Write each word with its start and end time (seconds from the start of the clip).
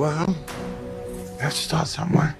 Well, 0.00 0.34
let's 1.42 1.56
start 1.56 1.86
somewhere. 1.86 2.34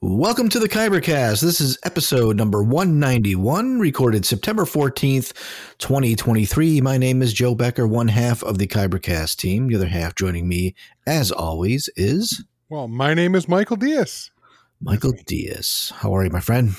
Welcome 0.00 0.48
to 0.48 0.58
the 0.58 0.68
Kybercast. 0.68 1.40
This 1.40 1.60
is 1.60 1.78
episode 1.84 2.36
number 2.36 2.60
191, 2.60 3.78
recorded 3.78 4.26
September 4.26 4.64
14th, 4.64 5.32
2023. 5.78 6.80
My 6.80 6.98
name 6.98 7.22
is 7.22 7.32
Joe 7.32 7.54
Becker, 7.54 7.86
one 7.86 8.08
half 8.08 8.42
of 8.42 8.58
the 8.58 8.66
Kybercast 8.66 9.36
team. 9.36 9.68
The 9.68 9.76
other 9.76 9.86
half 9.86 10.16
joining 10.16 10.48
me, 10.48 10.74
as 11.06 11.30
always, 11.30 11.88
is 11.94 12.44
Well, 12.68 12.88
my 12.88 13.14
name 13.14 13.36
is 13.36 13.46
Michael 13.46 13.76
Diaz. 13.76 14.32
Michael 14.80 15.14
Diaz. 15.26 15.92
How 15.94 16.12
are 16.16 16.24
you, 16.24 16.30
my 16.30 16.40
friend? 16.40 16.74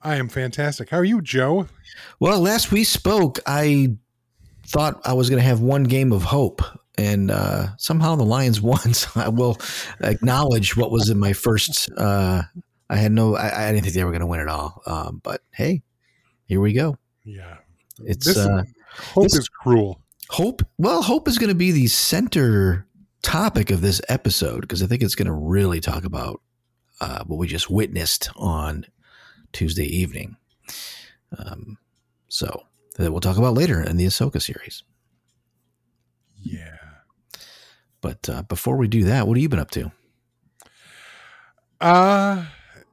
I 0.00 0.14
am 0.14 0.28
fantastic. 0.28 0.90
How 0.90 0.98
are 0.98 1.04
you, 1.04 1.22
Joe? 1.22 1.66
Well, 2.20 2.38
last 2.38 2.70
we 2.70 2.84
spoke, 2.84 3.40
I 3.48 3.96
thought 4.68 5.00
I 5.04 5.12
was 5.14 5.28
going 5.30 5.40
to 5.40 5.46
have 5.48 5.60
one 5.60 5.84
game 5.84 6.12
of 6.12 6.22
hope, 6.22 6.62
and 6.96 7.30
uh, 7.30 7.68
somehow 7.78 8.16
the 8.16 8.24
Lions 8.24 8.60
won. 8.62 8.94
So 8.94 9.08
I 9.20 9.28
will 9.28 9.56
acknowledge 10.00 10.76
what 10.76 10.90
was 10.90 11.08
in 11.08 11.18
my 11.18 11.32
first. 11.32 11.90
Uh, 11.96 12.42
I 12.90 12.96
had 12.96 13.12
no, 13.12 13.36
I, 13.36 13.68
I 13.68 13.72
didn't 13.72 13.84
think 13.84 13.94
they 13.94 14.04
were 14.04 14.10
going 14.10 14.20
to 14.20 14.26
win 14.26 14.40
at 14.40 14.48
all. 14.48 14.82
Um, 14.86 15.20
but 15.22 15.42
hey, 15.52 15.82
here 16.46 16.60
we 16.60 16.72
go. 16.72 16.96
Yeah. 17.24 17.56
It's 18.04 18.26
This- 18.26 18.38
uh, 18.38 18.62
Hope 19.14 19.24
this- 19.24 19.36
is 19.36 19.48
cruel. 19.48 20.00
hope. 20.30 20.62
Well, 20.78 21.02
hope 21.02 21.28
is 21.28 21.38
going 21.38 21.50
to 21.50 21.54
be 21.54 21.70
the 21.72 21.86
center 21.86 22.86
topic 23.22 23.70
of 23.70 23.80
this 23.80 24.00
episode 24.08 24.62
because 24.62 24.82
I 24.82 24.86
think 24.86 25.02
it's 25.02 25.14
going 25.14 25.26
to 25.26 25.32
really 25.32 25.80
talk 25.80 26.04
about 26.04 26.40
uh, 27.00 27.22
what 27.26 27.36
we 27.38 27.46
just 27.46 27.70
witnessed 27.70 28.30
on 28.36 28.86
Tuesday 29.52 29.84
evening. 29.84 30.36
Um, 31.38 31.76
so 32.28 32.62
that 32.98 33.10
we'll 33.10 33.20
talk 33.20 33.38
about 33.38 33.54
later 33.54 33.80
in 33.80 33.96
the 33.96 34.06
Ahsoka 34.06 34.40
series. 34.42 34.82
Yeah. 36.42 36.76
But 38.00 38.28
uh, 38.28 38.42
before 38.42 38.76
we 38.76 38.88
do 38.88 39.04
that, 39.04 39.26
what 39.26 39.36
have 39.36 39.42
you 39.42 39.48
been 39.48 39.58
up 39.58 39.70
to? 39.72 39.92
Uh 41.80 42.44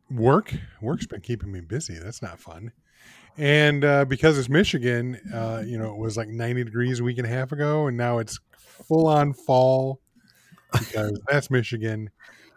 work. 0.10 0.54
Work's 0.82 1.08
been 1.08 1.22
keeping 1.22 1.52
me 1.52 1.62
busy. 1.62 1.98
That's 1.98 2.22
not 2.22 2.40
fun. 2.40 2.72
And 3.38 3.84
uh, 3.84 4.06
because 4.06 4.38
it's 4.38 4.50
Michigan, 4.50 5.20
uh, 5.34 5.62
you 5.66 5.78
know, 5.78 5.92
it 5.92 5.98
was 5.98 6.16
like 6.16 6.30
90 6.30 6.64
degrees 6.64 7.00
a 7.00 7.04
week 7.04 7.18
and 7.18 7.28
a 7.28 7.30
half 7.30 7.52
ago, 7.52 7.88
and 7.88 7.98
now 7.98 8.20
it's 8.20 8.40
full 8.58 9.08
on 9.08 9.34
fall 9.34 10.00
because 10.72 11.20
that's 11.28 11.52
Michigan. 11.52 12.10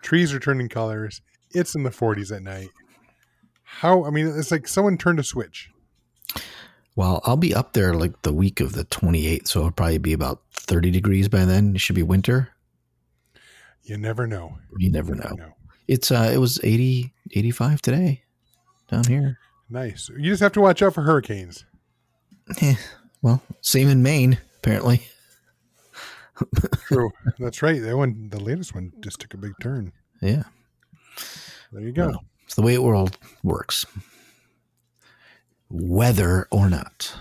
Trees 0.02 0.33
are 0.33 0.38
turning 0.38 0.68
colors. 0.68 1.20
It's 1.50 1.74
in 1.74 1.83
the 1.83 1.90
40s 1.90 2.34
at 2.34 2.42
night. 2.42 2.68
How, 3.64 4.05
I 4.05 4.10
mean, 4.10 4.28
it's 4.28 4.52
like 4.52 4.68
someone 4.68 4.98
turned 4.98 5.18
a 5.18 5.24
switch. 5.24 5.70
Well, 6.98 7.20
I'll 7.27 7.36
be 7.36 7.54
up 7.54 7.74
there 7.74 7.94
like 7.94 8.22
the 8.22 8.32
week 8.32 8.58
of 8.58 8.72
the 8.72 8.84
28th, 8.86 9.46
so 9.46 9.60
it'll 9.60 9.70
probably 9.70 9.98
be 9.98 10.12
about 10.12 10.42
30 10.54 10.91
degrees 10.91 11.28
by 11.28 11.44
then. 11.44 11.77
It 11.77 11.80
should 11.80 11.94
be 11.94 12.02
winter. 12.02 12.48
You 13.84 13.96
never 13.96 14.27
know. 14.27 14.58
You 14.78 14.90
never 14.90 15.14
know. 15.14 15.36
It's 15.86 16.10
uh, 16.10 16.28
it 16.34 16.38
was 16.38 16.58
80, 16.64 17.14
85 17.36 17.83
today 17.83 18.23
down 18.89 19.05
here. 19.05 19.39
Nice. 19.70 20.08
You 20.08 20.33
just 20.33 20.42
have 20.42 20.50
to 20.55 20.61
watch 20.61 20.83
out 20.83 20.92
for 20.92 21.02
hurricanes. 21.02 21.64
Eh, 22.61 22.74
well, 23.23 23.42
same 23.61 23.86
in 23.86 24.02
Maine, 24.02 24.39
apparently. 24.56 25.06
True. 26.89 27.12
That's 27.39 27.62
right. 27.62 27.80
That 27.80 27.96
one, 27.96 28.28
the 28.30 28.40
latest 28.40 28.74
one, 28.74 28.92
just 28.98 29.20
took 29.20 29.34
a 29.34 29.39
big 29.39 29.52
turn. 29.62 29.92
Yeah, 30.20 30.42
There 31.70 31.80
you 31.80 31.92
go. 31.92 32.08
Well, 32.08 32.24
it's 32.44 32.56
the 32.56 32.62
way 32.62 32.74
the 32.74 32.83
world 32.83 33.17
works. 33.44 33.86
Weather 35.70 36.48
or 36.51 36.68
not, 36.70 37.14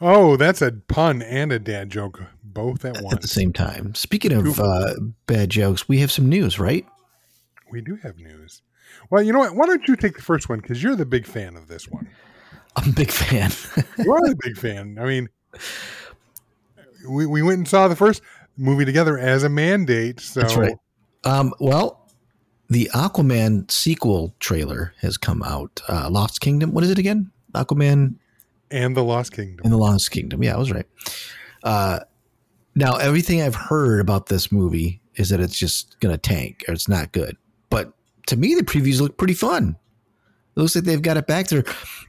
Oh, 0.00 0.36
that's 0.36 0.60
a 0.60 0.72
pun 0.72 1.22
and 1.22 1.52
a 1.52 1.58
dad 1.58 1.90
joke, 1.90 2.22
both 2.42 2.84
at 2.84 3.00
once. 3.00 3.14
at 3.14 3.22
the 3.22 3.28
same 3.28 3.52
time. 3.52 3.94
Speaking 3.94 4.32
of 4.32 4.60
uh, 4.60 4.94
bad 5.26 5.50
jokes, 5.50 5.88
we 5.88 5.98
have 6.00 6.10
some 6.10 6.28
news, 6.28 6.58
right? 6.58 6.86
We 7.70 7.80
do 7.80 7.96
have 7.96 8.18
news. 8.18 8.62
Well, 9.10 9.22
you 9.22 9.32
know 9.32 9.38
what? 9.38 9.54
Why 9.54 9.66
don't 9.66 9.86
you 9.88 9.96
take 9.96 10.16
the 10.16 10.22
first 10.22 10.48
one 10.48 10.60
because 10.60 10.82
you're 10.82 10.96
the 10.96 11.06
big 11.06 11.26
fan 11.26 11.56
of 11.56 11.68
this 11.68 11.88
one. 11.88 12.08
I'm 12.76 12.90
a 12.90 12.92
big 12.92 13.10
fan. 13.10 13.50
You 13.98 14.12
are 14.12 14.28
the 14.28 14.36
big 14.42 14.56
fan. 14.58 14.98
I 15.00 15.04
mean, 15.04 15.28
we, 17.08 17.26
we 17.26 17.42
went 17.42 17.58
and 17.58 17.68
saw 17.68 17.86
the 17.88 17.96
first 17.96 18.22
movie 18.56 18.84
together 18.84 19.18
as 19.18 19.42
a 19.44 19.48
mandate. 19.48 20.20
So 20.20 20.40
That's 20.40 20.56
right. 20.56 20.76
Um, 21.24 21.54
well, 21.60 22.03
the 22.70 22.90
Aquaman 22.94 23.70
sequel 23.70 24.34
trailer 24.40 24.94
has 25.00 25.16
come 25.16 25.42
out. 25.42 25.80
Uh, 25.88 26.08
Lost 26.10 26.40
Kingdom. 26.40 26.72
What 26.72 26.84
is 26.84 26.90
it 26.90 26.98
again? 26.98 27.30
Aquaman 27.52 28.16
and 28.70 28.96
the 28.96 29.04
Lost 29.04 29.32
Kingdom. 29.32 29.60
in 29.64 29.70
the 29.70 29.76
Lost 29.78 30.10
Kingdom. 30.10 30.42
Yeah, 30.42 30.54
I 30.54 30.58
was 30.58 30.72
right. 30.72 30.86
Uh, 31.62 32.00
now, 32.74 32.96
everything 32.96 33.40
I've 33.40 33.54
heard 33.54 34.00
about 34.00 34.26
this 34.26 34.50
movie 34.50 35.00
is 35.16 35.28
that 35.28 35.40
it's 35.40 35.56
just 35.58 35.98
going 36.00 36.12
to 36.12 36.18
tank 36.18 36.64
or 36.66 36.74
it's 36.74 36.88
not 36.88 37.12
good. 37.12 37.36
But 37.70 37.92
to 38.26 38.36
me, 38.36 38.54
the 38.54 38.64
previews 38.64 39.00
look 39.00 39.16
pretty 39.16 39.34
fun. 39.34 39.76
It 40.56 40.60
looks 40.60 40.74
like 40.74 40.84
they've 40.84 41.02
got 41.02 41.16
it 41.16 41.26
back. 41.26 41.48
They're, 41.48 41.64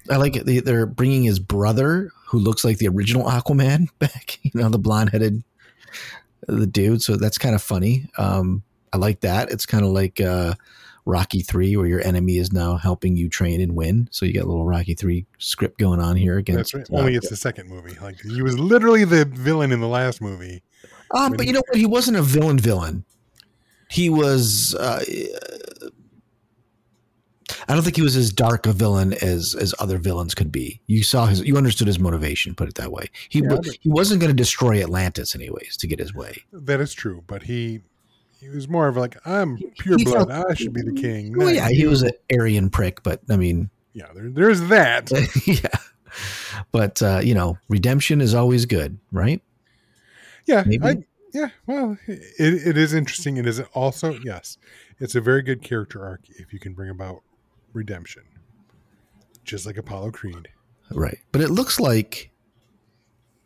I 0.09 0.17
like 0.17 0.35
it. 0.35 0.45
They, 0.45 0.59
they're 0.59 0.85
bringing 0.85 1.23
his 1.23 1.39
brother, 1.39 2.11
who 2.27 2.39
looks 2.39 2.63
like 2.63 2.77
the 2.77 2.87
original 2.87 3.25
Aquaman, 3.25 3.87
back. 3.99 4.39
You 4.43 4.51
know, 4.55 4.69
the 4.69 4.79
blonde 4.79 5.11
headed, 5.11 5.43
the 6.47 6.67
dude. 6.67 7.01
So 7.01 7.15
that's 7.15 7.37
kind 7.37 7.55
of 7.55 7.61
funny. 7.61 8.07
Um, 8.17 8.63
I 8.93 8.97
like 8.97 9.21
that. 9.21 9.51
It's 9.51 9.65
kind 9.65 9.83
of 9.83 9.91
like 9.91 10.21
uh, 10.21 10.55
Rocky 11.05 11.41
Three, 11.41 11.75
where 11.77 11.85
your 11.85 12.05
enemy 12.05 12.37
is 12.37 12.51
now 12.51 12.77
helping 12.77 13.15
you 13.15 13.29
train 13.29 13.61
and 13.61 13.75
win. 13.75 14.07
So 14.11 14.25
you 14.25 14.33
got 14.33 14.43
a 14.43 14.47
little 14.47 14.65
Rocky 14.65 14.95
Three 14.95 15.25
script 15.37 15.77
going 15.77 15.99
on 15.99 16.15
here 16.15 16.37
against. 16.37 16.73
That's 16.73 16.89
right. 16.89 16.97
uh, 16.97 17.01
Only 17.01 17.15
it's 17.15 17.29
the 17.29 17.35
second 17.35 17.69
movie. 17.69 17.95
Like 18.01 18.19
he 18.21 18.41
was 18.41 18.57
literally 18.57 19.03
the 19.03 19.25
villain 19.25 19.71
in 19.71 19.81
the 19.81 19.87
last 19.87 20.21
movie. 20.21 20.63
Um, 21.11 21.33
but 21.33 21.45
you 21.45 21.53
know 21.53 21.61
what? 21.67 21.77
He 21.77 21.85
wasn't 21.85 22.17
a 22.17 22.21
villain. 22.21 22.57
Villain. 22.57 23.05
He 23.89 24.09
was. 24.09 24.75
Uh, 24.75 25.03
I 27.67 27.73
don't 27.73 27.83
think 27.83 27.95
he 27.95 28.01
was 28.01 28.15
as 28.15 28.31
dark 28.31 28.65
a 28.65 28.73
villain 28.73 29.13
as 29.21 29.55
as 29.59 29.75
other 29.79 29.97
villains 29.97 30.33
could 30.33 30.51
be. 30.51 30.81
You 30.87 31.03
saw 31.03 31.27
his. 31.27 31.41
You 31.41 31.57
understood 31.57 31.87
his 31.87 31.99
motivation. 31.99 32.55
Put 32.55 32.67
it 32.67 32.75
that 32.75 32.91
way. 32.91 33.09
He 33.29 33.41
Yeah, 33.41 33.57
he 33.79 33.89
wasn't 33.89 34.21
going 34.21 34.31
to 34.31 34.35
destroy 34.35 34.81
Atlantis 34.81 35.35
anyways 35.35 35.77
to 35.77 35.87
get 35.87 35.99
his 35.99 36.13
way. 36.13 36.43
That 36.51 36.81
is 36.81 36.93
true, 36.93 37.23
but 37.27 37.43
he 37.43 37.81
he 38.49 38.55
was 38.55 38.67
more 38.67 38.87
of 38.87 38.97
like 38.97 39.17
I'm 39.25 39.57
pure 39.79 39.97
He 39.97 40.03
blood. 40.05 40.29
felt- 40.29 40.47
I 40.49 40.53
should 40.53 40.73
be 40.73 40.81
the 40.81 40.93
king. 40.93 41.37
Well, 41.37 41.51
yeah, 41.53 41.69
he 41.69 41.81
you." 41.81 41.89
was 41.89 42.01
an 42.03 42.11
Aryan 42.31 42.69
prick, 42.69 43.03
but 43.03 43.21
I 43.29 43.37
mean, 43.37 43.69
Yeah, 43.93 44.07
there, 44.13 44.29
there's 44.29 44.61
that. 44.69 45.11
yeah. 45.45 45.69
But 46.71 47.01
uh, 47.01 47.19
you 47.23 47.33
know, 47.33 47.57
redemption 47.69 48.21
is 48.21 48.33
always 48.33 48.65
good, 48.65 48.97
right? 49.11 49.41
Yeah, 50.45 50.63
I, 50.83 51.03
yeah. 51.33 51.49
Well, 51.65 51.97
it, 52.07 52.67
it 52.67 52.77
is 52.77 52.93
interesting. 52.93 53.37
It 53.37 53.47
is 53.47 53.59
also 53.73 54.13
yes, 54.23 54.57
it's 54.99 55.15
a 55.15 55.21
very 55.21 55.41
good 55.41 55.61
character 55.61 56.05
arc 56.05 56.21
if 56.29 56.53
you 56.53 56.59
can 56.59 56.73
bring 56.73 56.89
about 56.89 57.21
redemption, 57.73 58.23
just 59.43 59.65
like 59.65 59.77
Apollo 59.77 60.11
Creed. 60.11 60.47
Right. 60.91 61.17
But 61.31 61.41
it 61.41 61.49
looks 61.49 61.79
like 61.79 62.31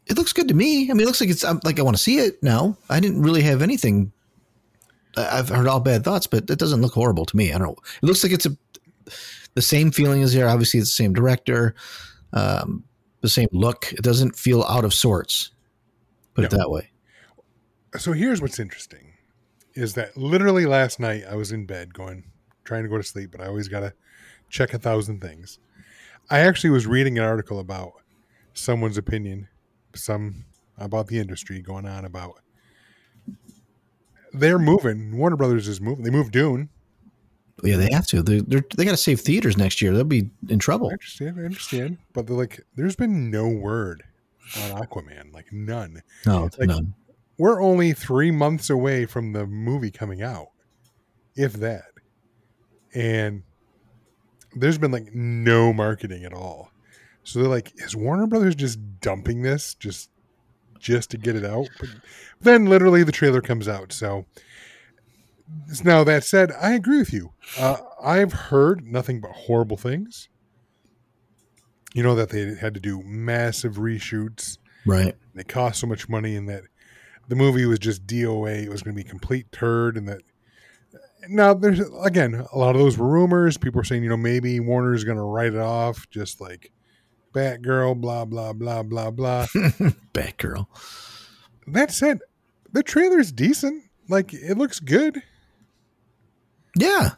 it 0.06 0.18
looks 0.18 0.34
good 0.34 0.48
to 0.50 0.54
me. 0.54 0.90
I 0.92 0.94
mean, 0.94 1.02
it 1.02 1.06
looks 1.06 1.22
like 1.22 1.30
it's 1.30 1.44
I'm, 1.44 1.60
like 1.64 1.80
I 1.80 1.84
want 1.84 1.96
to 1.98 2.04
see 2.04 2.18
it 2.20 2.42
now. 2.44 2.78
I 2.90 3.00
didn't 3.00 3.22
really 3.22 3.42
have 3.44 3.62
anything. 3.62 4.12
I've 5.18 5.50
heard 5.50 5.68
all 5.68 5.80
bad 5.80 6.04
thoughts, 6.04 6.28
but 6.28 6.50
it 6.50 6.60
doesn't 6.60 6.82
look 6.82 6.94
horrible 6.94 7.26
to 7.26 7.38
me. 7.38 7.52
I 7.52 7.58
don't 7.58 7.70
know. 7.70 7.76
It 8.02 8.06
looks 8.06 8.24
like 8.24 8.32
it's 8.32 8.46
a 8.46 8.56
the 9.56 9.62
same 9.62 9.92
feeling 9.92 10.22
as 10.24 10.34
there. 10.34 10.48
Obviously, 10.48 10.80
it's 10.80 10.90
the 10.90 11.04
same 11.04 11.14
director, 11.14 11.76
um, 12.34 12.84
the 13.22 13.30
same 13.30 13.48
look. 13.52 13.92
It 13.92 14.04
doesn't 14.04 14.36
feel 14.36 14.64
out 14.64 14.86
of 14.86 14.94
sorts. 14.94 15.52
Put 16.36 16.46
it 16.46 16.52
that 16.52 16.70
way. 16.70 16.90
So 17.98 18.14
here's 18.14 18.42
what's 18.42 18.60
interesting: 18.60 19.14
is 19.74 19.94
that 19.96 20.16
literally 20.16 20.66
last 20.66 21.00
night 21.00 21.24
I 21.30 21.36
was 21.36 21.52
in 21.52 21.66
bed 21.66 21.94
going, 21.94 22.24
trying 22.64 22.84
to 22.84 22.90
go 22.90 22.98
to 22.98 23.04
sleep, 23.04 23.32
but 23.32 23.42
I 23.42 23.48
always 23.48 23.68
gotta 23.68 23.94
check 24.50 24.74
a 24.74 24.80
thousand 24.80 25.22
things. 25.22 25.60
I 26.30 26.40
actually 26.40 26.70
was 26.70 26.86
reading 26.86 27.18
an 27.18 27.24
article 27.24 27.60
about 27.60 27.94
someone's 28.54 28.98
opinion, 28.98 29.48
some 29.96 30.46
about 30.78 31.08
the 31.08 31.20
industry 31.20 31.62
going 31.62 31.88
on 31.88 32.06
about 32.06 32.40
they're 34.34 34.60
moving. 34.60 35.18
Warner 35.18 35.36
Brothers 35.36 35.68
is 35.68 35.80
moving. 35.82 36.04
They 36.04 36.10
moved 36.12 36.32
Dune. 36.32 36.70
Yeah, 37.64 37.76
they 37.78 37.90
have 37.92 38.08
to. 38.08 38.22
They're, 38.22 38.42
they're, 38.42 38.64
they 38.78 38.86
got 38.86 38.92
to 38.92 38.98
save 38.98 39.20
theaters 39.20 39.58
next 39.58 39.82
year. 39.82 39.94
They'll 39.94 40.04
be 40.06 40.30
in 40.48 40.60
trouble. 40.60 40.88
I 40.90 40.94
understand. 40.94 41.40
I 41.40 41.44
understand. 41.44 41.98
But 42.14 42.28
they're 42.28 42.38
like, 42.38 42.62
there's 42.76 42.96
been 42.96 43.30
no 43.30 43.50
word 43.50 44.04
on 44.56 44.82
Aquaman. 44.82 45.34
Like 45.34 45.52
none. 45.52 46.02
No, 46.26 46.50
Like- 46.58 46.68
none. 46.70 46.94
We're 47.38 47.62
only 47.62 47.94
three 47.94 48.32
months 48.32 48.70
away 48.70 49.06
from 49.06 49.32
the 49.32 49.46
movie 49.48 49.92
coming 49.92 50.22
out, 50.22 50.50
if 51.38 51.54
that. 51.54 51.86
And 52.94 53.44
there's 54.56 54.78
been 54.78 54.92
like 54.92 55.14
no 55.16 55.72
marketing 55.72 56.26
at 56.26 56.34
all. 56.34 56.72
So 57.24 57.40
they're 57.40 57.48
like, 57.48 57.72
is 57.78 57.96
Warner 57.96 58.28
Brothers 58.28 58.56
just 58.56 58.80
dumping 59.00 59.42
this 59.42 59.74
just 59.74 60.10
just 60.80 61.12
to 61.12 61.18
get 61.18 61.36
it 61.36 61.46
out? 61.46 61.68
But 61.80 61.90
then 62.42 62.66
literally 62.66 63.04
the 63.04 63.12
trailer 63.12 63.42
comes 63.42 63.68
out. 63.68 63.92
So 63.92 64.26
now 65.84 66.04
that 66.04 66.24
said, 66.24 66.52
I 66.62 66.74
agree 66.74 67.00
with 67.00 67.14
you. 67.14 67.34
Uh, 67.58 67.78
I've 68.04 68.34
heard 68.34 68.86
nothing 68.86 69.20
but 69.22 69.32
horrible 69.32 69.78
things. 69.78 70.30
You 71.94 72.04
know 72.04 72.16
that 72.16 72.30
they 72.30 72.56
had 72.56 72.74
to 72.76 72.80
do 72.80 73.02
massive 73.04 73.76
reshoots 73.78 74.58
Right. 74.86 75.16
they 75.34 75.44
cost 75.44 75.80
so 75.80 75.88
much 75.88 76.08
money 76.08 76.36
and 76.36 76.48
that 76.48 76.64
the 77.28 77.36
movie 77.36 77.66
was 77.66 77.80
just 77.80 78.06
DOA. 78.08 78.64
It 78.64 78.70
was 78.70 78.82
going 78.84 78.96
to 78.96 79.04
be 79.04 79.08
complete 79.08 79.52
turd, 79.52 79.98
and 79.98 80.08
that 80.08 80.22
now 81.28 81.54
there's 81.54 81.80
again 82.04 82.46
a 82.54 82.58
lot 82.58 82.76
of 82.76 82.82
those 82.82 82.98
were 82.98 83.08
rumors. 83.08 83.58
People 83.58 83.80
were 83.80 83.84
saying, 83.84 84.04
you 84.04 84.10
know, 84.10 84.18
maybe 84.18 84.60
Warner 84.60 84.94
is 84.94 85.04
going 85.04 85.18
to 85.18 85.24
write 85.24 85.54
it 85.54 85.60
off, 85.60 86.08
just 86.10 86.40
like 86.40 86.72
Batgirl, 87.34 88.00
blah 88.02 88.26
blah 88.26 88.54
blah 88.54 88.84
blah 88.84 89.12
blah. 89.12 89.46
Batgirl. 90.14 90.68
that 91.68 91.92
said, 91.92 92.20
the 92.72 92.84
trailer's 92.84 93.32
decent. 93.32 93.84
Like 94.08 94.34
it 94.34 94.58
looks 94.58 94.80
good. 94.80 95.22
Yeah. 96.76 97.10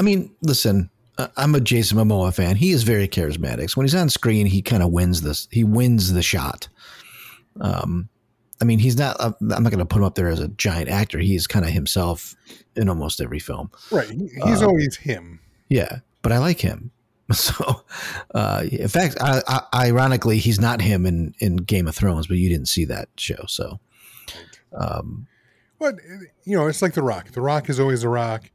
I 0.00 0.02
mean, 0.02 0.34
listen, 0.42 0.90
uh, 1.18 1.28
I'm 1.36 1.54
a 1.54 1.60
Jason 1.60 1.98
Momoa 1.98 2.32
fan. 2.32 2.56
He 2.56 2.70
is 2.70 2.84
very 2.84 3.08
charismatic. 3.08 3.68
So 3.70 3.74
when 3.78 3.84
he's 3.86 3.94
on 3.94 4.08
screen, 4.08 4.46
he 4.46 4.62
kind 4.62 4.82
of 4.82 4.90
wins 4.92 5.22
this. 5.22 5.48
He 5.50 5.64
wins 5.64 6.12
the 6.12 6.22
shot. 6.22 6.68
Um, 7.60 8.08
I 8.60 8.64
mean, 8.64 8.78
he's 8.78 8.96
not. 8.96 9.16
I'm 9.20 9.34
not 9.40 9.64
going 9.64 9.78
to 9.78 9.84
put 9.84 9.98
him 9.98 10.04
up 10.04 10.14
there 10.14 10.28
as 10.28 10.40
a 10.40 10.48
giant 10.48 10.88
actor. 10.88 11.18
He's 11.18 11.46
kind 11.46 11.64
of 11.64 11.70
himself 11.72 12.34
in 12.76 12.88
almost 12.88 13.20
every 13.20 13.38
film. 13.40 13.70
Right. 13.90 14.08
He's 14.44 14.62
Uh, 14.62 14.66
always 14.68 14.96
him. 14.96 15.40
Yeah, 15.68 15.98
but 16.22 16.32
I 16.32 16.38
like 16.38 16.60
him. 16.60 16.90
So, 17.34 17.82
uh, 18.34 18.64
in 18.72 18.88
fact, 18.88 19.18
I, 19.20 19.42
I, 19.46 19.88
ironically, 19.88 20.38
he's 20.38 20.58
not 20.58 20.80
him 20.80 21.04
in 21.04 21.34
in 21.40 21.56
Game 21.56 21.86
of 21.86 21.94
Thrones, 21.94 22.26
but 22.26 22.38
you 22.38 22.48
didn't 22.48 22.68
see 22.68 22.86
that 22.86 23.10
show. 23.18 23.44
So, 23.46 23.80
um, 24.72 25.26
But 25.78 25.96
you 26.44 26.56
know, 26.56 26.66
it's 26.68 26.80
like 26.80 26.94
The 26.94 27.02
Rock. 27.02 27.32
The 27.32 27.42
Rock 27.42 27.68
is 27.68 27.78
always 27.78 28.00
The 28.00 28.08
Rock. 28.08 28.50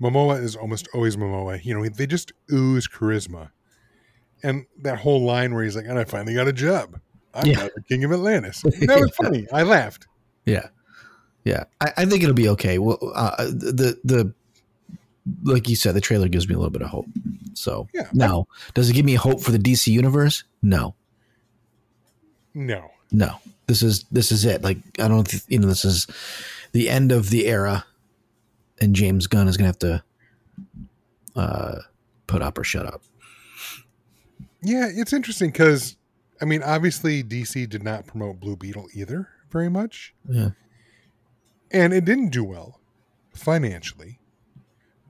Momoa 0.00 0.42
is 0.42 0.56
almost 0.56 0.88
always 0.92 1.16
Momoa. 1.16 1.64
You 1.64 1.74
know, 1.74 1.88
they 1.88 2.06
just 2.06 2.32
ooze 2.52 2.86
charisma. 2.86 3.50
And 4.42 4.66
that 4.82 4.98
whole 4.98 5.22
line 5.24 5.54
where 5.54 5.64
he's 5.64 5.74
like, 5.74 5.86
"And 5.86 5.98
I 5.98 6.04
finally 6.04 6.34
got 6.34 6.46
a 6.46 6.52
job. 6.52 7.00
I'm 7.34 7.46
Yeah. 7.46 7.68
the 7.74 7.82
king 7.88 8.04
of 8.04 8.12
Atlantis." 8.12 8.62
That 8.82 9.00
was 9.00 9.10
funny. 9.16 9.46
I 9.52 9.62
laughed. 9.62 10.06
Yeah, 10.44 10.68
yeah. 11.44 11.64
I, 11.80 11.92
I 11.96 12.04
think 12.04 12.22
it'll 12.22 12.34
be 12.34 12.48
okay. 12.50 12.78
Well, 12.78 12.98
uh, 13.14 13.44
the 13.46 13.98
the 14.04 14.34
like 15.44 15.68
you 15.68 15.76
said, 15.76 15.94
the 15.94 16.00
trailer 16.00 16.28
gives 16.28 16.48
me 16.48 16.54
a 16.54 16.58
little 16.58 16.70
bit 16.70 16.82
of 16.82 16.88
hope. 16.88 17.06
So 17.58 17.88
Yeah. 17.94 18.08
now, 18.12 18.46
does 18.74 18.88
it 18.88 18.94
give 18.94 19.04
me 19.04 19.14
hope 19.14 19.40
for 19.40 19.50
the 19.50 19.58
DC 19.58 19.88
universe? 19.92 20.44
No, 20.62 20.94
No, 22.54 22.90
no. 23.12 23.36
This 23.66 23.82
is 23.82 24.04
this 24.10 24.32
is 24.32 24.44
it. 24.44 24.62
Like 24.62 24.78
I 24.98 25.08
don't, 25.08 25.28
th- 25.28 25.42
you 25.48 25.58
know, 25.58 25.68
this 25.68 25.84
is 25.84 26.06
the 26.72 26.88
end 26.88 27.12
of 27.12 27.28
the 27.30 27.46
era, 27.46 27.84
and 28.80 28.94
James 28.96 29.26
Gunn 29.26 29.46
is 29.48 29.56
gonna 29.58 29.66
have 29.68 29.78
to 29.80 30.02
uh, 31.36 31.80
put 32.26 32.40
up 32.42 32.56
or 32.58 32.64
shut 32.64 32.86
up. 32.86 33.02
yeah, 34.62 34.88
it's 34.90 35.12
interesting 35.12 35.50
because 35.50 35.96
I 36.40 36.44
mean, 36.46 36.62
obviously 36.62 37.22
DC 37.22 37.68
did 37.68 37.82
not 37.82 38.06
promote 38.06 38.40
Blue 38.40 38.56
Beetle 38.56 38.86
either 38.94 39.28
very 39.50 39.68
much, 39.68 40.14
Yeah, 40.28 40.50
and 41.70 41.92
it 41.92 42.04
didn't 42.04 42.30
do 42.30 42.44
well 42.44 42.80
financially. 43.34 44.18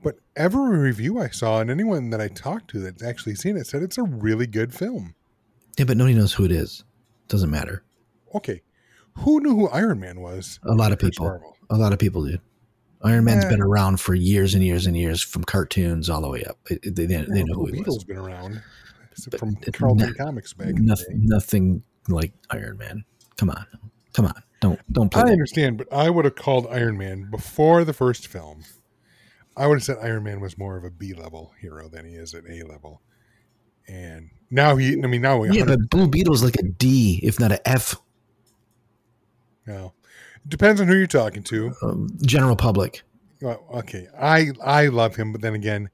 But 0.01 0.15
every 0.35 0.77
review 0.77 1.19
I 1.19 1.29
saw 1.29 1.59
and 1.59 1.69
anyone 1.69 2.09
that 2.11 2.21
I 2.21 2.27
talked 2.29 2.69
to 2.71 2.79
that's 2.79 3.03
actually 3.03 3.35
seen 3.35 3.57
it 3.57 3.67
said 3.67 3.83
it's 3.83 3.97
a 3.97 4.03
really 4.03 4.47
good 4.47 4.73
film. 4.73 5.15
yeah, 5.77 5.85
but 5.85 5.97
nobody 5.97 6.15
knows 6.15 6.33
who 6.33 6.45
it 6.45 6.51
is. 6.51 6.83
Doesn't 7.27 7.49
matter. 7.49 7.83
Okay, 8.35 8.61
who 9.17 9.39
knew 9.41 9.55
who 9.55 9.67
Iron 9.69 9.99
Man 9.99 10.21
was? 10.21 10.59
A 10.63 10.73
lot 10.73 10.91
of 10.91 10.99
people. 10.99 11.25
Marvel? 11.25 11.57
A 11.69 11.75
lot 11.77 11.91
of 11.93 11.99
people 11.99 12.23
did. 12.25 12.39
Iron 13.01 13.23
Man's 13.23 13.43
Yeah. 13.45 13.49
been 13.51 13.61
around 13.61 13.99
for 13.99 14.13
years 14.13 14.53
and 14.55 14.63
years 14.63 14.85
and 14.85 14.95
years, 14.97 15.21
from 15.21 15.43
cartoons 15.43 16.09
all 16.09 16.21
the 16.21 16.29
way 16.29 16.43
up. 16.43 16.57
They, 16.69 16.77
they, 16.91 17.05
they 17.05 17.43
know 17.43 17.53
who 17.55 17.65
he 17.67 17.71
Beetle's 17.73 17.97
was. 17.97 18.03
been 18.03 18.17
around 18.17 18.61
But 19.31 19.39
from 19.39 19.57
Charlton 19.73 20.09
no- 20.17 20.25
Comics 20.25 20.53
back. 20.53 20.73
Nothing, 20.75 21.25
nothing 21.25 21.83
like 22.07 22.33
Iron 22.51 22.77
Man. 22.77 23.03
Come 23.37 23.49
on, 23.51 23.65
come 24.13 24.25
on. 24.25 24.41
Don't 24.61 24.79
don't 24.91 25.09
play 25.09 25.21
I 25.21 25.25
that. 25.25 25.31
understand, 25.31 25.77
but 25.77 25.91
I 25.93 26.09
would 26.09 26.25
have 26.25 26.35
called 26.35 26.67
Iron 26.69 26.97
Man 26.97 27.29
before 27.31 27.83
the 27.85 27.93
first 27.93 28.27
film. 28.27 28.63
I 29.59 29.67
would 29.67 29.75
have 29.75 29.83
said 29.83 29.97
Iron 30.01 30.23
Man 30.23 30.39
was 30.39 30.57
more 30.57 30.77
of 30.77 30.85
a 30.85 30.89
B 30.89 31.13
level 31.13 31.51
hero 31.59 31.89
than 31.89 32.05
he 32.05 32.13
is 32.15 32.33
at 32.33 32.45
A 32.49 32.63
level. 32.63 33.01
And 33.89 34.29
now 34.49 34.77
he, 34.77 34.93
I 34.93 35.07
mean, 35.07 35.21
now 35.21 35.37
we, 35.39 35.49
Yeah, 35.49 35.65
but 35.65 35.89
Blue 35.89 36.07
Beetle's 36.07 36.43
like 36.43 36.55
a 36.55 36.63
D, 36.63 37.19
if 37.23 37.39
not 37.39 37.51
a 37.51 37.67
F. 37.67 37.95
it 40.45 40.49
depends 40.49 40.79
on 40.79 40.87
who 40.87 40.95
you're 40.95 41.07
talking 41.07 41.43
to. 41.43 41.73
Um, 41.83 42.09
general 42.21 42.55
public. 42.55 43.03
Well, 43.41 43.65
okay, 43.75 44.07
I 44.19 44.51
I 44.63 44.87
love 44.87 45.15
him, 45.15 45.31
but 45.33 45.41
then 45.41 45.55
again, 45.55 45.89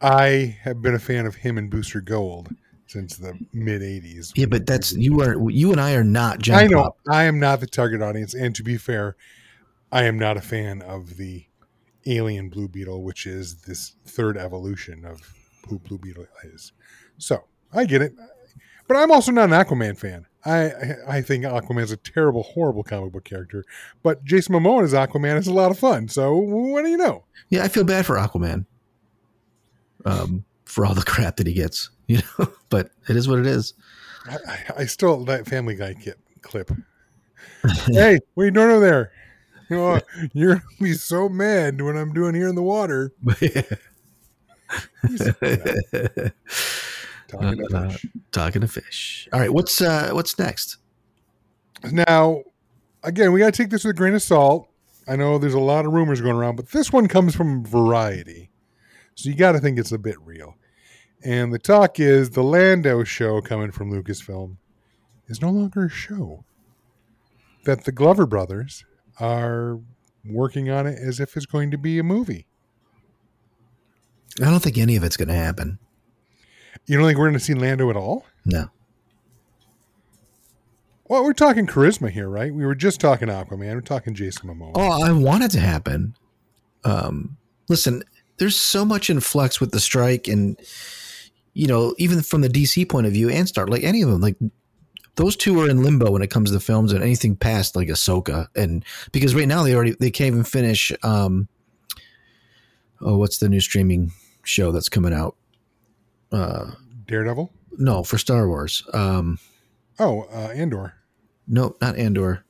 I 0.00 0.58
have 0.62 0.82
been 0.82 0.94
a 0.94 0.98
fan 0.98 1.26
of 1.26 1.36
him 1.36 1.58
and 1.58 1.70
Booster 1.70 2.00
Gold 2.00 2.48
since 2.86 3.16
the 3.16 3.38
mid 3.52 3.82
'80s. 3.82 4.32
Yeah, 4.36 4.46
but 4.46 4.66
that's 4.66 4.92
you 4.92 5.20
are 5.20 5.50
you 5.50 5.72
and 5.72 5.80
I 5.80 5.94
are 5.94 6.04
not 6.04 6.40
general. 6.40 6.64
I 6.64 6.66
know 6.68 6.82
pop. 6.82 6.98
I 7.08 7.24
am 7.24 7.40
not 7.40 7.60
the 7.60 7.66
target 7.66 8.02
audience, 8.02 8.34
and 8.34 8.54
to 8.54 8.62
be 8.62 8.76
fair, 8.76 9.16
I 9.90 10.04
am 10.04 10.18
not 10.18 10.36
a 10.36 10.40
fan 10.40 10.82
of 10.82 11.16
the 11.16 11.47
alien 12.08 12.48
Blue 12.48 12.68
Beetle, 12.68 13.02
which 13.02 13.26
is 13.26 13.62
this 13.62 13.94
third 14.06 14.36
evolution 14.36 15.04
of 15.04 15.20
who 15.68 15.78
Blue 15.78 15.98
Beetle 15.98 16.26
is. 16.44 16.72
So 17.18 17.44
I 17.72 17.84
get 17.84 18.02
it, 18.02 18.14
but 18.86 18.96
I'm 18.96 19.10
also 19.10 19.32
not 19.32 19.50
an 19.50 19.64
Aquaman 19.64 19.98
fan. 19.98 20.26
I 20.44 20.72
I- 21.06 21.22
think 21.22 21.44
Aquaman 21.44 21.82
is 21.82 21.92
a 21.92 21.96
terrible, 21.96 22.42
horrible 22.42 22.82
comic 22.84 23.12
book 23.12 23.24
character, 23.24 23.64
but 24.02 24.24
Jason 24.24 24.54
Momoa 24.54 24.84
as 24.84 24.92
Aquaman 24.94 25.36
is 25.36 25.46
a 25.48 25.52
lot 25.52 25.70
of 25.70 25.78
fun. 25.78 26.08
So 26.08 26.34
what 26.36 26.84
do 26.84 26.90
you 26.90 26.96
know? 26.96 27.24
Yeah, 27.50 27.64
I 27.64 27.68
feel 27.68 27.84
bad 27.84 28.06
for 28.06 28.16
Aquaman. 28.16 28.64
Um, 30.04 30.44
for 30.64 30.86
all 30.86 30.94
the 30.94 31.02
crap 31.02 31.36
that 31.36 31.46
he 31.46 31.52
gets, 31.52 31.90
you 32.06 32.20
know. 32.38 32.52
But 32.70 32.90
it 33.08 33.16
is 33.16 33.28
what 33.28 33.38
it 33.40 33.46
is. 33.46 33.74
I, 34.26 34.36
I, 34.46 34.58
I 34.78 34.84
still 34.86 35.24
that 35.24 35.46
Family 35.46 35.74
Guy 35.74 35.94
clip. 36.42 36.70
hey, 37.86 38.18
what 38.34 38.42
are 38.42 38.46
you 38.46 38.50
doing 38.52 38.70
over 38.70 38.80
there? 38.80 39.12
You 39.70 39.76
know, 39.76 40.00
you're 40.32 40.54
gonna 40.54 40.64
be 40.80 40.94
so 40.94 41.28
mad 41.28 41.80
when 41.82 41.96
I'm 41.96 42.14
doing 42.14 42.34
here 42.34 42.48
in 42.48 42.54
the 42.54 42.62
water. 42.62 43.12
Talking 47.28 47.58
to 47.58 47.76
Uh, 47.76 47.88
fish. 47.90 48.06
Talking 48.32 48.60
to 48.62 48.68
fish. 48.68 49.28
All 49.32 49.40
right, 49.40 49.52
what's 49.52 49.80
uh 49.80 50.10
what's 50.12 50.38
next? 50.38 50.78
Now, 51.92 52.42
again, 53.02 53.32
we 53.32 53.38
got 53.40 53.52
to 53.52 53.62
take 53.62 53.70
this 53.70 53.84
with 53.84 53.94
a 53.94 53.98
grain 53.98 54.14
of 54.14 54.22
salt. 54.22 54.68
I 55.06 55.16
know 55.16 55.38
there's 55.38 55.54
a 55.54 55.60
lot 55.60 55.86
of 55.86 55.92
rumors 55.92 56.20
going 56.20 56.36
around, 56.36 56.56
but 56.56 56.70
this 56.70 56.92
one 56.92 57.06
comes 57.06 57.34
from 57.34 57.64
Variety. 57.64 58.50
So 59.14 59.28
you 59.28 59.36
got 59.36 59.52
to 59.52 59.60
think 59.60 59.78
it's 59.78 59.92
a 59.92 59.98
bit 59.98 60.16
real. 60.24 60.54
And 61.24 61.52
the 61.52 61.58
talk 61.58 62.00
is 62.00 62.30
the 62.30 62.42
Lando 62.42 63.04
show 63.04 63.40
coming 63.40 63.70
from 63.70 63.92
Lucasfilm 63.92 64.56
is 65.28 65.40
no 65.42 65.50
longer 65.50 65.84
a 65.86 65.90
show. 65.90 66.44
That 67.64 67.84
the 67.84 67.92
Glover 67.92 68.26
brothers 68.26 68.84
are 69.20 69.78
working 70.24 70.70
on 70.70 70.86
it 70.86 70.98
as 70.98 71.20
if 71.20 71.36
it's 71.36 71.46
going 71.46 71.70
to 71.70 71.78
be 71.78 71.98
a 71.98 72.02
movie. 72.02 72.46
I 74.40 74.50
don't 74.50 74.62
think 74.62 74.78
any 74.78 74.96
of 74.96 75.02
it's 75.02 75.16
going 75.16 75.28
to 75.28 75.34
happen. 75.34 75.78
You 76.86 76.96
don't 76.96 77.06
think 77.06 77.18
we're 77.18 77.26
going 77.26 77.38
to 77.38 77.44
see 77.44 77.54
Lando 77.54 77.90
at 77.90 77.96
all? 77.96 78.24
No. 78.44 78.68
Well, 81.08 81.24
we're 81.24 81.32
talking 81.32 81.66
charisma 81.66 82.10
here, 82.10 82.28
right? 82.28 82.52
We 82.52 82.66
were 82.66 82.74
just 82.74 83.00
talking 83.00 83.28
Aquaman. 83.28 83.74
We're 83.74 83.80
talking 83.80 84.14
Jason 84.14 84.48
Momoa. 84.48 84.72
Oh, 84.74 85.02
I 85.02 85.10
want 85.12 85.42
it 85.42 85.50
to 85.52 85.60
happen. 85.60 86.14
Um, 86.84 87.38
listen, 87.68 88.02
there's 88.36 88.56
so 88.56 88.84
much 88.84 89.08
in 89.08 89.20
flux 89.20 89.60
with 89.60 89.70
the 89.70 89.80
strike, 89.80 90.28
and 90.28 90.58
you 91.54 91.66
know, 91.66 91.94
even 91.98 92.22
from 92.22 92.42
the 92.42 92.48
DC 92.48 92.88
point 92.88 93.06
of 93.06 93.12
view, 93.14 93.30
and 93.30 93.48
Star, 93.48 93.66
like 93.66 93.84
any 93.84 94.02
of 94.02 94.10
them, 94.10 94.20
like 94.20 94.36
those 95.18 95.36
two 95.36 95.60
are 95.60 95.68
in 95.68 95.82
limbo 95.82 96.10
when 96.10 96.22
it 96.22 96.30
comes 96.30 96.48
to 96.48 96.54
the 96.54 96.60
films 96.60 96.92
and 96.92 97.02
anything 97.02 97.36
past 97.36 97.74
like 97.76 97.88
Ahsoka, 97.88 98.46
and 98.56 98.84
because 99.12 99.34
right 99.34 99.48
now 99.48 99.62
they 99.62 99.74
already 99.74 99.94
they 100.00 100.10
can't 100.10 100.28
even 100.28 100.44
finish. 100.44 100.92
Um, 101.02 101.48
oh, 103.02 103.18
what's 103.18 103.38
the 103.38 103.48
new 103.48 103.60
streaming 103.60 104.12
show 104.44 104.72
that's 104.72 104.88
coming 104.88 105.12
out? 105.12 105.36
Uh, 106.32 106.70
Daredevil? 107.06 107.52
no, 107.78 108.02
for 108.02 108.16
Star 108.18 108.48
Wars. 108.48 108.82
Um, 108.94 109.38
Oh, 110.00 110.22
uh, 110.32 110.52
Andor. 110.54 110.94
no, 111.48 111.76
not 111.80 111.96
Andor. 111.96 112.44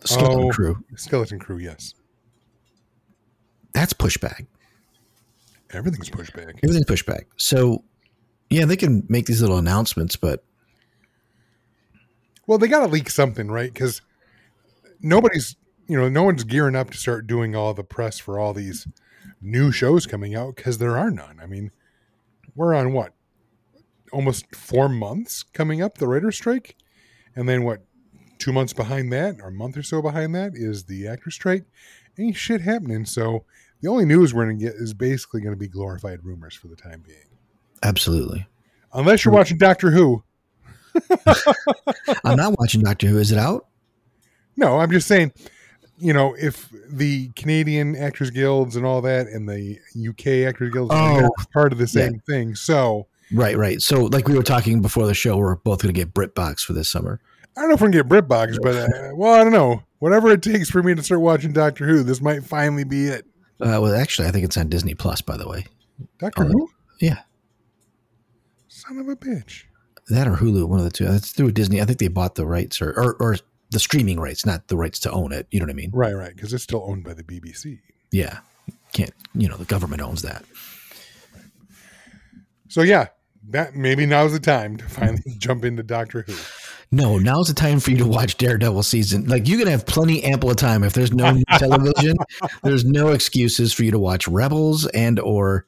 The 0.00 0.08
Skeleton 0.08 0.44
Oh. 0.44 0.48
Crew. 0.50 0.84
Skeleton 0.96 1.38
Crew, 1.40 1.58
yes. 1.58 1.94
That's 3.72 3.92
pushback. 3.92 4.46
Everything's 5.72 6.08
pushback. 6.10 6.58
Everything's 6.62 6.84
pushed 6.86 7.06
back. 7.06 7.26
So, 7.36 7.82
yeah, 8.50 8.64
they 8.64 8.76
can 8.76 9.04
make 9.08 9.26
these 9.26 9.40
little 9.40 9.58
announcements, 9.58 10.16
but 10.16 10.44
Well, 12.48 12.56
they 12.56 12.66
got 12.66 12.80
to 12.80 12.90
leak 12.90 13.10
something, 13.10 13.50
right? 13.50 13.70
Because 13.70 14.00
nobody's, 15.02 15.54
you 15.86 15.98
know, 15.98 16.08
no 16.08 16.22
one's 16.22 16.44
gearing 16.44 16.74
up 16.74 16.90
to 16.90 16.96
start 16.96 17.26
doing 17.26 17.54
all 17.54 17.74
the 17.74 17.84
press 17.84 18.18
for 18.18 18.38
all 18.38 18.54
these 18.54 18.88
new 19.42 19.70
shows 19.70 20.06
coming 20.06 20.34
out 20.34 20.56
because 20.56 20.78
there 20.78 20.96
are 20.96 21.10
none. 21.10 21.38
I 21.42 21.46
mean, 21.46 21.70
we're 22.56 22.74
on 22.74 22.94
what? 22.94 23.12
Almost 24.12 24.56
four 24.56 24.88
months 24.88 25.42
coming 25.42 25.82
up, 25.82 25.98
the 25.98 26.08
writer's 26.08 26.36
strike. 26.36 26.76
And 27.36 27.46
then 27.46 27.64
what? 27.64 27.84
Two 28.38 28.52
months 28.52 28.72
behind 28.72 29.12
that, 29.12 29.36
or 29.42 29.48
a 29.48 29.52
month 29.52 29.76
or 29.76 29.82
so 29.82 30.00
behind 30.00 30.34
that, 30.34 30.52
is 30.54 30.84
the 30.84 31.06
actor 31.06 31.30
strike. 31.30 31.66
Ain't 32.18 32.36
shit 32.36 32.62
happening. 32.62 33.04
So 33.04 33.44
the 33.82 33.88
only 33.88 34.06
news 34.06 34.32
we're 34.32 34.46
going 34.46 34.58
to 34.58 34.64
get 34.64 34.74
is 34.76 34.94
basically 34.94 35.42
going 35.42 35.54
to 35.54 35.58
be 35.58 35.68
glorified 35.68 36.24
rumors 36.24 36.54
for 36.54 36.68
the 36.68 36.76
time 36.76 37.02
being. 37.06 37.28
Absolutely. 37.82 38.46
Unless 38.94 39.26
you're 39.26 39.32
hmm. 39.32 39.36
watching 39.38 39.58
Doctor 39.58 39.90
Who. 39.90 40.22
I'm 42.24 42.36
not 42.36 42.58
watching 42.58 42.82
Doctor 42.82 43.06
Who. 43.08 43.18
Is 43.18 43.32
it 43.32 43.38
out? 43.38 43.66
No, 44.56 44.78
I'm 44.80 44.90
just 44.90 45.06
saying, 45.06 45.32
you 45.98 46.12
know, 46.12 46.34
if 46.38 46.68
the 46.88 47.28
Canadian 47.36 47.94
Actors 47.96 48.30
Guilds 48.30 48.76
and 48.76 48.84
all 48.84 49.00
that 49.02 49.26
and 49.28 49.48
the 49.48 49.78
UK 50.08 50.48
Actors 50.48 50.72
Guilds 50.72 50.92
are 50.92 51.18
Oh, 51.18 51.20
not 51.20 51.50
part 51.52 51.72
of 51.72 51.78
the 51.78 51.86
same 51.86 52.20
thing. 52.20 52.54
So 52.54 53.06
Right, 53.32 53.56
right. 53.58 53.80
So, 53.82 54.04
like 54.04 54.26
we 54.26 54.34
were 54.34 54.42
talking 54.42 54.80
before 54.80 55.06
the 55.06 55.14
show, 55.14 55.36
we're 55.36 55.56
both 55.56 55.82
going 55.82 55.94
to 55.94 55.98
get 55.98 56.14
BritBox 56.14 56.64
for 56.64 56.72
this 56.72 56.88
summer. 56.88 57.20
I 57.56 57.60
don't 57.60 57.68
know 57.68 57.74
if 57.74 57.80
we're 57.80 57.90
going 57.90 58.04
to 58.04 58.14
get 58.14 58.26
BritBox, 58.28 58.56
but, 58.62 58.74
uh, 58.76 59.10
well, 59.14 59.34
I 59.34 59.44
don't 59.44 59.52
know. 59.52 59.82
Whatever 59.98 60.30
it 60.30 60.42
takes 60.42 60.70
for 60.70 60.82
me 60.82 60.94
to 60.94 61.02
start 61.02 61.20
watching 61.20 61.52
Doctor 61.52 61.84
Who, 61.86 62.02
this 62.04 62.20
might 62.22 62.42
finally 62.44 62.84
be 62.84 63.08
it. 63.08 63.26
Uh, 63.60 63.78
well, 63.82 63.94
actually, 63.94 64.28
I 64.28 64.30
think 64.30 64.44
it's 64.44 64.56
on 64.56 64.68
Disney 64.68 64.94
Plus, 64.94 65.20
by 65.20 65.36
the 65.36 65.46
way. 65.48 65.66
Doctor 66.18 66.44
Oh. 66.44 66.48
Who? 66.48 66.70
Yeah, 67.00 67.18
Son 68.68 68.98
of 68.98 69.08
a 69.08 69.16
bitch. 69.16 69.64
That 70.10 70.26
or 70.26 70.36
Hulu, 70.36 70.66
one 70.66 70.78
of 70.78 70.84
the 70.84 70.90
two. 70.90 71.06
It's 71.06 71.32
through 71.32 71.52
Disney. 71.52 71.80
I 71.80 71.84
think 71.84 71.98
they 71.98 72.08
bought 72.08 72.34
the 72.34 72.46
rights 72.46 72.80
or, 72.80 72.90
or 72.90 73.16
or 73.20 73.36
the 73.70 73.78
streaming 73.78 74.18
rights, 74.18 74.46
not 74.46 74.68
the 74.68 74.76
rights 74.76 74.98
to 75.00 75.10
own 75.10 75.32
it. 75.32 75.46
You 75.50 75.60
know 75.60 75.66
what 75.66 75.72
I 75.72 75.74
mean? 75.74 75.90
Right, 75.92 76.14
right. 76.14 76.34
Because 76.34 76.52
it's 76.52 76.64
still 76.64 76.84
owned 76.86 77.04
by 77.04 77.14
the 77.14 77.22
BBC. 77.22 77.80
Yeah, 78.10 78.38
can't. 78.92 79.12
You 79.34 79.48
know, 79.48 79.56
the 79.56 79.64
government 79.64 80.02
owns 80.02 80.22
that. 80.22 80.44
So, 82.68 82.82
yeah, 82.82 83.08
that 83.50 83.74
maybe 83.74 84.06
now's 84.06 84.32
the 84.32 84.40
time 84.40 84.76
to 84.76 84.84
finally 84.84 85.22
jump 85.38 85.64
into 85.64 85.82
Doctor 85.82 86.22
Who. 86.22 86.34
No, 86.90 87.18
now's 87.18 87.48
the 87.48 87.54
time 87.54 87.80
for 87.80 87.90
you 87.90 87.98
to 87.98 88.06
watch 88.06 88.38
Daredevil 88.38 88.82
season. 88.82 89.26
Like 89.26 89.46
you're 89.46 89.58
gonna 89.58 89.72
have 89.72 89.84
plenty 89.84 90.24
ample 90.24 90.50
of 90.50 90.56
time. 90.56 90.82
If 90.82 90.94
there's 90.94 91.12
no 91.12 91.38
television, 91.58 92.16
there's 92.62 92.84
no 92.84 93.08
excuses 93.08 93.74
for 93.74 93.84
you 93.84 93.90
to 93.90 93.98
watch 93.98 94.26
Rebels 94.26 94.86
and 94.86 95.20
or 95.20 95.66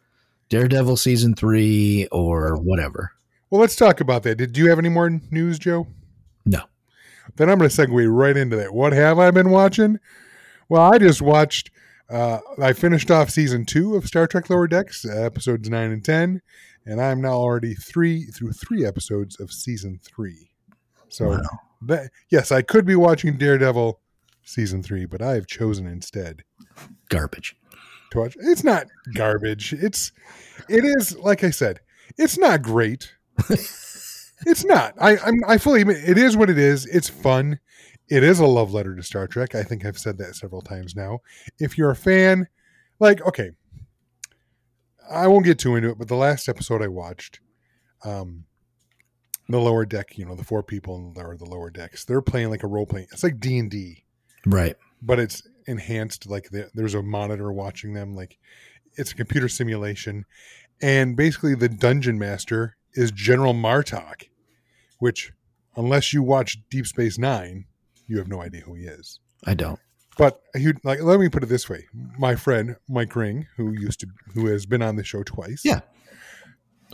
Daredevil 0.49 0.97
season 0.97 1.35
three 1.35 2.09
or 2.11 2.57
whatever. 2.57 3.13
Well, 3.51 3.61
let's 3.61 3.77
talk 3.77 4.01
about 4.01 4.23
that. 4.25 4.37
Did 4.37 4.57
you 4.57 4.69
have 4.71 4.79
any 4.79 4.89
more 4.89 5.11
news, 5.31 5.59
Joe? 5.59 5.87
No. 6.47 6.63
Then 7.37 7.51
I'm 7.51 7.59
going 7.59 7.71
to 7.71 7.77
segue 7.77 8.13
right 8.13 8.37
into 8.37 8.57
that. 8.57 8.73
What 8.75 8.93
have 8.93 9.19
I 9.19 9.31
been 9.31 9.51
watching? 9.51 9.99
Well, 10.69 10.83
I 10.93 10.99
just 10.99 11.21
watched. 11.23 11.71
Uh, 12.09 12.39
I 12.61 12.73
finished 12.73 13.11
off 13.11 13.31
season 13.31 13.65
two 13.65 13.95
of 13.97 14.07
Star 14.07 14.27
Trek 14.27 14.51
Lower 14.51 14.67
Decks, 14.67 15.05
episodes 15.05 15.69
nine 15.71 15.93
and 15.93 16.05
ten, 16.05 16.43
and 16.85 17.01
I'm 17.01 17.21
now 17.21 17.35
already 17.35 17.75
three 17.75 18.25
through 18.27 18.53
three 18.53 18.85
episodes 18.85 19.39
of 19.39 19.53
season 19.53 20.01
three. 20.03 20.51
So, 21.09 21.31
Wow. 21.31 21.41
that, 21.83 22.11
yes, 22.29 22.51
I 22.51 22.63
could 22.63 22.85
be 22.85 22.97
watching 22.97 23.37
Daredevil 23.37 24.01
season 24.43 24.83
three, 24.83 25.07
but 25.07 25.23
I 25.23 25.35
have 25.35 25.47
chosen 25.47 25.87
instead 25.87 26.43
Garbage. 27.09 27.55
to 28.11 28.19
watch. 28.19 28.37
It's 28.41 28.65
not 28.65 28.87
garbage. 29.15 29.73
It's 29.73 30.11
it 30.69 30.85
is 30.85 31.17
like 31.19 31.45
I 31.45 31.51
said. 31.51 31.79
It's 32.19 32.39
not 32.39 32.63
great. 32.63 33.13
it's 34.47 34.65
not. 34.65 34.95
I 35.01 35.17
I'm, 35.19 35.41
I 35.47 35.59
fully 35.59 35.83
admit 35.83 36.09
it 36.09 36.19
is 36.19 36.37
what 36.37 36.51
it 36.51 36.59
is. 36.59 36.87
It's 36.87 37.09
fun. 37.09 37.59
It 38.09 38.25
is 38.25 38.41
a 38.41 38.47
love 38.47 38.73
letter 38.73 38.97
to 38.97 39.03
Star 39.03 39.27
Trek. 39.27 39.55
I 39.55 39.63
think 39.63 39.85
I've 39.85 39.99
said 39.99 40.19
that 40.19 40.35
several 40.35 40.63
times 40.63 40.97
now. 40.97 41.21
If 41.59 41.79
you're 41.79 41.91
a 41.91 41.97
fan, 41.97 42.49
like 42.99 43.21
okay, 43.27 43.51
I 45.11 45.27
won't 45.29 45.45
get 45.45 45.59
too 45.59 45.77
into 45.77 45.91
it. 45.91 45.99
But 45.99 46.09
the 46.09 46.17
last 46.17 46.49
episode 46.49 46.83
I 46.83 46.89
watched, 46.89 47.41
um, 48.05 48.45
the 49.49 49.61
lower 49.61 49.85
deck, 49.85 50.17
you 50.19 50.25
know, 50.25 50.35
the 50.35 50.45
four 50.45 50.63
people 50.63 50.97
in 50.97 51.13
the, 51.15 51.21
or 51.27 51.37
the 51.37 51.45
lower 51.45 51.71
decks, 51.71 52.05
they're 52.05 52.23
playing 52.23 52.51
like 52.51 52.63
a 52.63 52.69
role 52.69 52.87
playing. 52.87 53.07
It's 53.13 53.23
like 53.23 53.41
D 53.41 53.59
and 53.59 53.71
D 53.71 54.05
Right. 54.47 54.77
but 55.03 55.19
it's 55.19 55.43
enhanced 55.67 56.27
like 56.29 56.49
the, 56.51 56.71
there's 56.75 56.95
a 56.95 57.03
monitor 57.03 57.53
watching 57.53 57.93
them 57.93 58.17
like 58.17 58.39
it's 58.97 59.13
a 59.13 59.15
computer 59.15 59.49
simulation 59.49 60.25
and 60.81 61.15
basically 61.15 61.55
the 61.55 61.69
dungeon 61.69 62.19
master 62.19 62.77
is 62.95 63.11
general 63.11 63.55
martok 63.55 64.25
which 64.99 65.33
unless 65.77 66.13
you 66.13 66.23
watch 66.23 66.59
deep 66.71 66.87
space 66.87 67.19
nine 67.19 67.65
you 68.07 68.19
have 68.19 68.29
no 68.29 68.41
idea 68.43 68.61
who 68.63 68.75
he 68.75 68.85
is 68.85 69.21
I 69.47 69.55
don't. 69.55 69.79
but 70.19 70.41
he 70.57 70.73
like 70.85 71.03
let 71.03 71.21
me 71.21 71.29
put 71.29 71.43
it 71.43 71.49
this 71.49 71.69
way 71.69 71.87
my 72.19 72.35
friend 72.37 72.77
mike 72.89 73.15
ring 73.17 73.47
who 73.57 73.73
used 73.73 74.01
to 74.01 74.07
who 74.35 74.47
has 74.47 74.67
been 74.67 74.83
on 74.83 74.97
the 74.97 75.05
show 75.05 75.23
twice 75.23 75.63
Yeah. 75.65 75.81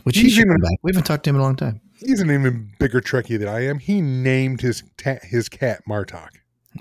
Which 0.03 0.15
he 0.15 0.23
He's 0.23 0.33
should 0.33 0.45
even- 0.45 0.59
back. 0.61 0.77
We 0.83 0.91
haven't 0.91 1.05
talked 1.07 1.23
to 1.23 1.31
him 1.31 1.37
in 1.37 1.41
a 1.41 1.43
long 1.43 1.55
time. 1.55 1.81
he's 1.99 2.21
an 2.21 2.29
even 2.31 2.71
bigger 2.79 3.01
trekkie 3.01 3.39
than 3.39 3.47
i 3.47 3.65
am 3.65 3.79
he 3.79 3.99
named 4.01 4.61
his 4.61 4.83
ta- 4.97 5.17
his 5.23 5.49
cat 5.49 5.81
martok 5.89 6.29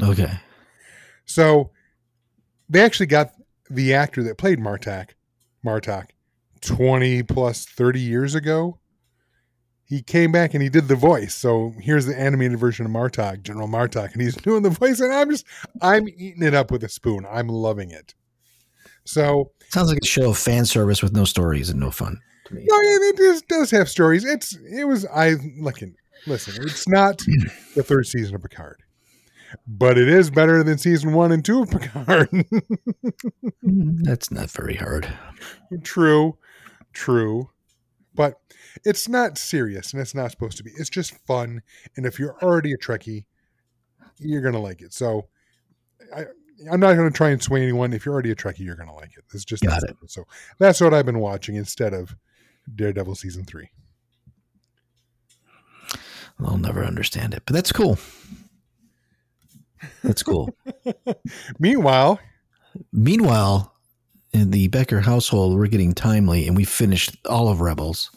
Okay. 0.03 0.31
So 1.25 1.71
they 2.69 2.83
actually 2.83 3.07
got 3.07 3.31
the 3.71 3.95
actor 3.95 4.23
that 4.25 4.37
played 4.39 4.59
Martak, 4.61 5.11
Martok, 5.65 6.07
20 6.61 7.23
plus 7.23 7.65
30 7.65 7.99
years 8.01 8.35
ago. 8.35 8.79
He 9.89 10.03
came 10.03 10.33
back 10.33 10.53
and 10.53 10.63
he 10.63 10.69
did 10.69 10.89
the 10.89 10.97
voice. 10.97 11.33
So 11.35 11.73
here's 11.81 12.07
the 12.07 12.19
animated 12.19 12.59
version 12.59 12.87
of 12.87 12.93
Martok, 12.93 13.43
General 13.43 13.69
Martok, 13.69 14.13
and 14.13 14.21
he's 14.21 14.35
doing 14.49 14.63
the 14.63 14.71
voice. 14.71 14.99
And 15.01 15.13
I'm 15.13 15.31
just, 15.31 15.47
I'm 15.81 16.09
eating 16.09 16.43
it 16.43 16.55
up 16.55 16.71
with 16.73 16.83
a 16.83 16.89
spoon. 16.89 17.25
I'm 17.31 17.49
loving 17.49 17.91
it. 17.93 18.15
So, 19.05 19.53
Sounds 19.69 19.89
like 19.89 20.01
a 20.03 20.07
show 20.07 20.31
of 20.31 20.39
fan 20.39 20.65
service 20.65 21.03
with 21.03 21.13
no 21.13 21.25
stories 21.25 21.71
and 21.71 21.79
no 21.79 21.91
fun. 21.93 22.21
To 22.47 22.55
me. 22.55 22.67
no, 22.69 22.77
it, 22.81 23.21
it 23.21 23.49
does, 23.49 23.71
have 23.71 23.89
stories. 23.89 24.25
It's, 24.25 24.57
it 24.71 24.85
was, 24.85 25.07
I, 25.07 25.35
listen, 25.59 25.95
listen, 26.27 26.55
it's 26.65 26.89
not 26.89 27.19
the 27.77 27.83
third 27.85 28.07
season 28.07 28.35
of 28.35 28.43
Picard, 28.43 28.83
but 29.67 29.99
it 29.99 30.09
is 30.09 30.31
better 30.31 30.63
than 30.65 30.79
season 30.79 31.13
one 31.13 31.31
and 31.33 31.45
two 31.45 31.63
of 31.63 31.71
Picard. 31.71 32.29
Mm, 33.65 33.99
That's 34.03 34.31
not 34.31 34.51
very 34.51 34.75
hard. 34.75 35.09
True, 35.83 36.39
true. 36.93 37.51
But 38.15 38.35
it's 38.85 39.09
not 39.09 39.39
serious 39.39 39.93
and 39.93 40.01
it's 40.01 40.15
not 40.15 40.31
supposed 40.31 40.57
to 40.59 40.65
be. 40.65 40.71
It's 40.77 40.91
just 40.91 41.15
fun. 41.27 41.63
And 41.97 42.07
if 42.07 42.19
you're 42.19 42.37
already 42.43 42.73
a 42.73 42.79
Trekkie, 42.79 43.25
you're 44.19 44.41
going 44.43 44.55
to 44.55 44.61
like 44.61 44.83
it. 44.83 44.93
So 44.93 45.29
I, 46.15 46.25
I'm 46.71 46.81
not 46.81 46.95
going 46.95 47.11
to 47.11 47.17
try 47.17 47.31
and 47.31 47.43
sway 47.43 47.63
anyone. 47.63 47.93
If 47.93 48.05
you're 48.07 48.13
already 48.15 48.31
a 48.31 48.37
Trekkie, 48.37 48.61
you're 48.61 48.77
going 48.77 48.89
to 48.89 48.95
like 48.95 49.17
it. 49.17 49.25
It's 49.35 49.45
just 49.45 49.63
Got 49.63 49.83
it. 49.83 49.89
simple. 49.89 50.09
So 50.09 50.25
that's 50.59 50.81
what 50.81 50.95
I've 50.95 51.07
been 51.07 51.21
watching 51.21 51.57
instead 51.57 51.93
of 51.95 52.17
Daredevil 52.75 53.15
season 53.15 53.45
three. 53.45 53.69
I'll 56.39 56.59
never 56.59 56.85
understand 56.85 57.33
it, 57.35 57.43
but 57.47 57.55
that's 57.55 57.73
cool. 57.73 57.99
That's 60.03 60.23
cool. 60.23 60.51
Meanwhile, 61.59 62.21
Meanwhile, 62.93 63.73
in 64.33 64.51
the 64.51 64.69
Becker 64.69 65.01
household, 65.01 65.57
we're 65.57 65.67
getting 65.67 65.95
timely, 65.95 66.47
and 66.47 66.57
we 66.57 66.65
finished 66.65 67.17
all 67.27 67.49
of 67.49 67.61
Rebels. 67.61 68.11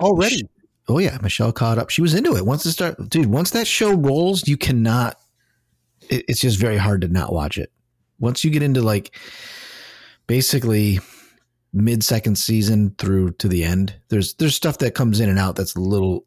Already, 0.00 0.48
Oh 0.88 0.98
yeah, 0.98 1.18
Michelle 1.20 1.52
caught 1.52 1.78
up. 1.78 1.90
She 1.90 2.02
was 2.02 2.14
into 2.14 2.36
it 2.36 2.46
once 2.46 2.64
it 2.64 2.72
start, 2.72 3.08
dude. 3.08 3.26
Once 3.26 3.50
that 3.50 3.66
show 3.66 3.92
rolls, 3.92 4.46
you 4.46 4.56
cannot. 4.56 5.18
It, 6.08 6.24
it's 6.28 6.40
just 6.40 6.58
very 6.58 6.76
hard 6.76 7.00
to 7.00 7.08
not 7.08 7.32
watch 7.32 7.58
it. 7.58 7.72
Once 8.20 8.44
you 8.44 8.50
get 8.50 8.62
into 8.62 8.82
like 8.82 9.16
basically 10.26 11.00
mid 11.72 12.04
second 12.04 12.36
season 12.36 12.94
through 12.98 13.32
to 13.32 13.48
the 13.48 13.64
end, 13.64 13.96
there's 14.08 14.34
there's 14.34 14.54
stuff 14.54 14.78
that 14.78 14.94
comes 14.94 15.18
in 15.18 15.28
and 15.28 15.38
out 15.38 15.56
that's 15.56 15.74
a 15.74 15.80
little, 15.80 16.24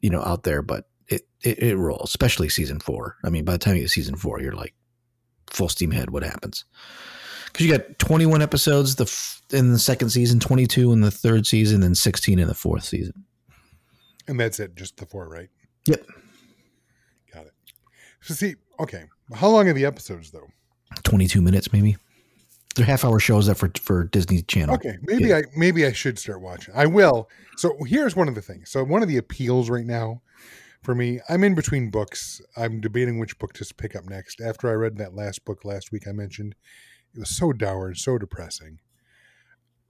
you 0.00 0.10
know, 0.10 0.22
out 0.22 0.44
there, 0.44 0.62
but 0.62 0.88
it 1.08 1.22
it, 1.42 1.58
it 1.58 1.76
rolls. 1.76 2.10
Especially 2.10 2.48
season 2.48 2.78
four. 2.78 3.16
I 3.24 3.30
mean, 3.30 3.44
by 3.44 3.52
the 3.52 3.58
time 3.58 3.74
you 3.74 3.82
get 3.82 3.90
season 3.90 4.14
four, 4.14 4.40
you're 4.40 4.52
like 4.52 4.74
full 5.48 5.68
steam 5.68 5.90
ahead. 5.90 6.10
What 6.10 6.22
happens? 6.22 6.64
Because 7.46 7.66
you 7.66 7.76
got 7.76 7.98
21 7.98 8.40
episodes 8.42 8.94
the 8.94 9.04
f- 9.04 9.39
in 9.52 9.72
the 9.72 9.78
second 9.78 10.10
season, 10.10 10.40
22 10.40 10.92
in 10.92 11.00
the 11.00 11.10
third 11.10 11.46
season, 11.46 11.82
and 11.82 11.96
16 11.96 12.38
in 12.38 12.48
the 12.48 12.54
fourth 12.54 12.84
season. 12.84 13.24
and 14.28 14.38
that's 14.38 14.60
it. 14.60 14.76
Just 14.76 14.96
the 14.96 15.06
four, 15.06 15.28
right? 15.28 15.48
Yep. 15.86 16.06
Got 17.32 17.46
it. 17.46 17.52
So 18.20 18.34
see, 18.34 18.54
okay. 18.78 19.04
How 19.34 19.48
long 19.48 19.68
are 19.68 19.72
the 19.72 19.84
episodes 19.86 20.30
though? 20.30 20.48
22 21.04 21.40
minutes 21.40 21.72
maybe 21.72 21.96
they're 22.74 22.84
half 22.84 23.04
hour 23.04 23.20
shows 23.20 23.46
that 23.46 23.54
for 23.54 23.70
for 23.80 24.04
disney 24.04 24.42
channel 24.42 24.74
Okay, 24.74 24.98
maybe 25.02 25.32
I 25.32 25.44
maybe 25.56 25.86
I 25.86 25.92
should 25.92 26.18
start 26.18 26.40
watching. 26.40 26.74
I 26.76 26.86
will. 26.86 27.28
So 27.56 27.76
here's 27.86 28.16
one 28.16 28.26
of 28.28 28.34
the 28.34 28.42
things. 28.42 28.70
So 28.70 28.82
one 28.82 29.02
of 29.02 29.08
the 29.08 29.16
appeals 29.16 29.70
right 29.70 29.86
now 29.86 30.22
for 30.82 30.94
me, 30.94 31.20
I'm 31.28 31.44
in 31.44 31.54
between 31.54 31.90
books. 31.90 32.40
I'm 32.56 32.80
debating 32.80 33.18
which 33.18 33.38
book 33.38 33.52
to 33.54 33.74
pick 33.74 33.94
up 33.94 34.08
next. 34.08 34.40
After 34.40 34.68
I 34.68 34.72
read 34.72 34.96
that 34.96 35.14
last 35.14 35.44
book 35.44 35.64
last 35.64 35.92
week 35.92 36.08
I 36.08 36.12
mentioned, 36.12 36.54
it 37.14 37.20
was 37.20 37.36
so 37.36 37.52
dour 37.52 37.88
and 37.88 37.96
so 37.96 38.16
depressing. 38.18 38.78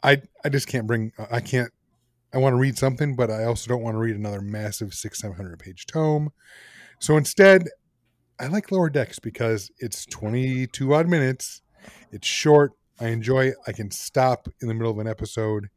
I 0.02 0.22
I 0.44 0.48
just 0.48 0.66
can't 0.66 0.86
bring 0.86 1.12
I 1.30 1.40
can't 1.40 1.70
I 2.32 2.38
want 2.38 2.52
to 2.54 2.58
read 2.58 2.78
something, 2.78 3.16
but 3.16 3.30
I 3.30 3.44
also 3.44 3.68
don't 3.68 3.82
want 3.82 3.94
to 3.94 3.98
read 3.98 4.16
another 4.16 4.40
massive 4.40 4.94
six, 4.94 5.18
seven 5.18 5.36
hundred 5.36 5.58
page 5.58 5.86
tome. 5.86 6.30
So 7.00 7.16
instead, 7.16 7.64
I 8.38 8.46
like 8.46 8.70
Lower 8.70 8.88
Decks 8.90 9.18
because 9.18 9.70
it's 9.78 10.06
22 10.06 10.94
odd 10.94 11.08
minutes. 11.08 11.62
It's 12.12 12.26
short. 12.26 12.72
I 13.00 13.08
enjoy 13.08 13.46
it. 13.48 13.54
I 13.66 13.72
can 13.72 13.90
stop 13.90 14.48
in 14.60 14.68
the 14.68 14.74
middle 14.74 14.92
of 14.92 14.98
an 14.98 15.08
episode 15.08 15.68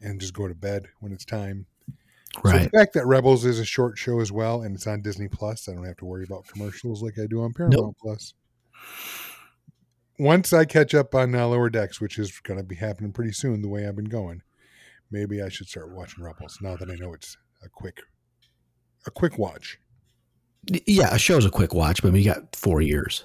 and 0.00 0.20
just 0.20 0.34
go 0.34 0.48
to 0.48 0.54
bed 0.54 0.86
when 1.00 1.12
it's 1.12 1.24
time. 1.24 1.66
So 2.34 2.40
Right. 2.44 2.62
the 2.70 2.78
fact 2.78 2.94
that 2.94 3.06
Rebels 3.06 3.44
is 3.44 3.58
a 3.58 3.64
short 3.64 3.98
show 3.98 4.20
as 4.20 4.32
well 4.32 4.62
and 4.62 4.74
it's 4.74 4.86
on 4.86 5.02
Disney 5.02 5.28
Plus, 5.28 5.68
I 5.68 5.74
don't 5.74 5.84
have 5.84 5.98
to 5.98 6.06
worry 6.06 6.24
about 6.24 6.46
commercials 6.46 7.02
like 7.02 7.18
I 7.18 7.26
do 7.26 7.42
on 7.42 7.52
Paramount 7.52 7.96
Plus. 8.00 8.34
Once 10.22 10.52
I 10.52 10.64
catch 10.64 10.94
up 10.94 11.16
on 11.16 11.34
uh, 11.34 11.48
Lower 11.48 11.68
Decks, 11.68 12.00
which 12.00 12.16
is 12.16 12.38
going 12.38 12.58
to 12.58 12.64
be 12.64 12.76
happening 12.76 13.12
pretty 13.12 13.32
soon, 13.32 13.60
the 13.60 13.68
way 13.68 13.88
I've 13.88 13.96
been 13.96 14.04
going, 14.04 14.42
maybe 15.10 15.42
I 15.42 15.48
should 15.48 15.68
start 15.68 15.92
watching 15.92 16.22
Rebels 16.22 16.58
now 16.62 16.76
that 16.76 16.88
I 16.88 16.94
know 16.94 17.12
it's 17.12 17.36
a 17.64 17.68
quick, 17.68 17.98
a 19.04 19.10
quick 19.10 19.36
watch. 19.36 19.78
Yeah, 20.86 21.12
a 21.12 21.18
show's 21.18 21.44
a 21.44 21.50
quick 21.50 21.74
watch, 21.74 22.02
but 22.02 22.08
I 22.08 22.10
mean, 22.12 22.22
you 22.22 22.32
got 22.32 22.54
four 22.54 22.80
years. 22.80 23.24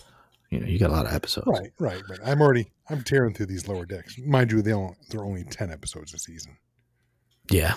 You 0.49 0.59
know, 0.59 0.65
you 0.65 0.79
got 0.79 0.89
a 0.89 0.93
lot 0.93 1.05
of 1.05 1.13
episodes. 1.13 1.45
Right, 1.45 1.71
right, 1.77 2.01
right. 2.09 2.19
I'm 2.25 2.41
already 2.41 2.71
I'm 2.89 3.03
tearing 3.03 3.35
through 3.35 3.45
these 3.45 3.67
Lower 3.67 3.85
Decks. 3.85 4.17
Mind 4.17 4.51
you, 4.51 4.63
they 4.63 4.73
only, 4.73 4.95
they're 5.09 5.23
only 5.23 5.43
ten 5.43 5.71
episodes 5.71 6.15
a 6.15 6.17
season. 6.17 6.57
Yeah. 7.51 7.75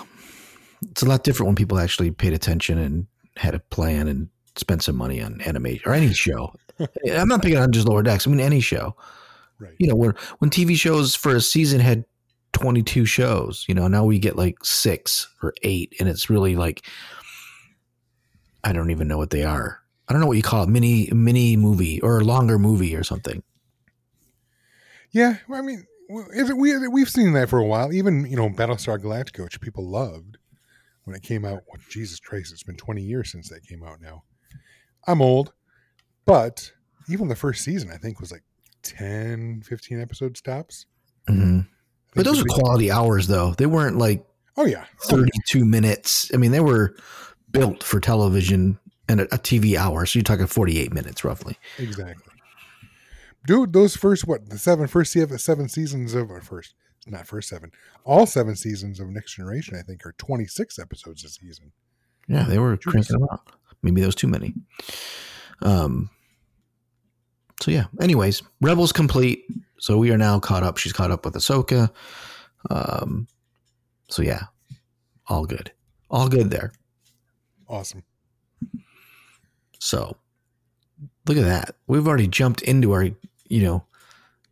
It's 0.91 1.03
a 1.03 1.07
lot 1.07 1.25
different 1.25 1.49
when 1.49 1.57
people 1.57 1.79
actually 1.79 2.11
paid 2.11 2.33
attention 2.33 2.79
and 2.79 3.07
had 3.37 3.55
a 3.55 3.59
plan 3.59 4.09
and 4.09 4.31
spent 4.57 4.83
some 4.83 4.97
money 4.97 5.21
on 5.21 5.43
animation 5.43 5.83
or 5.85 5.93
any 5.93 6.15
show. 6.15 6.55
I'm 7.13 7.29
not 7.29 7.43
picking 7.43 7.59
on 7.59 7.73
just 7.73 7.89
Lower 7.89 8.03
Decks. 8.03 8.27
I 8.27 8.31
mean, 8.31 8.41
any 8.41 8.61
show. 8.61 8.97
Right. 9.59 9.75
You 9.79 9.89
know, 9.89 9.95
where 9.95 10.15
when 10.39 10.51
TV 10.51 10.77
shows 10.77 11.15
for 11.15 11.37
a 11.37 11.41
season 11.41 11.81
had 11.81 12.05
22 12.53 13.05
shows, 13.05 13.65
you 13.69 13.75
know, 13.75 13.89
now 13.89 14.05
we 14.05 14.19
get 14.19 14.37
like 14.37 14.65
six 14.65 15.29
or 15.43 15.55
eight, 15.63 15.95
and 16.01 16.09
it's 16.09 16.31
really 16.31 16.57
like, 16.57 16.85
I 18.65 18.73
don't 18.73 18.91
even 18.91 19.09
know 19.09 19.19
what 19.19 19.31
they 19.31 19.45
are. 19.45 19.81
I 20.09 20.13
don't 20.13 20.21
know 20.21 20.27
what 20.27 20.37
you 20.37 20.43
call 20.43 20.65
it, 20.65 20.69
mini 20.69 21.09
mini 21.13 21.57
movie 21.57 22.01
or 22.01 22.19
a 22.19 22.25
longer 22.25 22.59
movie 22.59 22.97
or 22.97 23.05
something. 23.05 23.43
Yeah, 25.13 25.37
well, 25.49 25.59
I 25.59 25.63
mean, 25.63 25.87
is 26.33 26.51
it, 26.51 26.57
we 26.57 26.89
we've 26.89 27.09
seen 27.09 27.33
that 27.35 27.49
for 27.49 27.59
a 27.59 27.67
while. 27.67 27.93
Even 27.93 28.27
you 28.27 28.37
know, 28.37 28.49
Battlestar 28.49 28.99
Galactica, 28.99 29.45
which 29.45 29.61
people 29.61 29.89
loved 29.89 30.39
when 31.05 31.15
it 31.17 31.23
came 31.23 31.45
out. 31.45 31.63
Well, 31.67 31.81
Jesus 31.89 32.21
Christ, 32.21 32.53
it's 32.53 32.63
been 32.63 32.77
20 32.77 33.03
years 33.03 33.31
since 33.31 33.49
that 33.51 33.67
came 33.67 33.83
out. 33.83 34.01
Now, 34.01 34.25
I'm 35.07 35.23
old, 35.23 35.53
but 36.25 36.73
even 37.09 37.29
the 37.29 37.37
first 37.37 37.63
season, 37.65 37.91
I 37.91 37.97
think, 37.97 38.21
was 38.21 38.31
like 38.33 38.43
10, 38.83 39.63
15 39.63 40.01
episodes 40.01 40.41
tops. 40.41 40.87
hmm 41.27 41.61
But 42.15 42.25
those 42.25 42.39
are 42.41 42.43
the 42.45 42.55
big- 42.55 42.63
quality 42.63 42.91
hours, 42.91 43.27
though. 43.27 43.55
They 43.59 43.67
weren't 43.67 43.99
like 43.99 44.25
Oh 44.57 44.67
yeah, 44.67 44.85
32 45.05 45.65
minutes. 45.65 46.31
I 46.35 46.37
mean, 46.37 46.51
they 46.51 46.61
were 46.61 46.95
built 47.51 47.83
for 47.83 47.99
television 48.01 48.79
and 49.09 49.21
a, 49.21 49.25
a 49.35 49.39
TV 49.39 49.77
hour. 49.77 50.05
So 50.07 50.19
you're 50.19 50.25
talking 50.25 50.47
48 50.47 50.93
minutes 50.93 51.25
roughly. 51.25 51.57
exactly. 51.79 52.33
Dude, 53.47 53.73
those 53.73 53.97
first 53.97 54.27
what 54.27 54.51
the 54.51 54.59
seven 54.59 54.87
first 54.87 55.13
se- 55.13 55.27
seven 55.39 55.69
seasons 55.69 56.15
of 56.15 56.31
or 56.31 56.41
first 56.43 56.75
not 57.07 57.27
first 57.27 57.49
seven 57.49 57.71
all 58.05 58.27
seven 58.27 58.55
seasons 58.55 59.01
of 59.01 59.09
Next 59.09 59.35
Generation 59.37 59.77
I 59.79 59.83
think 59.83 60.05
are 60.05 60.13
26 60.19 60.79
episodes 60.79 61.25
a 61.25 61.31
season. 61.31 61.73
Yeah, 62.29 62.43
they 62.43 62.59
were 62.59 62.77
cranking 62.77 63.19
them 63.19 63.29
out. 63.33 63.41
Maybe 63.83 64.03
that 64.03 64.07
was 64.09 64.15
too 64.15 64.29
many. 64.29 64.53
Um. 65.63 66.11
So 67.61 67.71
yeah. 67.71 67.85
Anyways, 68.01 68.43
Rebels 68.61 68.93
complete. 68.93 69.45
So 69.79 69.97
we 69.99 70.11
are 70.11 70.19
now 70.19 70.39
caught 70.41 70.63
up. 70.63 70.77
She's 70.77 70.93
caught 70.93 71.11
up 71.11 71.25
with 71.25 71.35
Ahsoka. 71.35 71.91
Um. 72.71 73.27
So 74.09 74.23
yeah, 74.23 74.45
all 75.27 75.45
good. 75.47 75.73
All 76.11 76.29
good 76.29 76.51
there. 76.51 76.73
Awesome. 77.69 78.03
So 79.79 80.17
look 81.27 81.39
at 81.39 81.45
that. 81.45 81.77
We've 81.87 82.07
already 82.07 82.27
jumped 82.27 82.63
into 82.63 82.93
our, 82.93 83.05
you 83.49 83.63
know, 83.63 83.85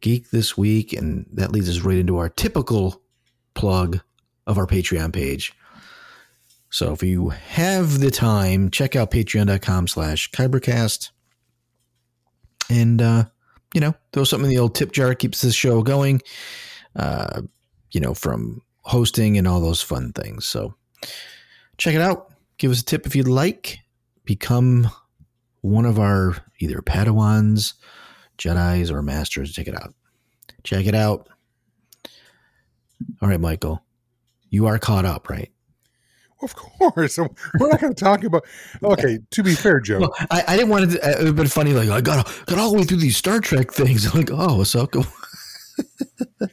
geek 0.00 0.30
this 0.30 0.56
week, 0.56 0.92
and 0.92 1.26
that 1.32 1.52
leads 1.52 1.68
us 1.68 1.80
right 1.80 1.98
into 1.98 2.16
our 2.18 2.28
typical 2.28 3.02
plug 3.54 4.00
of 4.46 4.56
our 4.58 4.66
Patreon 4.66 5.12
page. 5.12 5.52
So 6.70 6.92
if 6.92 7.02
you 7.02 7.30
have 7.30 8.00
the 8.00 8.10
time, 8.10 8.70
check 8.70 8.94
out 8.94 9.10
patreon.com 9.10 9.88
slash 9.88 10.30
kybercast. 10.30 11.10
And 12.70 13.00
uh, 13.00 13.24
you 13.74 13.80
know, 13.80 13.94
throw 14.12 14.24
something 14.24 14.50
in 14.50 14.56
the 14.56 14.60
old 14.60 14.74
tip 14.74 14.92
jar, 14.92 15.14
keeps 15.14 15.40
this 15.40 15.54
show 15.54 15.82
going. 15.82 16.20
Uh, 16.94 17.42
you 17.90 18.00
know, 18.00 18.14
from 18.14 18.60
hosting 18.82 19.38
and 19.38 19.46
all 19.46 19.60
those 19.60 19.82
fun 19.82 20.12
things. 20.12 20.46
So 20.46 20.74
check 21.76 21.94
it 21.94 22.00
out. 22.00 22.32
Give 22.58 22.70
us 22.70 22.80
a 22.80 22.84
tip 22.84 23.06
if 23.06 23.14
you'd 23.14 23.28
like. 23.28 23.78
Become 24.24 24.88
one 25.60 25.84
of 25.86 25.98
our 25.98 26.36
either 26.58 26.80
Padawans, 26.80 27.74
Jedi's, 28.36 28.90
or 28.90 29.02
Masters. 29.02 29.52
Check 29.52 29.68
it 29.68 29.74
out. 29.74 29.94
Check 30.64 30.86
it 30.86 30.94
out. 30.94 31.28
All 33.22 33.28
right, 33.28 33.40
Michael. 33.40 33.82
You 34.50 34.66
are 34.66 34.78
caught 34.78 35.04
up, 35.04 35.28
right? 35.28 35.50
Of 36.42 36.54
course. 36.54 37.18
We're 37.58 37.68
not 37.68 37.80
going 37.80 37.94
to 37.94 38.04
talk 38.04 38.22
about. 38.24 38.44
Okay, 38.82 39.18
to 39.30 39.42
be 39.42 39.54
fair, 39.54 39.80
Joe. 39.80 40.00
Well, 40.00 40.14
I, 40.30 40.44
I 40.48 40.56
didn't 40.56 40.70
want 40.70 40.90
to. 40.92 40.96
It 40.98 41.18
would 41.18 41.26
have 41.26 41.36
been 41.36 41.48
funny. 41.48 41.72
Like 41.72 41.88
I 41.88 42.00
got 42.00 42.26
got 42.46 42.58
all 42.58 42.70
the 42.70 42.78
way 42.78 42.84
through 42.84 42.98
these 42.98 43.16
Star 43.16 43.40
Trek 43.40 43.72
things. 43.72 44.06
I'm 44.12 44.20
like, 44.20 44.30
oh, 44.30 44.58
Ahsoka. 44.58 45.06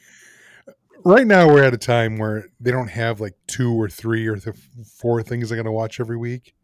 right 1.06 1.28
now, 1.28 1.48
we're 1.48 1.63
at 1.63 1.74
a 1.74 1.78
time 1.78 2.17
where 2.17 2.48
they 2.60 2.71
don't 2.71 2.89
have 2.89 3.21
like 3.21 3.36
two 3.48 3.80
or 3.80 3.89
three 3.89 4.28
or 4.28 4.38
th- 4.38 4.56
four 4.98 5.21
things 5.21 5.52
I 5.52 5.56
got 5.56 5.63
to 5.63 5.71
watch 5.71 6.00
every 6.00 6.17
week. 6.17 6.56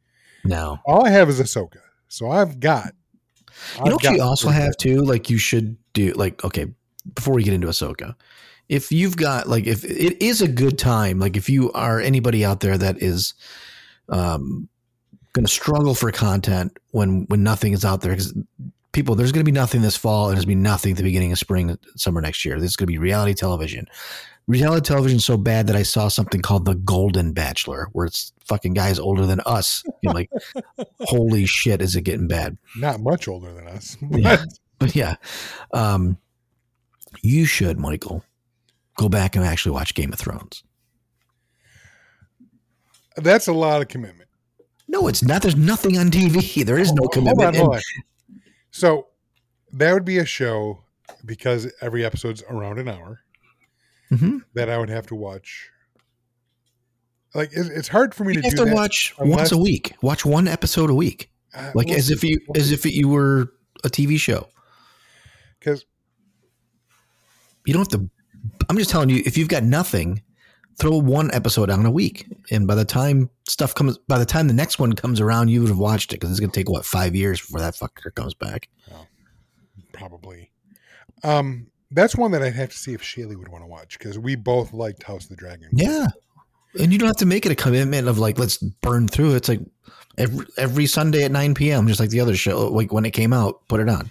No, 0.44 0.80
All 0.86 1.06
I 1.06 1.10
have 1.12 1.30
is 1.30 1.40
Ahsoka, 1.40 1.82
so 2.08 2.32
I've 2.32 2.60
got. 2.60 2.94
you 3.78 3.86
know 3.86 3.86
I've 3.86 3.94
what 3.94 4.04
you 4.04 4.22
also 4.24 4.50
have 4.50 4.76
too. 4.78 5.04
Like 5.04 5.30
you 5.30 5.38
should 5.38 5.78
do. 5.94 6.14
Like 6.14 6.44
okay, 6.44 6.66
before 7.14 7.36
we 7.36 7.44
get 7.44 7.54
into 7.54 7.68
Ahsoka, 7.68 8.16
if 8.72 8.90
you've 8.90 9.18
got 9.18 9.50
like 9.50 9.68
if 9.68 9.84
it 9.84 10.24
is 10.24 10.42
a 10.42 10.48
good 10.48 10.80
time, 10.80 11.20
like 11.20 11.36
if 11.36 11.50
you 11.50 11.74
are 11.74 12.00
anybody 12.00 12.46
out 12.46 12.62
there 12.62 12.78
that 12.78 13.04
is, 13.04 13.34
um, 14.08 14.70
going 15.34 15.46
to 15.46 15.52
struggle 15.52 15.94
for 15.94 16.10
content 16.12 16.78
when 16.92 17.26
when 17.28 17.44
nothing 17.44 17.74
is 17.74 17.84
out 17.84 18.00
there 18.00 18.12
because 18.12 18.34
people 18.94 19.14
there's 19.14 19.34
going 19.34 19.46
to 19.46 19.50
be 19.50 19.54
nothing 19.54 19.82
this 19.82 19.98
fall 19.98 20.30
and 20.30 20.38
there's 20.38 20.46
going 20.46 20.56
to 20.56 20.62
be 20.62 20.64
nothing 20.64 20.92
at 20.92 20.98
the 20.98 21.04
beginning 21.04 21.34
of 21.34 21.38
spring 21.38 21.78
summer 21.98 22.22
next 22.22 22.46
year. 22.46 22.60
This 22.60 22.72
is 22.72 22.76
going 22.78 22.88
to 22.88 22.94
be 22.94 22.98
reality 22.98 23.34
television. 23.34 23.88
Reality 24.48 24.86
television 24.86 25.20
so 25.20 25.38
bad 25.38 25.68
that 25.68 25.76
i 25.76 25.84
saw 25.84 26.08
something 26.08 26.42
called 26.42 26.64
the 26.66 26.76
golden 26.76 27.34
bachelor 27.34 27.90
where 27.92 28.06
it's 28.06 28.32
fucking 28.46 28.74
guys 28.74 29.00
older 29.00 29.26
than 29.26 29.42
us 29.42 29.84
you 30.02 30.10
know, 30.10 30.14
like 30.14 30.30
holy 31.02 31.46
shit 31.46 31.82
is 31.82 31.98
it 31.98 32.04
getting 32.04 32.28
bad. 32.30 32.58
Not 32.78 33.02
much 33.02 33.28
older 33.28 33.54
than 33.54 33.68
us. 33.68 33.98
Yeah. 34.10 34.44
but 34.80 34.96
yeah 34.96 35.16
um 35.74 36.18
you 37.22 37.46
should 37.46 37.78
michael 37.78 38.24
go 39.02 39.10
back 39.10 39.36
and 39.36 39.44
actually 39.46 39.72
watch 39.74 39.94
game 39.96 40.14
of 40.14 40.20
thrones 40.20 40.64
That's 43.18 43.48
a 43.48 43.54
lot 43.54 43.82
of 43.82 43.88
commitment. 43.88 44.30
no 44.88 45.08
it's 45.08 45.24
not 45.24 45.42
there's 45.42 45.56
nothing 45.56 45.98
on 45.98 46.10
tv 46.10 46.66
there 46.66 46.78
is 46.78 46.94
no 46.94 47.02
Hold 47.04 47.12
commitment 47.14 47.48
on, 47.50 47.56
hold 47.56 47.76
on. 47.76 47.82
So 48.72 49.08
that 49.74 49.94
would 49.94 50.06
be 50.06 50.18
a 50.20 50.26
show 50.26 50.84
because 51.26 51.72
every 51.82 52.06
episode's 52.06 52.44
around 52.50 52.80
an 52.80 52.88
hour 52.88 53.22
Mhm. 54.12 54.42
that 54.54 54.70
I 54.70 54.78
would 54.78 54.90
have 54.90 55.08
to 55.08 55.16
watch. 55.16 55.70
Like 57.34 57.50
it's 57.54 57.88
hard 57.88 58.14
for 58.14 58.26
me 58.26 58.34
you 58.34 58.42
to 58.42 58.50
have 58.50 58.58
to 58.68 58.74
watch 58.74 59.14
unless- 59.20 59.38
once 59.38 59.52
a 59.54 59.58
week 59.58 59.94
watch 60.02 60.26
one 60.26 60.48
episode 60.50 60.90
a 60.90 60.94
week 60.96 61.32
Uh, 61.54 61.72
like 61.76 61.88
we'll 61.88 61.98
as 61.98 62.08
see. 62.08 62.14
if 62.14 62.24
you 62.24 62.40
as 62.56 62.72
if 62.72 62.86
you 62.86 63.08
were 63.08 63.54
a 63.86 63.90
tv 63.90 64.18
show 64.20 64.48
because 65.60 65.86
you 67.66 67.74
don't 67.74 67.90
have 67.92 68.02
to 68.02 68.10
i'm 68.70 68.78
just 68.78 68.90
telling 68.90 69.10
you 69.10 69.22
if 69.26 69.38
you've 69.38 69.48
got 69.48 69.64
nothing 69.64 70.22
throw 70.78 70.98
one 70.98 71.32
episode 71.34 71.70
out 71.70 71.80
in 71.80 71.86
a 71.86 71.92
week 71.92 72.26
and 72.50 72.66
by 72.68 72.76
the 72.76 72.86
time 72.86 73.30
stuff 73.48 73.76
comes 73.76 73.98
by 74.08 74.18
the 74.18 74.26
time 74.26 74.48
the 74.48 74.54
next 74.54 74.80
one 74.80 74.94
comes 74.94 75.20
around 75.20 75.50
you 75.50 75.62
would 75.62 75.70
have 75.70 75.78
watched 75.78 76.14
it 76.14 76.16
because 76.20 76.32
it's 76.32 76.40
going 76.40 76.50
to 76.50 76.60
take 76.60 76.70
what 76.70 76.86
five 76.86 77.16
years 77.16 77.40
before 77.40 77.60
that 77.60 77.74
fucker 77.74 78.14
comes 78.16 78.34
back 78.34 78.70
probably 79.94 80.52
um 81.24 81.68
that's 81.94 82.16
one 82.16 82.32
that 82.32 82.42
I'd 82.42 82.54
have 82.54 82.70
to 82.70 82.78
see 82.78 82.94
if 82.94 83.02
Shaylee 83.02 83.38
would 83.38 83.50
want 83.50 83.64
to 83.64 83.68
watch 83.68 84.00
because 84.00 84.18
we 84.18 84.36
both 84.36 84.72
liked 84.72 85.04
House 85.04 85.26
of 85.26 85.30
the 85.30 85.36
Dragon. 85.36 85.68
yeah 85.74 86.08
and 86.80 86.94
you 86.94 86.98
don't 86.98 87.08
have 87.08 87.18
to 87.18 87.26
make 87.26 87.46
it 87.46 87.52
a 87.52 87.56
commitment 87.56 88.08
of 88.08 88.18
like 88.18 88.40
let's 88.40 88.58
burn 88.58 89.10
through 89.10 89.34
it. 89.34 89.38
it's 89.38 89.50
like 89.50 89.60
every 90.18 90.46
every 90.58 90.86
sunday 90.86 91.24
at 91.24 91.32
9 91.32 91.54
p.m 91.54 91.88
just 91.88 92.00
like 92.00 92.10
the 92.10 92.22
other 92.22 92.36
show 92.36 92.70
like 92.70 92.94
when 92.94 93.06
it 93.06 93.12
came 93.12 93.34
out 93.34 93.68
put 93.68 93.82
it 93.82 93.90
on 93.90 94.10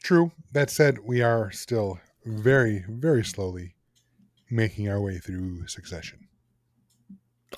True. 0.00 0.32
That 0.52 0.70
said, 0.70 0.98
we 1.00 1.22
are 1.22 1.50
still 1.50 1.98
very, 2.28 2.84
very 2.88 3.24
slowly 3.24 3.74
making 4.50 4.88
our 4.88 5.00
way 5.00 5.18
through 5.18 5.66
Succession. 5.66 6.28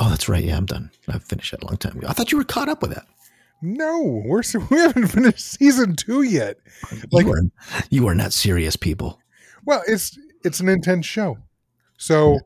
oh 0.00 0.08
that's 0.08 0.28
right 0.28 0.42
yeah 0.44 0.56
i'm 0.56 0.66
done 0.66 0.90
i 1.08 1.18
finished 1.18 1.50
that 1.52 1.62
a 1.62 1.66
long 1.66 1.76
time 1.76 1.96
ago 1.96 2.06
i 2.08 2.12
thought 2.12 2.30
you 2.32 2.38
were 2.38 2.44
caught 2.44 2.68
up 2.68 2.82
with 2.82 2.92
that 2.94 3.06
No, 3.62 4.22
we're 4.24 4.42
we 4.70 4.78
haven't 4.78 5.08
finished 5.08 5.40
season 5.40 5.94
two 5.96 6.22
yet. 6.22 6.56
Like- 7.12 7.26
you, 7.26 7.32
are, 7.32 7.42
you 7.90 8.06
are 8.08 8.14
not 8.14 8.32
serious 8.32 8.74
people 8.76 9.20
Well, 9.66 9.82
it's 9.86 10.18
it's 10.44 10.60
an 10.60 10.68
intense 10.68 11.04
show, 11.06 11.36
so 11.98 12.38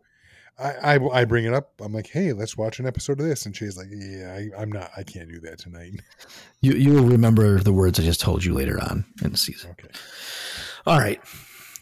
I, 0.58 0.94
I 0.96 1.20
I 1.20 1.24
bring 1.24 1.44
it 1.46 1.54
up. 1.54 1.72
I'm 1.80 1.92
like, 1.92 2.08
hey, 2.08 2.32
let's 2.32 2.56
watch 2.56 2.80
an 2.80 2.86
episode 2.86 3.20
of 3.20 3.26
this, 3.26 3.46
and 3.46 3.54
she's 3.56 3.76
like, 3.76 3.86
yeah, 3.90 4.32
I, 4.36 4.60
I'm 4.60 4.70
not. 4.70 4.90
I 4.96 5.02
can't 5.04 5.28
do 5.28 5.40
that 5.40 5.58
tonight. 5.58 6.00
You 6.60 6.72
you 6.74 6.92
will 6.92 7.04
remember 7.04 7.60
the 7.60 7.72
words 7.72 8.00
I 8.00 8.02
just 8.02 8.20
told 8.20 8.44
you 8.44 8.52
later 8.54 8.80
on 8.82 9.04
in 9.22 9.30
the 9.32 9.36
season. 9.36 9.70
Okay. 9.72 9.88
All 10.86 10.98
right. 10.98 11.20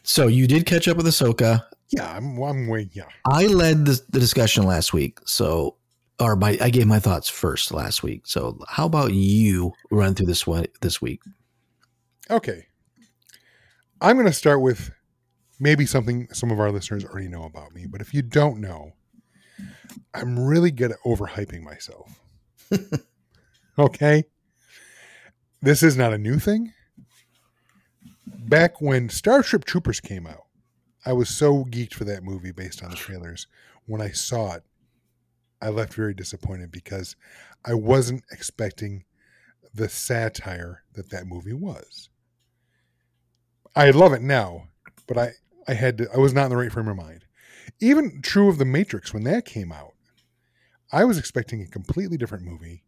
So 0.02 0.26
you 0.26 0.46
did 0.46 0.66
catch 0.66 0.88
up 0.88 0.96
with 0.96 1.06
Ahsoka. 1.06 1.64
Yeah, 1.90 2.10
I'm. 2.10 2.38
I'm 2.42 2.68
way. 2.68 2.88
Yeah. 2.92 3.04
I 3.26 3.46
led 3.46 3.86
the, 3.86 4.00
the 4.10 4.18
discussion 4.18 4.64
last 4.64 4.92
week, 4.92 5.18
so 5.26 5.76
or 6.18 6.36
my 6.36 6.56
I 6.60 6.70
gave 6.70 6.86
my 6.86 6.98
thoughts 6.98 7.28
first 7.28 7.72
last 7.72 8.02
week. 8.02 8.26
So 8.26 8.58
how 8.68 8.86
about 8.86 9.12
you 9.12 9.72
run 9.90 10.14
through 10.14 10.26
this 10.26 10.46
one 10.46 10.66
this 10.80 11.02
week? 11.02 11.20
Okay. 12.30 12.66
I'm 14.00 14.16
going 14.16 14.26
to 14.26 14.32
start 14.32 14.60
with 14.60 14.90
maybe 15.60 15.86
something 15.86 16.28
some 16.32 16.50
of 16.50 16.58
our 16.58 16.72
listeners 16.72 17.04
already 17.04 17.28
know 17.28 17.44
about 17.44 17.72
me, 17.72 17.86
but 17.86 18.00
if 18.00 18.12
you 18.12 18.22
don't 18.22 18.60
know, 18.60 18.92
I'm 20.14 20.38
really 20.38 20.70
good 20.70 20.92
at 20.92 20.98
overhyping 21.06 21.62
myself. 21.62 22.20
okay. 23.78 24.24
This 25.60 25.82
is 25.82 25.96
not 25.96 26.12
a 26.12 26.18
new 26.18 26.38
thing. 26.38 26.72
Back 28.26 28.80
when 28.80 29.08
Starship 29.08 29.64
Troopers 29.64 30.00
came 30.00 30.26
out, 30.26 30.46
I 31.04 31.12
was 31.12 31.28
so 31.28 31.64
geeked 31.64 31.94
for 31.94 32.04
that 32.04 32.22
movie 32.22 32.52
based 32.52 32.82
on 32.82 32.90
the 32.90 32.96
trailers. 32.96 33.46
When 33.86 34.00
I 34.00 34.10
saw 34.10 34.54
it, 34.54 34.62
I 35.60 35.68
left 35.68 35.94
very 35.94 36.14
disappointed 36.14 36.70
because 36.70 37.16
I 37.64 37.74
wasn't 37.74 38.24
expecting 38.30 39.04
the 39.74 39.88
satire 39.88 40.82
that 40.94 41.10
that 41.10 41.26
movie 41.26 41.52
was. 41.52 42.08
I 43.74 43.90
love 43.90 44.12
it 44.12 44.22
now, 44.22 44.68
but 45.06 45.18
I 45.18 45.32
I 45.68 45.74
had 45.74 45.98
to, 45.98 46.08
I 46.12 46.18
was 46.18 46.34
not 46.34 46.44
in 46.44 46.50
the 46.50 46.56
right 46.56 46.72
frame 46.72 46.88
of 46.88 46.96
mind. 46.96 47.24
Even 47.80 48.20
true 48.20 48.48
of 48.48 48.58
the 48.58 48.64
Matrix 48.64 49.14
when 49.14 49.22
that 49.24 49.44
came 49.44 49.72
out, 49.72 49.94
I 50.90 51.04
was 51.04 51.18
expecting 51.18 51.62
a 51.62 51.66
completely 51.66 52.16
different 52.16 52.44
movie, 52.44 52.82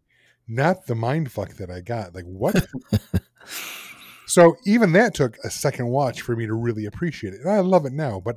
not 0.46 0.86
the 0.86 0.94
mind 0.94 1.30
fuck 1.32 1.54
that 1.54 1.70
I 1.70 1.80
got. 1.80 2.14
Like 2.14 2.24
what? 2.24 2.66
so 4.26 4.56
even 4.64 4.92
that 4.92 5.14
took 5.14 5.36
a 5.44 5.50
second 5.50 5.88
watch 5.88 6.22
for 6.22 6.36
me 6.36 6.46
to 6.46 6.54
really 6.54 6.86
appreciate 6.86 7.34
it. 7.34 7.40
And 7.40 7.50
I 7.50 7.60
love 7.60 7.86
it 7.86 7.92
now, 7.92 8.20
but 8.20 8.36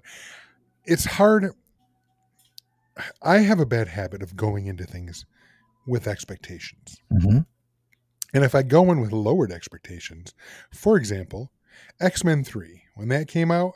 it's 0.85 1.05
hard. 1.05 1.51
I 3.21 3.39
have 3.39 3.59
a 3.59 3.65
bad 3.65 3.89
habit 3.89 4.21
of 4.21 4.35
going 4.35 4.67
into 4.67 4.85
things 4.85 5.25
with 5.85 6.07
expectations. 6.07 6.97
Mm-hmm. 7.13 7.39
And 8.33 8.43
if 8.43 8.53
I 8.53 8.63
go 8.63 8.91
in 8.91 8.99
with 8.99 9.11
lowered 9.11 9.51
expectations, 9.51 10.33
for 10.71 10.97
example, 10.97 11.51
X 11.99 12.23
Men 12.23 12.43
3, 12.43 12.83
when 12.95 13.07
that 13.09 13.27
came 13.27 13.51
out, 13.51 13.73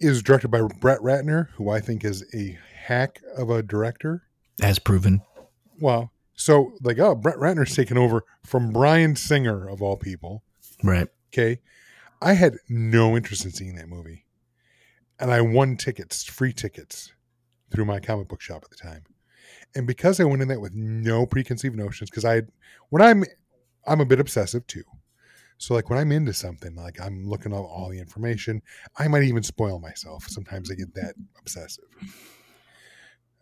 is 0.00 0.22
directed 0.22 0.48
by 0.48 0.62
Brett 0.80 1.00
Ratner, 1.00 1.48
who 1.54 1.70
I 1.70 1.80
think 1.80 2.04
is 2.04 2.24
a 2.34 2.58
hack 2.86 3.20
of 3.36 3.50
a 3.50 3.62
director. 3.62 4.22
As 4.62 4.78
proven. 4.78 5.22
Well, 5.80 6.12
so 6.34 6.72
like, 6.82 6.98
oh, 6.98 7.14
Brett 7.14 7.36
Ratner's 7.36 7.74
taken 7.74 7.98
over 7.98 8.24
from 8.44 8.72
Bryan 8.72 9.16
Singer, 9.16 9.68
of 9.68 9.82
all 9.82 9.96
people. 9.96 10.42
Right. 10.82 11.08
Okay. 11.32 11.60
I 12.20 12.34
had 12.34 12.56
no 12.68 13.16
interest 13.16 13.44
in 13.44 13.50
seeing 13.52 13.76
that 13.76 13.88
movie. 13.88 14.24
And 15.20 15.30
I 15.32 15.40
won 15.40 15.76
tickets, 15.76 16.24
free 16.24 16.52
tickets, 16.52 17.12
through 17.70 17.84
my 17.84 18.00
comic 18.00 18.28
book 18.28 18.40
shop 18.40 18.62
at 18.64 18.70
the 18.70 18.76
time. 18.76 19.04
And 19.74 19.86
because 19.86 20.20
I 20.20 20.24
went 20.24 20.42
in 20.42 20.48
that 20.48 20.60
with 20.60 20.74
no 20.74 21.26
preconceived 21.26 21.76
notions, 21.76 22.10
because 22.10 22.24
I, 22.24 22.42
when 22.90 23.02
I'm, 23.02 23.24
I'm 23.86 24.00
a 24.00 24.06
bit 24.06 24.20
obsessive 24.20 24.66
too. 24.66 24.84
So 25.58 25.74
like 25.74 25.90
when 25.90 25.98
I'm 25.98 26.12
into 26.12 26.32
something, 26.32 26.74
like 26.76 27.00
I'm 27.00 27.26
looking 27.26 27.52
up 27.52 27.64
all 27.64 27.88
the 27.90 27.98
information, 27.98 28.62
I 28.96 29.08
might 29.08 29.24
even 29.24 29.42
spoil 29.42 29.80
myself. 29.80 30.24
Sometimes 30.28 30.70
I 30.70 30.74
get 30.74 30.94
that 30.94 31.14
obsessive. 31.40 31.84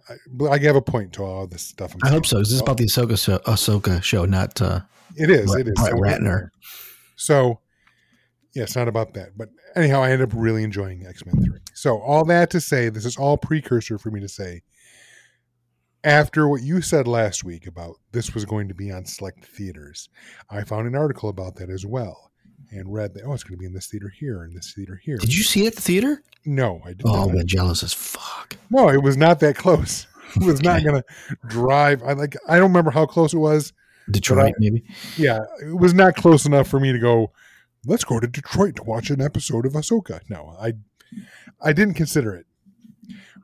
I, 0.08 0.14
but 0.30 0.46
I 0.50 0.58
have 0.58 0.76
a 0.76 0.82
point 0.82 1.12
to 1.14 1.24
all 1.24 1.46
this 1.46 1.62
stuff. 1.62 1.92
I'm 1.94 2.00
I 2.04 2.08
hope 2.10 2.24
so. 2.24 2.38
Is 2.38 2.50
this 2.50 2.60
about 2.60 2.78
the 2.78 2.84
Ahsoka 2.86 3.22
show, 3.22 3.38
Ahsoka 3.38 4.02
show 4.02 4.24
not 4.24 4.60
uh, 4.62 4.80
It 5.16 5.30
is. 5.30 5.54
It 5.54 5.68
is. 5.68 5.74
Brett 5.74 5.90
So- 5.90 5.96
Ratner. 5.98 6.48
So, 7.16 7.60
yeah, 8.54 8.62
it's 8.62 8.76
not 8.76 8.88
about 8.88 9.14
that. 9.14 9.36
But 9.36 9.48
anyhow, 9.74 10.02
I 10.02 10.10
ended 10.12 10.28
up 10.30 10.34
really 10.38 10.62
enjoying 10.62 11.04
X 11.06 11.24
Men 11.26 11.44
3. 11.44 11.58
So, 11.74 12.00
all 12.00 12.24
that 12.26 12.50
to 12.50 12.60
say, 12.60 12.88
this 12.88 13.04
is 13.04 13.16
all 13.16 13.36
precursor 13.36 13.98
for 13.98 14.10
me 14.10 14.20
to 14.20 14.28
say, 14.28 14.62
after 16.04 16.46
what 16.48 16.62
you 16.62 16.80
said 16.80 17.08
last 17.08 17.42
week 17.44 17.66
about 17.66 17.96
this 18.12 18.34
was 18.34 18.44
going 18.44 18.68
to 18.68 18.74
be 18.74 18.92
on 18.92 19.04
select 19.04 19.44
theaters, 19.44 20.08
I 20.50 20.62
found 20.62 20.86
an 20.86 20.94
article 20.94 21.28
about 21.28 21.56
that 21.56 21.68
as 21.70 21.84
well 21.84 22.30
and 22.70 22.92
read 22.92 23.14
that, 23.14 23.24
oh, 23.24 23.32
it's 23.32 23.42
going 23.44 23.56
to 23.56 23.60
be 23.60 23.66
in 23.66 23.74
this 23.74 23.88
theater 23.88 24.08
here 24.08 24.42
and 24.42 24.56
this 24.56 24.72
theater 24.74 25.00
here. 25.02 25.16
Did 25.18 25.34
you 25.34 25.42
see 25.42 25.64
it 25.64 25.68
at 25.68 25.74
the 25.76 25.82
theater? 25.82 26.22
No, 26.44 26.80
I 26.84 26.88
did 26.90 27.02
Oh, 27.06 27.26
not. 27.26 27.32
Been 27.32 27.46
jealous 27.46 27.82
as 27.82 27.92
fuck. 27.92 28.56
No, 28.70 28.88
it 28.88 29.02
was 29.02 29.16
not 29.16 29.40
that 29.40 29.56
close. 29.56 30.06
It 30.34 30.42
was 30.42 30.60
not 30.60 30.82
going 30.82 31.00
to 31.00 31.36
drive. 31.46 32.02
I 32.02 32.12
like. 32.12 32.34
I 32.48 32.56
don't 32.56 32.64
remember 32.70 32.90
how 32.90 33.06
close 33.06 33.32
it 33.32 33.38
was. 33.38 33.72
Detroit, 34.10 34.54
maybe. 34.58 34.84
yeah, 35.16 35.40
it 35.60 35.76
was 35.76 35.94
not 35.94 36.14
close 36.14 36.46
enough 36.46 36.68
for 36.68 36.78
me 36.78 36.92
to 36.92 36.98
go. 36.98 37.32
Let's 37.84 38.04
go 38.04 38.20
to 38.20 38.26
Detroit 38.26 38.76
to 38.76 38.82
watch 38.82 39.10
an 39.10 39.20
episode 39.20 39.66
of 39.66 39.72
Ahsoka. 39.72 40.20
No, 40.28 40.56
I, 40.60 40.74
I 41.60 41.72
didn't 41.72 41.94
consider 41.94 42.34
it, 42.34 42.46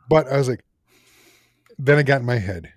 but 0.09 0.27
I 0.29 0.37
was 0.37 0.49
like, 0.49 0.65
then 1.79 1.99
I 1.99 2.03
got 2.03 2.21
in 2.21 2.27
my 2.27 2.39
head, 2.39 2.73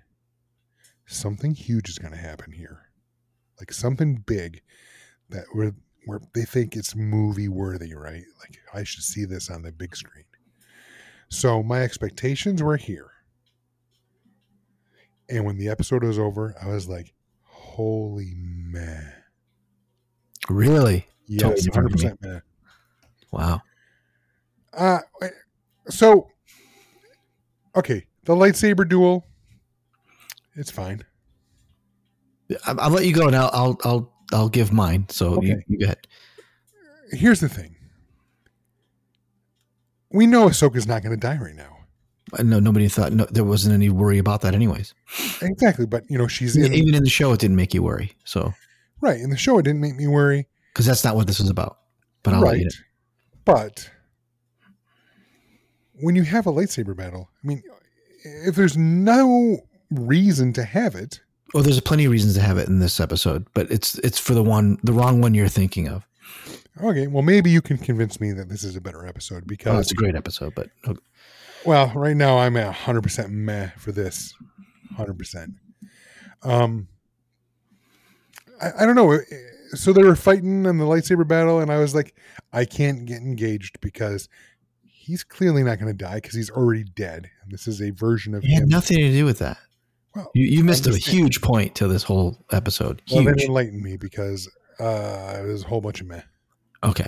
something 1.06 1.54
huge 1.54 1.88
is 1.88 1.98
going 1.98 2.12
to 2.12 2.18
happen 2.18 2.52
here, 2.52 2.90
like 3.58 3.72
something 3.72 4.22
big, 4.26 4.62
that 5.28 5.44
where 5.52 5.74
where 6.06 6.20
they 6.34 6.44
think 6.44 6.76
it's 6.76 6.94
movie 6.94 7.48
worthy, 7.48 7.94
right? 7.94 8.24
Like 8.40 8.58
I 8.72 8.84
should 8.84 9.02
see 9.02 9.24
this 9.24 9.50
on 9.50 9.62
the 9.62 9.72
big 9.72 9.96
screen. 9.96 10.24
So 11.28 11.62
my 11.62 11.82
expectations 11.82 12.62
were 12.62 12.76
here, 12.76 13.10
and 15.28 15.44
when 15.44 15.58
the 15.58 15.68
episode 15.68 16.04
was 16.04 16.18
over, 16.18 16.54
I 16.62 16.68
was 16.68 16.88
like, 16.88 17.12
holy 17.76 18.32
man. 18.36 19.12
Really? 20.48 21.06
Yes, 21.26 21.68
100% 21.68 22.22
man. 22.22 22.40
Wow. 23.32 23.60
Uh, 24.72 25.00
so 25.88 26.28
okay, 27.76 28.06
the 28.24 28.34
lightsaber 28.34 28.88
duel. 28.88 29.26
It's 30.54 30.70
fine. 30.70 31.04
I- 32.66 32.72
I'll 32.78 32.90
let 32.90 33.04
you 33.04 33.12
go, 33.12 33.26
and 33.26 33.36
I'll 33.36 33.50
I'll 33.52 33.78
I'll, 33.84 34.12
I'll 34.32 34.48
give 34.48 34.72
mine. 34.72 35.06
So 35.10 35.42
you, 35.42 35.52
Okay. 35.54 35.64
you 35.68 35.78
go 35.80 35.84
ahead. 35.84 36.06
Here's 37.10 37.40
the 37.40 37.48
thing. 37.48 37.76
We 40.10 40.26
know 40.26 40.48
Ahsoka's 40.48 40.86
not 40.86 41.02
going 41.02 41.14
to 41.14 41.20
die 41.20 41.36
right 41.36 41.54
now. 41.54 41.75
Know 42.40 42.58
nobody 42.58 42.88
thought 42.88 43.12
no, 43.12 43.24
there 43.30 43.44
wasn't 43.44 43.74
any 43.74 43.88
worry 43.88 44.18
about 44.18 44.40
that, 44.40 44.52
anyways. 44.54 44.94
Exactly, 45.42 45.86
but 45.86 46.02
you 46.10 46.18
know 46.18 46.26
she's 46.26 46.56
in 46.56 46.72
Even 46.74 46.94
in 46.94 47.04
the 47.04 47.10
show, 47.10 47.32
it 47.32 47.38
didn't 47.40 47.56
make 47.56 47.72
you 47.72 47.82
worry. 47.84 48.12
So 48.24 48.52
right 49.00 49.20
in 49.20 49.30
the 49.30 49.36
show. 49.36 49.58
It 49.58 49.62
didn't 49.62 49.80
make 49.80 49.94
me 49.94 50.06
worry. 50.08 50.48
because 50.72 50.86
that's 50.86 51.04
not 51.04 51.14
what 51.14 51.26
this 51.28 51.38
is 51.38 51.48
about. 51.50 51.78
But 52.24 52.34
I'll 52.34 52.42
right, 52.42 52.64
but 53.44 53.88
when 56.00 56.16
you 56.16 56.24
have 56.24 56.46
a 56.46 56.52
lightsaber 56.52 56.96
battle, 56.96 57.30
I 57.42 57.46
mean, 57.46 57.62
if 58.24 58.54
there's 58.56 58.76
no 58.76 59.60
reason 59.90 60.52
to 60.54 60.64
have 60.64 60.94
it, 60.94 61.20
Oh, 61.54 61.62
there's 61.62 61.80
plenty 61.80 62.04
of 62.06 62.10
reasons 62.10 62.34
to 62.34 62.40
have 62.40 62.58
it 62.58 62.66
in 62.68 62.80
this 62.80 62.98
episode, 62.98 63.46
but 63.54 63.70
it's 63.70 63.98
it's 64.00 64.18
for 64.18 64.34
the 64.34 64.42
one 64.42 64.78
the 64.82 64.92
wrong 64.92 65.20
one 65.20 65.32
you're 65.32 65.46
thinking 65.48 65.88
of. 65.88 66.04
okay, 66.82 67.06
well 67.06 67.22
maybe 67.22 67.50
you 67.50 67.62
can 67.62 67.78
convince 67.78 68.20
me 68.20 68.32
that 68.32 68.48
this 68.48 68.64
is 68.64 68.74
a 68.74 68.80
better 68.80 69.06
episode 69.06 69.44
Oh, 69.44 69.46
because 69.46 69.80
it's 69.82 69.92
a 69.92 69.94
great 69.94 70.16
episode, 70.16 70.54
but. 70.56 70.68
Well, 71.66 71.92
right 71.94 72.16
now 72.16 72.38
I'm 72.38 72.56
at 72.56 72.74
100% 72.74 73.30
meh 73.30 73.70
for 73.78 73.92
this. 73.92 74.34
100%. 74.98 75.54
Um, 76.42 76.88
I, 78.62 78.70
I 78.80 78.86
don't 78.86 78.94
know. 78.94 79.18
So 79.74 79.92
they 79.92 80.02
were 80.02 80.16
fighting 80.16 80.64
in 80.64 80.78
the 80.78 80.84
lightsaber 80.84 81.26
battle, 81.26 81.58
and 81.60 81.70
I 81.72 81.78
was 81.78 81.94
like, 81.94 82.14
I 82.52 82.64
can't 82.64 83.04
get 83.04 83.18
engaged 83.18 83.80
because 83.80 84.28
he's 84.84 85.24
clearly 85.24 85.62
not 85.62 85.78
going 85.78 85.94
to 85.94 86.04
die 86.04 86.16
because 86.16 86.34
he's 86.34 86.50
already 86.50 86.84
dead. 86.84 87.28
And 87.42 87.50
this 87.52 87.66
is 87.66 87.80
a 87.82 87.90
version 87.90 88.34
of 88.34 88.44
it 88.44 88.50
had 88.50 88.62
him. 88.64 88.68
nothing 88.68 88.98
to 88.98 89.10
do 89.10 89.24
with 89.24 89.38
that. 89.40 89.58
Well, 90.14 90.30
You 90.34 90.46
you 90.46 90.64
missed 90.64 90.86
a 90.86 90.96
huge 90.96 91.42
point 91.42 91.74
to 91.76 91.88
this 91.88 92.02
whole 92.04 92.38
episode. 92.52 93.02
well, 93.12 93.22
then 93.24 93.34
Huge. 93.34 93.48
enlighten 93.48 93.82
me 93.82 93.96
because 93.98 94.48
uh, 94.80 95.36
it 95.42 95.46
was 95.46 95.64
a 95.64 95.66
whole 95.66 95.80
bunch 95.82 96.00
of 96.00 96.06
meh. 96.06 96.22
Okay. 96.82 97.06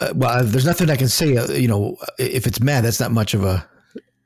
Uh, 0.00 0.12
well, 0.14 0.44
there's 0.44 0.66
nothing 0.66 0.90
I 0.90 0.96
can 0.96 1.08
say. 1.08 1.36
Uh, 1.36 1.52
you 1.52 1.68
know, 1.68 1.96
if 2.18 2.46
it's 2.46 2.60
mad, 2.60 2.84
that's 2.84 3.00
not 3.00 3.12
much 3.12 3.34
of 3.34 3.44
a 3.44 3.66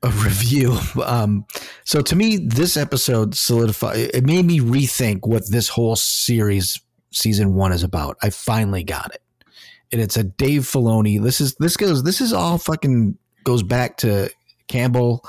a 0.02 0.08
review. 0.24 0.78
Um, 1.04 1.46
so 1.84 2.00
to 2.02 2.16
me, 2.16 2.36
this 2.36 2.76
episode 2.76 3.34
solidified. 3.34 3.98
It 3.98 4.24
made 4.24 4.44
me 4.44 4.60
rethink 4.60 5.26
what 5.26 5.50
this 5.50 5.68
whole 5.68 5.96
series, 5.96 6.80
season 7.12 7.54
one, 7.54 7.72
is 7.72 7.82
about. 7.82 8.16
I 8.22 8.30
finally 8.30 8.84
got 8.84 9.14
it, 9.14 9.22
and 9.92 10.00
it's 10.00 10.16
a 10.16 10.24
Dave 10.24 10.62
Filoni. 10.62 11.22
This 11.22 11.40
is 11.40 11.54
this 11.56 11.76
goes. 11.76 12.02
This 12.02 12.20
is 12.20 12.32
all 12.32 12.58
fucking 12.58 13.18
goes 13.44 13.62
back 13.62 13.98
to 13.98 14.30
Campbell. 14.68 15.24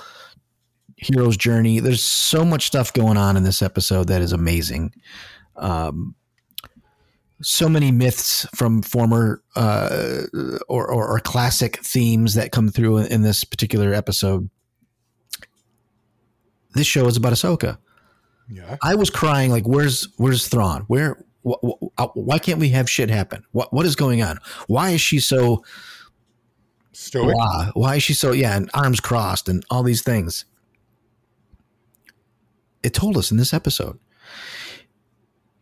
Hero's 0.97 1.37
journey. 1.37 1.79
There's 1.79 2.03
so 2.03 2.43
much 2.43 2.65
stuff 2.65 2.91
going 2.91 3.17
on 3.17 3.37
in 3.37 3.43
this 3.43 3.61
episode 3.61 4.07
that 4.07 4.21
is 4.21 4.33
amazing. 4.33 4.93
Um, 5.55 6.15
so 7.41 7.69
many 7.69 7.91
myths 7.91 8.47
from 8.55 8.81
former 8.81 9.41
uh, 9.55 10.23
or, 10.67 10.87
or, 10.91 11.07
or 11.07 11.19
classic 11.19 11.77
themes 11.83 12.33
that 12.33 12.51
come 12.51 12.69
through 12.69 12.97
in, 12.97 13.07
in 13.07 13.21
this 13.21 13.43
particular 13.43 13.93
episode. 13.93 14.49
This 16.73 16.87
show 16.87 17.07
is 17.07 17.17
about 17.17 17.33
Ahsoka. 17.33 17.77
Yeah. 18.49 18.77
I 18.81 18.95
was 18.95 19.09
crying 19.09 19.51
like, 19.51 19.67
"Where's 19.67 20.07
Where's 20.17 20.47
Thrawn? 20.47 20.81
Where? 20.87 21.17
Wh- 21.45 21.59
wh- 21.99 22.15
why 22.15 22.39
can't 22.39 22.59
we 22.59 22.69
have 22.69 22.89
shit 22.89 23.09
happen? 23.09 23.43
What 23.51 23.73
What 23.73 23.85
is 23.85 23.95
going 23.95 24.21
on? 24.21 24.37
Why 24.67 24.91
is 24.91 25.01
she 25.01 25.19
so 25.19 25.63
Stoic. 26.93 27.33
blah? 27.35 27.71
Why 27.73 27.95
is 27.97 28.03
she 28.03 28.13
so 28.13 28.31
yeah? 28.31 28.55
And 28.55 28.69
arms 28.73 28.99
crossed 28.99 29.49
and 29.49 29.65
all 29.69 29.83
these 29.83 30.01
things." 30.01 30.45
It 32.83 32.93
told 32.93 33.17
us 33.17 33.31
in 33.31 33.37
this 33.37 33.53
episode. 33.53 33.99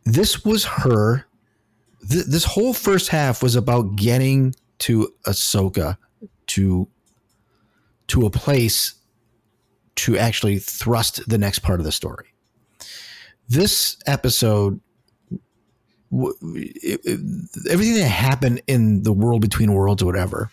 This 0.04 0.46
was 0.46 0.66
her. 0.66 1.26
Th- 2.10 2.26
this 2.26 2.44
whole 2.44 2.74
first 2.74 3.10
half 3.10 3.42
was 3.42 3.56
about 3.56 3.96
getting 3.96 4.56
to 4.80 5.10
Ahsoka 5.26 5.98
to 6.48 6.88
to 8.08 8.26
a 8.26 8.30
place 8.30 8.94
to 9.96 10.18
actually 10.18 10.60
thrust 10.60 11.28
the 11.28 11.38
next 11.38 11.60
part 11.60 11.80
of 11.80 11.86
the 11.86 11.92
story. 11.92 12.28
This 13.50 13.98
episode, 14.06 14.80
w- 16.12 16.36
it- 16.44 17.02
it- 17.04 17.20
everything 17.70 17.96
that 17.96 18.10
happened 18.10 18.62
in 18.68 19.04
the 19.04 19.14
world 19.14 19.42
between 19.42 19.74
worlds 19.74 20.04
or 20.04 20.06
whatever, 20.06 20.52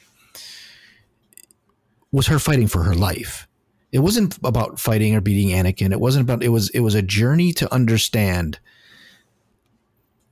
was 2.10 2.26
her 2.28 2.38
fighting 2.38 2.68
for 2.68 2.84
her 2.84 2.94
life. 2.94 3.46
It 3.90 3.98
wasn't 3.98 4.38
about 4.44 4.80
fighting 4.80 5.14
or 5.14 5.20
beating 5.20 5.48
Anakin. 5.54 5.92
It 5.92 6.00
wasn't 6.00 6.22
about. 6.22 6.42
It 6.42 6.48
was. 6.48 6.70
It 6.70 6.80
was 6.80 6.94
a 6.94 7.02
journey 7.02 7.52
to 7.54 7.72
understand 7.74 8.58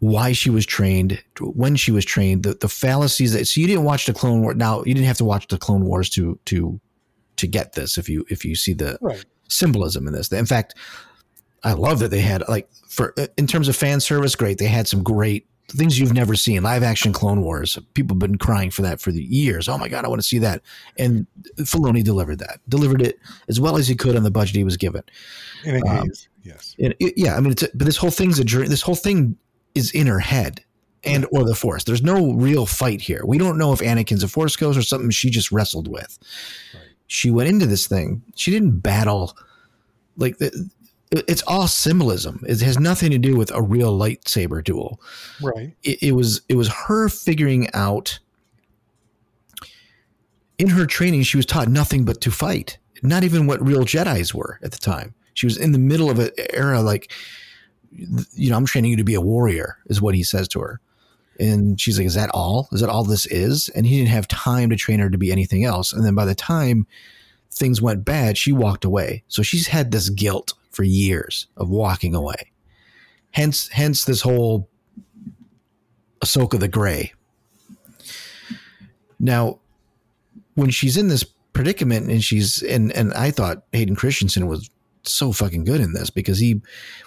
why 0.00 0.32
she 0.32 0.50
was 0.50 0.66
trained, 0.66 1.22
when 1.40 1.76
she 1.76 1.92
was 1.92 2.04
trained, 2.04 2.42
the, 2.42 2.54
the 2.54 2.68
fallacies 2.68 3.32
that. 3.32 3.46
So 3.46 3.60
you 3.60 3.66
didn't 3.66 3.84
watch 3.84 4.06
the 4.06 4.12
Clone 4.14 4.42
War. 4.42 4.52
Now 4.54 4.78
you 4.84 4.92
didn't 4.94 5.06
have 5.06 5.18
to 5.18 5.24
watch 5.24 5.46
the 5.48 5.58
Clone 5.58 5.84
Wars 5.84 6.10
to 6.10 6.38
to 6.46 6.80
to 7.36 7.46
get 7.46 7.72
this. 7.74 7.96
If 7.98 8.08
you 8.08 8.24
if 8.28 8.44
you 8.44 8.54
see 8.54 8.72
the 8.74 8.98
Right. 9.00 9.24
symbolism 9.48 10.06
in 10.06 10.12
this. 10.12 10.32
In 10.32 10.46
fact, 10.46 10.74
I 11.62 11.72
love 11.72 11.98
that 12.00 12.10
they 12.10 12.20
had 12.20 12.42
like 12.48 12.68
for 12.88 13.14
in 13.36 13.46
terms 13.46 13.68
of 13.68 13.76
fan 13.76 14.00
service, 14.00 14.34
great. 14.34 14.58
They 14.58 14.66
had 14.66 14.88
some 14.88 15.02
great 15.02 15.46
things 15.68 16.00
you've 16.00 16.12
never 16.14 16.34
seen. 16.34 16.62
Live 16.64 16.82
action 16.82 17.12
Clone 17.12 17.42
Wars. 17.42 17.78
People 17.94 18.14
have 18.14 18.18
been 18.20 18.38
crying 18.38 18.70
for 18.70 18.82
that 18.82 19.00
for 19.00 19.12
the 19.12 19.22
years. 19.22 19.68
Oh 19.68 19.76
my 19.78 19.88
god, 19.88 20.04
I 20.04 20.08
want 20.08 20.20
to 20.22 20.26
see 20.26 20.38
that. 20.38 20.62
And 20.98 21.26
Filoni 21.58 22.02
delivered 22.02 22.38
that. 22.40 22.58
Delivered 22.68 23.02
it 23.02 23.18
as 23.48 23.60
well 23.60 23.76
as 23.76 23.86
he 23.86 23.94
could 23.94 24.16
on 24.16 24.22
the 24.22 24.30
budget 24.30 24.56
he 24.56 24.64
was 24.64 24.76
given. 24.78 25.02
Um. 25.86 26.08
Yes. 26.42 26.74
And 26.82 26.94
it- 27.00 27.14
yeah, 27.18 27.36
I 27.36 27.40
mean, 27.40 27.52
it's 27.52 27.62
a, 27.64 27.68
but 27.74 27.84
this 27.84 27.98
whole 27.98 28.10
thing's 28.10 28.38
a 28.38 28.44
journey. 28.44 28.66
This 28.68 28.80
whole 28.80 28.94
thing 28.94 29.36
is 29.74 29.90
in 29.92 30.06
her 30.06 30.20
head 30.20 30.64
and 31.04 31.26
or 31.32 31.44
the 31.44 31.54
Force. 31.54 31.84
There's 31.84 32.02
no 32.02 32.32
real 32.32 32.66
fight 32.66 33.00
here. 33.00 33.22
We 33.24 33.38
don't 33.38 33.58
know 33.58 33.72
if 33.72 33.80
Anakin's 33.80 34.22
a 34.22 34.28
Force 34.28 34.56
ghost 34.56 34.78
or 34.78 34.82
something 34.82 35.10
she 35.10 35.30
just 35.30 35.50
wrestled 35.50 35.88
with. 35.88 36.18
She 37.06 37.30
went 37.30 37.48
into 37.48 37.66
this 37.66 37.86
thing. 37.86 38.22
She 38.36 38.50
didn't 38.50 38.80
battle. 38.80 39.36
Like 40.16 40.38
the, 40.38 40.70
it's 41.10 41.42
all 41.42 41.66
symbolism. 41.66 42.44
It 42.46 42.60
has 42.60 42.78
nothing 42.78 43.10
to 43.10 43.18
do 43.18 43.36
with 43.36 43.50
a 43.52 43.62
real 43.62 43.98
lightsaber 43.98 44.62
duel. 44.62 45.00
Right. 45.42 45.74
It, 45.82 46.02
it 46.02 46.12
was 46.12 46.42
it 46.48 46.56
was 46.56 46.68
her 46.68 47.08
figuring 47.08 47.68
out. 47.74 48.18
In 50.58 50.68
her 50.68 50.84
training, 50.84 51.22
she 51.22 51.38
was 51.38 51.46
taught 51.46 51.68
nothing 51.68 52.04
but 52.04 52.20
to 52.20 52.30
fight. 52.30 52.76
Not 53.02 53.24
even 53.24 53.46
what 53.46 53.64
real 53.64 53.84
Jedi's 53.84 54.34
were 54.34 54.60
at 54.62 54.72
the 54.72 54.78
time. 54.78 55.14
She 55.32 55.46
was 55.46 55.56
in 55.56 55.72
the 55.72 55.78
middle 55.78 56.10
of 56.10 56.18
an 56.18 56.30
era 56.52 56.82
like, 56.82 57.10
you 57.92 58.50
know, 58.50 58.56
I'm 58.56 58.66
training 58.66 58.90
you 58.92 58.96
to 58.96 59.04
be 59.04 59.14
a 59.14 59.20
warrior, 59.20 59.78
is 59.86 60.00
what 60.00 60.14
he 60.14 60.22
says 60.22 60.48
to 60.48 60.60
her. 60.60 60.80
And 61.38 61.80
she's 61.80 61.98
like, 61.98 62.06
Is 62.06 62.14
that 62.14 62.30
all? 62.34 62.68
Is 62.72 62.80
that 62.80 62.90
all 62.90 63.04
this 63.04 63.26
is? 63.26 63.68
And 63.70 63.86
he 63.86 63.96
didn't 63.96 64.10
have 64.10 64.28
time 64.28 64.70
to 64.70 64.76
train 64.76 65.00
her 65.00 65.10
to 65.10 65.18
be 65.18 65.32
anything 65.32 65.64
else. 65.64 65.92
And 65.92 66.04
then 66.04 66.14
by 66.14 66.24
the 66.24 66.34
time 66.34 66.86
things 67.50 67.82
went 67.82 68.04
bad, 68.04 68.36
she 68.36 68.52
walked 68.52 68.84
away. 68.84 69.24
So 69.28 69.42
she's 69.42 69.68
had 69.68 69.90
this 69.90 70.10
guilt 70.10 70.54
for 70.70 70.84
years 70.84 71.46
of 71.56 71.68
walking 71.68 72.14
away. 72.14 72.52
Hence, 73.32 73.68
hence 73.68 74.04
this 74.04 74.20
whole 74.20 74.68
Ahsoka 76.22 76.58
the 76.58 76.68
Gray. 76.68 77.12
Now, 79.18 79.58
when 80.54 80.70
she's 80.70 80.96
in 80.96 81.08
this 81.08 81.24
predicament 81.52 82.10
and 82.10 82.22
she's 82.22 82.62
and 82.62 82.92
and 82.92 83.12
I 83.14 83.30
thought 83.30 83.64
Hayden 83.72 83.96
Christensen 83.96 84.46
was 84.46 84.70
so 85.04 85.32
fucking 85.32 85.64
good 85.64 85.80
in 85.80 85.92
this 85.92 86.10
because 86.10 86.38
he 86.38 86.60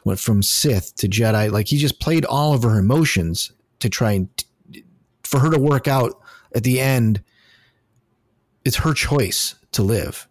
went 0.03 0.19
from 0.19 0.41
Sith 0.43 0.95
to 0.95 1.07
Jedi. 1.07 1.51
Like 1.51 1.67
he 1.67 1.77
just 1.77 1.99
played 1.99 2.25
all 2.25 2.53
of 2.53 2.63
her 2.63 2.77
emotions 2.77 3.51
to 3.79 3.89
try 3.89 4.13
and 4.13 4.29
for 5.23 5.39
her 5.39 5.49
to 5.49 5.59
work 5.59 5.87
out 5.87 6.19
at 6.55 6.63
the 6.63 6.79
end. 6.79 7.21
It's 8.65 8.77
her 8.77 8.93
choice 8.93 9.55
to 9.73 9.83
live. 9.83 10.27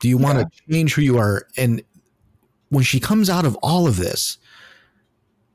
Do 0.00 0.08
you 0.08 0.18
want 0.18 0.38
to 0.38 0.72
change 0.72 0.94
who 0.94 1.02
you 1.02 1.18
are? 1.18 1.46
And 1.56 1.82
when 2.70 2.84
she 2.84 3.00
comes 3.00 3.30
out 3.30 3.44
of 3.44 3.56
all 3.62 3.86
of 3.86 3.96
this, 3.96 4.38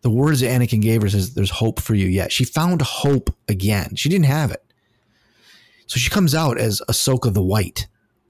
the 0.02 0.10
words 0.10 0.40
that 0.40 0.48
Anakin 0.50 0.82
gave 0.82 1.02
her 1.02 1.10
says, 1.10 1.34
"There's 1.34 1.50
hope 1.50 1.82
for 1.82 1.96
you 1.96 2.08
yet." 2.08 2.32
She 2.32 2.46
found 2.46 2.82
hope 2.82 3.36
again. 3.48 3.96
She 3.96 4.08
didn't 4.10 4.26
have 4.26 4.52
it, 4.52 4.64
so 5.86 6.00
she 6.00 6.10
comes 6.10 6.34
out 6.34 6.58
as 6.58 6.82
Ahsoka 6.88 7.34
the 7.34 7.44
White. 7.44 7.88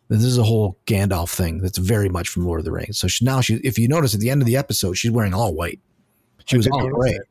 This 0.09 0.23
is 0.23 0.37
a 0.37 0.43
whole 0.43 0.77
Gandalf 0.85 1.29
thing 1.29 1.59
that's 1.59 1.77
very 1.77 2.09
much 2.09 2.29
from 2.29 2.45
Lord 2.45 2.59
of 2.59 2.65
the 2.65 2.71
Rings. 2.71 2.97
So 2.97 3.07
she, 3.07 3.25
now 3.25 3.41
she, 3.41 3.55
if 3.55 3.77
you 3.77 3.87
notice 3.87 4.13
at 4.13 4.21
the 4.21 4.29
end 4.29 4.41
of 4.41 4.45
the 4.45 4.55
episode, 4.55 4.97
she's 4.97 5.11
wearing 5.11 5.33
all 5.33 5.53
white. 5.53 5.79
She 6.45 6.55
I 6.55 6.57
was 6.57 6.67
all 6.67 6.89
gray. 6.89 7.11
that. 7.13 7.25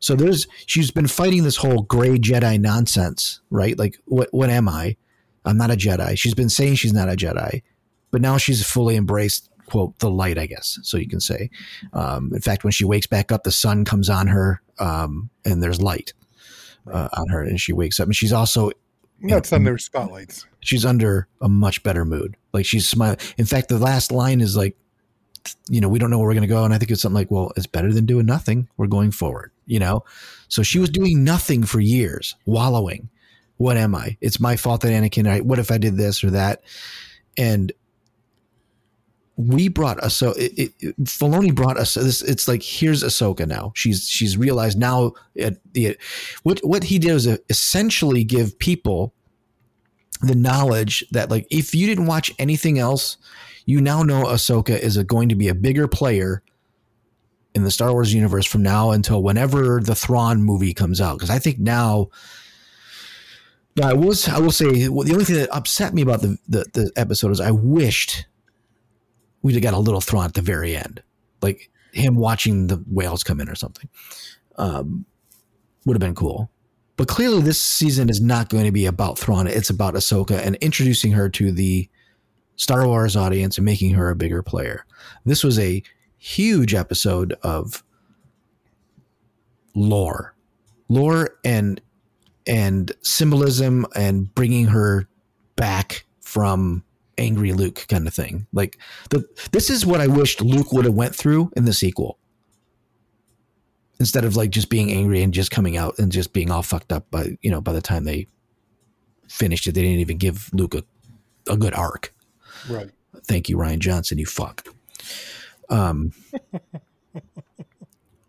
So 0.00 0.14
there's 0.14 0.46
she's 0.66 0.90
been 0.90 1.06
fighting 1.06 1.44
this 1.44 1.56
whole 1.56 1.82
gray 1.82 2.18
Jedi 2.18 2.60
nonsense, 2.60 3.40
right? 3.50 3.78
Like 3.78 3.98
what 4.06 4.28
what 4.32 4.50
am 4.50 4.68
I? 4.68 4.96
I'm 5.44 5.56
not 5.56 5.70
a 5.70 5.76
Jedi. 5.76 6.16
She's 6.16 6.34
been 6.34 6.48
saying 6.48 6.76
she's 6.76 6.92
not 6.92 7.08
a 7.08 7.16
Jedi, 7.16 7.62
but 8.10 8.20
now 8.20 8.36
she's 8.36 8.64
fully 8.64 8.96
embraced 8.96 9.50
quote 9.66 9.98
the 10.00 10.10
light, 10.10 10.38
I 10.38 10.46
guess. 10.46 10.78
So 10.82 10.96
you 10.96 11.08
can 11.08 11.20
say. 11.20 11.50
Um, 11.92 12.30
in 12.34 12.40
fact, 12.40 12.64
when 12.64 12.72
she 12.72 12.84
wakes 12.84 13.06
back 13.06 13.32
up, 13.32 13.42
the 13.42 13.50
sun 13.50 13.84
comes 13.84 14.10
on 14.10 14.26
her, 14.28 14.60
um, 14.78 15.30
and 15.44 15.62
there's 15.62 15.80
light 15.80 16.12
uh, 16.90 17.08
on 17.12 17.28
her, 17.28 17.42
and 17.42 17.60
she 17.60 17.72
wakes 17.72 17.98
up, 17.98 18.06
and 18.06 18.16
she's 18.16 18.32
also 18.32 18.70
That's 19.22 19.52
on 19.52 19.64
their 19.64 19.78
spotlights. 19.78 20.46
She's 20.62 20.84
under 20.84 21.28
a 21.40 21.48
much 21.48 21.82
better 21.82 22.04
mood. 22.04 22.36
Like 22.52 22.64
she's 22.64 22.88
smiling. 22.88 23.18
In 23.36 23.44
fact, 23.44 23.68
the 23.68 23.78
last 23.78 24.10
line 24.10 24.40
is 24.40 24.56
like, 24.56 24.76
you 25.68 25.80
know, 25.80 25.88
we 25.88 25.98
don't 25.98 26.08
know 26.08 26.18
where 26.18 26.28
we're 26.28 26.34
going 26.34 26.42
to 26.42 26.48
go. 26.48 26.64
And 26.64 26.72
I 26.72 26.78
think 26.78 26.90
it's 26.90 27.02
something 27.02 27.16
like, 27.16 27.30
well, 27.30 27.52
it's 27.56 27.66
better 27.66 27.92
than 27.92 28.06
doing 28.06 28.26
nothing. 28.26 28.68
We're 28.76 28.86
going 28.86 29.10
forward, 29.10 29.50
you 29.66 29.80
know? 29.80 30.04
So 30.48 30.62
she 30.62 30.78
was 30.78 30.88
doing 30.88 31.24
nothing 31.24 31.64
for 31.64 31.80
years, 31.80 32.36
wallowing. 32.46 33.10
What 33.56 33.76
am 33.76 33.94
I? 33.94 34.16
It's 34.20 34.40
my 34.40 34.56
fault 34.56 34.82
that 34.82 34.92
Anakin, 34.92 35.28
I, 35.28 35.40
what 35.40 35.58
if 35.58 35.70
I 35.70 35.78
did 35.78 35.96
this 35.96 36.22
or 36.22 36.30
that? 36.30 36.62
And 37.36 37.72
we 39.36 39.68
brought 39.68 39.98
us 40.00 40.14
so 40.14 40.32
it, 40.32 40.74
it, 40.80 40.96
Filoni 41.04 41.54
brought 41.54 41.78
us 41.78 41.94
this. 41.94 42.22
It's 42.22 42.46
like 42.46 42.62
here's 42.62 43.02
Ahsoka 43.02 43.46
now. 43.46 43.72
She's 43.74 44.06
she's 44.06 44.36
realized 44.36 44.78
now. 44.78 45.12
What 46.42 46.60
what 46.60 46.84
he 46.84 46.98
did 46.98 47.14
was 47.14 47.26
essentially 47.48 48.24
give 48.24 48.58
people 48.58 49.14
the 50.22 50.34
knowledge 50.34 51.04
that 51.10 51.30
like 51.30 51.46
if 51.50 51.74
you 51.74 51.86
didn't 51.86 52.06
watch 52.06 52.32
anything 52.38 52.78
else, 52.78 53.16
you 53.66 53.80
now 53.80 54.02
know 54.02 54.24
Ahsoka 54.24 54.78
is 54.78 54.96
a, 54.96 55.04
going 55.04 55.28
to 55.28 55.34
be 55.34 55.48
a 55.48 55.54
bigger 55.54 55.88
player 55.88 56.42
in 57.54 57.64
the 57.64 57.70
Star 57.70 57.92
Wars 57.92 58.14
universe 58.14 58.46
from 58.46 58.62
now 58.62 58.92
until 58.92 59.22
whenever 59.22 59.80
the 59.80 59.94
Thrawn 59.94 60.42
movie 60.42 60.72
comes 60.72 61.00
out. 61.00 61.14
Because 61.14 61.30
I 61.30 61.38
think 61.38 61.58
now, 61.58 62.08
now 63.76 63.90
I 63.90 63.92
will 63.92 64.14
I 64.30 64.38
will 64.38 64.52
say 64.52 64.88
well, 64.88 65.06
the 65.06 65.12
only 65.12 65.24
thing 65.24 65.36
that 65.36 65.54
upset 65.54 65.92
me 65.92 66.02
about 66.02 66.22
the, 66.22 66.38
the 66.48 66.64
the 66.72 66.92
episode 66.96 67.30
is 67.30 67.40
I 67.40 67.50
wished 67.50 68.26
we'd 69.42 69.54
have 69.54 69.62
got 69.62 69.74
a 69.74 69.78
little 69.78 70.00
Thrawn 70.00 70.24
at 70.24 70.34
the 70.34 70.42
very 70.42 70.76
end, 70.76 71.02
like 71.40 71.70
him 71.92 72.14
watching 72.14 72.68
the 72.68 72.76
whales 72.88 73.24
come 73.24 73.40
in 73.40 73.48
or 73.48 73.54
something. 73.54 73.88
Um, 74.56 75.04
would 75.84 75.94
have 75.94 76.00
been 76.00 76.14
cool. 76.14 76.50
But 76.96 77.08
clearly, 77.08 77.42
this 77.42 77.60
season 77.60 78.08
is 78.08 78.20
not 78.20 78.48
going 78.48 78.64
to 78.64 78.72
be 78.72 78.86
about 78.86 79.18
Thrawn. 79.18 79.46
It's 79.46 79.70
about 79.70 79.94
Ahsoka 79.94 80.38
and 80.38 80.56
introducing 80.56 81.12
her 81.12 81.28
to 81.30 81.50
the 81.50 81.88
Star 82.56 82.86
Wars 82.86 83.16
audience 83.16 83.56
and 83.56 83.64
making 83.64 83.94
her 83.94 84.10
a 84.10 84.16
bigger 84.16 84.42
player. 84.42 84.84
This 85.24 85.42
was 85.42 85.58
a 85.58 85.82
huge 86.18 86.74
episode 86.74 87.34
of 87.42 87.82
lore, 89.74 90.34
lore 90.88 91.36
and 91.44 91.80
and 92.46 92.92
symbolism 93.02 93.86
and 93.94 94.32
bringing 94.34 94.66
her 94.66 95.08
back 95.56 96.04
from 96.20 96.82
angry 97.18 97.52
Luke 97.52 97.86
kind 97.88 98.06
of 98.06 98.14
thing. 98.14 98.46
Like 98.52 98.78
the 99.10 99.24
this 99.52 99.70
is 99.70 99.86
what 99.86 100.00
I 100.00 100.06
wished 100.06 100.40
Luke 100.42 100.72
would 100.72 100.84
have 100.84 100.94
went 100.94 101.14
through 101.14 101.50
in 101.56 101.64
the 101.64 101.72
sequel 101.72 102.18
instead 104.02 104.24
of 104.24 104.34
like 104.36 104.50
just 104.50 104.68
being 104.68 104.90
angry 104.90 105.22
and 105.22 105.32
just 105.32 105.50
coming 105.50 105.76
out 105.76 105.96
and 105.98 106.10
just 106.12 106.32
being 106.32 106.50
all 106.50 106.62
fucked 106.62 106.92
up 106.92 107.08
by 107.10 107.36
you 107.40 107.50
know 107.50 107.60
by 107.60 107.72
the 107.72 107.80
time 107.80 108.04
they 108.04 108.26
finished 109.28 109.66
it 109.66 109.72
they 109.72 109.82
didn't 109.82 110.00
even 110.00 110.18
give 110.18 110.50
luke 110.52 110.74
a, 110.74 110.82
a 111.50 111.56
good 111.56 111.72
arc 111.74 112.12
Right. 112.68 112.90
thank 113.24 113.48
you 113.48 113.56
rian 113.56 113.78
johnson 113.78 114.18
you 114.18 114.26
fuck 114.26 114.66
um 115.70 116.12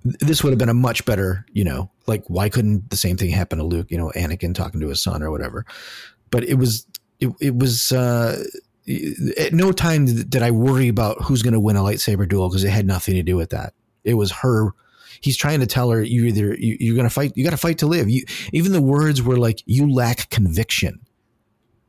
this 0.03 0.43
would 0.43 0.51
have 0.51 0.59
been 0.59 0.69
a 0.69 0.73
much 0.73 1.05
better 1.05 1.45
you 1.53 1.63
know 1.63 1.89
like 2.07 2.23
why 2.27 2.49
couldn't 2.49 2.89
the 2.89 2.97
same 2.97 3.17
thing 3.17 3.29
happen 3.29 3.57
to 3.57 3.63
Luke? 3.63 3.87
You 3.89 3.97
know, 3.97 4.11
Anakin 4.15 4.53
talking 4.53 4.81
to 4.81 4.89
his 4.89 5.01
son 5.01 5.23
or 5.23 5.31
whatever. 5.31 5.65
But 6.31 6.43
it 6.43 6.55
was 6.55 6.85
it, 7.19 7.29
it 7.39 7.55
was 7.55 7.91
uh, 7.91 8.43
at 9.39 9.53
no 9.53 9.71
time 9.71 10.05
did 10.05 10.41
I 10.41 10.51
worry 10.51 10.89
about 10.89 11.21
who's 11.23 11.41
going 11.41 11.53
to 11.53 11.59
win 11.59 11.77
a 11.77 11.81
lightsaber 11.81 12.27
duel 12.27 12.49
because 12.49 12.63
it 12.63 12.69
had 12.71 12.85
nothing 12.85 13.15
to 13.15 13.23
do 13.23 13.37
with 13.37 13.51
that. 13.51 13.73
It 14.03 14.15
was 14.15 14.31
her. 14.31 14.71
He's 15.23 15.37
trying 15.37 15.61
to 15.61 15.65
tell 15.65 15.89
her 15.89 16.03
you 16.03 16.25
either 16.25 16.53
you, 16.55 16.75
you're 16.81 16.95
going 16.95 17.07
to 17.07 17.13
fight. 17.13 17.31
You 17.35 17.45
got 17.45 17.51
to 17.51 17.57
fight 17.57 17.77
to 17.77 17.87
live. 17.87 18.09
You 18.09 18.25
even 18.51 18.73
the 18.73 18.81
words 18.81 19.21
were 19.21 19.37
like 19.37 19.63
you 19.65 19.89
lack 19.89 20.29
conviction. 20.29 20.99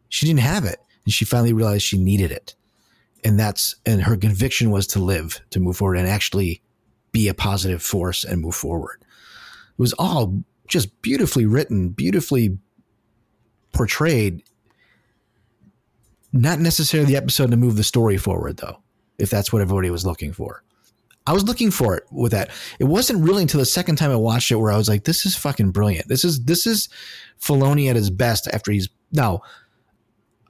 She 0.09 0.27
didn't 0.27 0.41
have 0.41 0.65
it, 0.65 0.79
and 1.05 1.13
she 1.13 1.25
finally 1.25 1.53
realized 1.53 1.83
she 1.83 1.99
needed 1.99 2.31
it, 2.31 2.55
and 3.25 3.39
that's 3.39 3.75
and 3.85 4.03
her 4.03 4.17
conviction 4.17 4.71
was 4.71 4.87
to 4.89 5.01
live, 5.01 5.41
to 5.51 5.59
move 5.59 5.77
forward, 5.77 5.99
and 5.99 6.07
actually 6.07 6.63
be 7.11 7.27
a 7.27 7.35
positive 7.35 7.83
force 7.83 8.23
and 8.23 8.41
move 8.41 8.55
forward. 8.55 8.99
It 9.01 9.79
was 9.79 9.95
all 9.95 10.45
just 10.69 11.03
beautifully 11.03 11.45
written, 11.45 11.89
beautifully 11.89 12.57
portrayed. 13.73 14.45
Not 16.33 16.61
necessarily 16.61 17.11
the 17.11 17.17
episode 17.17 17.51
to 17.51 17.57
move 17.57 17.75
the 17.75 17.85
story 17.85 18.17
forward, 18.17 18.59
though, 18.59 18.79
if 19.19 19.29
that's 19.29 19.53
what 19.53 19.63
everybody 19.63 19.91
was 19.91 20.07
looking 20.07 20.33
for. 20.33 20.63
I 21.27 21.33
was 21.33 21.45
looking 21.45 21.71
for 21.71 21.97
it 21.97 22.05
with 22.11 22.33
that. 22.33 22.51
It 22.79 22.85
wasn't 22.85 23.25
really 23.25 23.43
until 23.43 23.61
the 23.61 23.67
second 23.67 23.97
time 23.97 24.11
I 24.11 24.17
watched 24.17 24.51
it 24.51 24.57
where 24.57 24.71
I 24.71 24.77
was 24.77 24.89
like, 24.89 25.05
"This 25.05 25.25
is 25.25 25.37
fucking 25.37 25.71
brilliant. 25.71 26.09
This 26.09 26.25
is 26.25 26.45
this 26.45 26.67
is 26.67 26.89
Filoni 27.41 27.89
at 27.89 27.97
his 27.97 28.11
best." 28.11 28.47
After 28.53 28.73
he's 28.73 28.89
now, 29.11 29.41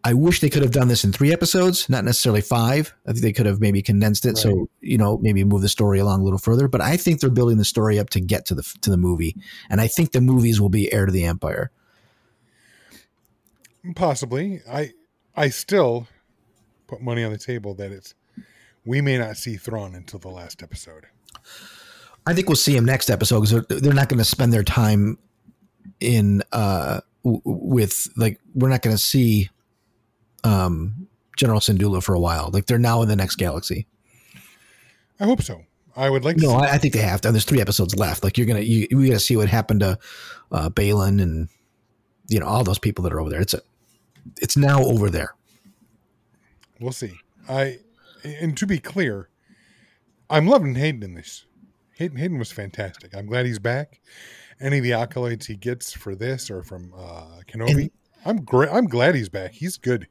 I 0.03 0.15
wish 0.15 0.41
they 0.41 0.51
could 0.51 0.63
have 0.63 0.73
done 0.73 0.89
this 0.89 1.05
in 1.05 1.13
three 1.13 1.33
episodes, 1.33 1.89
not 1.89 2.05
necessarily 2.05 2.41
five. 2.41 2.93
I 3.07 3.13
think 3.13 3.23
they 3.23 3.33
could 3.33 3.47
have 3.47 3.61
maybe 3.61 3.83
condensed 3.83 4.27
it, 4.27 4.37
so 4.37 4.69
you 4.81 4.99
know, 4.99 5.19
maybe 5.23 5.45
move 5.45 5.63
the 5.63 5.69
story 5.69 6.01
along 6.01 6.21
a 6.21 6.25
little 6.25 6.39
further. 6.39 6.67
But 6.67 6.81
I 6.81 6.97
think 6.97 7.21
they're 7.21 7.31
building 7.31 7.59
the 7.59 7.65
story 7.65 7.99
up 7.99 8.11
to 8.11 8.21
get 8.21 8.45
to 8.47 8.55
the 8.55 8.63
to 8.83 8.91
the 8.91 8.97
movie, 8.97 9.37
and 9.71 9.81
I 9.81 9.87
think 9.87 10.11
the 10.11 10.21
movies 10.21 10.61
will 10.61 10.69
be 10.69 10.93
heir 10.93 11.07
to 11.07 11.13
the 11.13 11.25
empire. 11.25 11.71
Possibly. 13.95 14.61
I 14.69 14.93
I 15.37 15.51
still 15.51 16.09
put 16.87 17.01
money 17.01 17.23
on 17.23 17.33
the 17.33 17.39
table 17.39 17.75
that 17.75 17.93
it's 17.93 18.15
we 18.85 19.01
may 19.01 19.19
not 19.19 19.37
see 19.37 19.57
Thrawn 19.57 19.95
until 19.95 20.19
the 20.19 20.29
last 20.29 20.63
episode. 20.63 21.07
I 22.27 22.35
think 22.35 22.49
we'll 22.49 22.57
see 22.57 22.77
him 22.77 22.85
next 22.85 23.11
episode 23.11 23.41
because 23.41 23.67
they're, 23.67 23.81
they're 23.81 23.93
not 23.93 24.09
going 24.09 24.19
to 24.19 24.25
spend 24.25 24.53
their 24.53 24.63
time 24.63 25.19
in 26.01 26.43
uh 26.53 27.01
w- 27.23 27.43
with 27.45 28.09
like 28.17 28.41
we're 28.55 28.69
not 28.69 28.83
going 28.83 28.97
to 28.97 29.03
see 29.03 29.51
um 30.43 31.07
General 31.37 31.61
Syndulla 31.61 32.03
for 32.03 32.15
a 32.15 32.21
while. 32.21 32.51
Like 32.53 32.67
they're 32.67 32.79
now 32.79 33.03
in 33.03 33.09
the 33.09 33.17
next 33.17 33.37
galaxy. 33.37 33.87
I 35.21 35.25
hope 35.25 35.43
so. 35.43 35.63
I 35.97 36.11
would 36.11 36.25
like 36.25 36.37
to 36.37 36.43
No, 36.43 36.55
I, 36.55 36.73
I 36.73 36.79
think 36.79 36.95
they 36.95 37.01
have 37.01 37.21
to. 37.23 37.31
There's 37.31 37.45
three 37.45 37.61
episodes 37.61 37.95
left. 37.97 38.25
Like 38.25 38.37
you're 38.39 38.47
gonna 38.47 38.61
you 38.61 38.89
we 38.93 39.09
got 39.09 39.15
to 39.15 39.21
see 39.21 39.37
what 39.37 39.49
happened 39.49 39.81
to 39.81 39.99
uh, 40.51 40.71
Baylan 40.71 41.23
and 41.23 41.49
you 42.29 42.41
know 42.41 42.47
all 42.47 42.65
those 42.65 42.79
people 42.79 43.05
that 43.05 43.13
are 43.13 43.21
over 43.21 43.31
there. 43.31 43.41
It's 43.41 43.55
a 43.55 43.61
it's 44.39 44.57
now 44.57 44.83
over 44.83 45.11
there. 45.11 45.35
We'll 46.81 46.93
see. 46.93 47.19
I 47.49 47.79
and 48.25 48.57
to 48.57 48.67
be 48.67 48.79
clear, 48.79 49.29
I'm 50.31 50.47
loving 50.47 50.75
Hayden 50.75 51.03
in 51.03 51.15
this. 51.15 51.45
Hayden, 51.97 52.17
Hayden 52.17 52.39
was 52.39 52.51
fantastic. 52.51 53.15
I'm 53.15 53.27
glad 53.27 53.47
he's 53.47 53.59
back. 53.59 54.01
Any 54.61 54.79
of 54.79 54.85
the 54.85 54.91
accolades 54.93 55.45
he 55.47 55.57
gets 55.57 55.93
for 55.93 56.15
this 56.15 56.51
or 56.51 56.63
from 56.63 56.93
uh, 56.97 57.41
Kenobi, 57.47 57.71
And- 57.71 57.91
I'm 58.27 58.43
great. 58.45 58.71
I'm 58.73 58.87
glad 58.87 59.15
he's 59.15 59.29
back. 59.29 59.53
He's 59.53 59.77
good. 59.77 60.09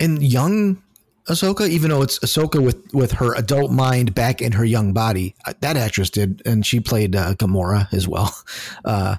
and 0.00 0.22
young 0.22 0.82
Ahsoka, 1.28 1.68
even 1.68 1.90
though 1.90 2.02
it's 2.02 2.18
Ahsoka 2.20 2.60
with 2.64 2.82
with 2.94 3.12
her 3.12 3.34
adult 3.36 3.70
mind 3.70 4.14
back 4.14 4.40
in 4.42 4.50
her 4.52 4.64
young 4.64 4.92
body, 4.94 5.34
uh, 5.44 5.52
that 5.60 5.76
actress 5.76 6.08
did, 6.10 6.40
and 6.46 6.64
she 6.66 6.80
played 6.80 7.14
uh, 7.14 7.34
Gamora 7.34 7.86
as 7.92 8.08
well, 8.08 8.34
uh, 8.86 9.16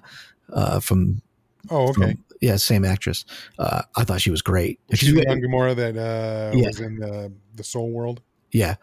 uh, 0.51 0.79
from, 0.79 1.21
Oh, 1.69 1.89
okay. 1.89 2.13
from 2.13 2.23
yeah, 2.41 2.55
same 2.57 2.85
actress. 2.85 3.25
Uh, 3.57 3.81
I 3.95 4.03
thought 4.03 4.21
she 4.21 4.31
was 4.31 4.41
great. 4.41 4.79
She's 4.93 5.13
the 5.13 5.23
young 5.27 5.41
Gamora 5.41 5.75
that 5.75 5.97
uh, 5.97 6.55
Yeah. 6.55 6.67
was 6.67 6.79
in 6.79 6.97
the 6.97 7.31
the 7.55 7.63
Soul 7.63 7.91
World. 7.91 8.21
yeah, 8.51 8.75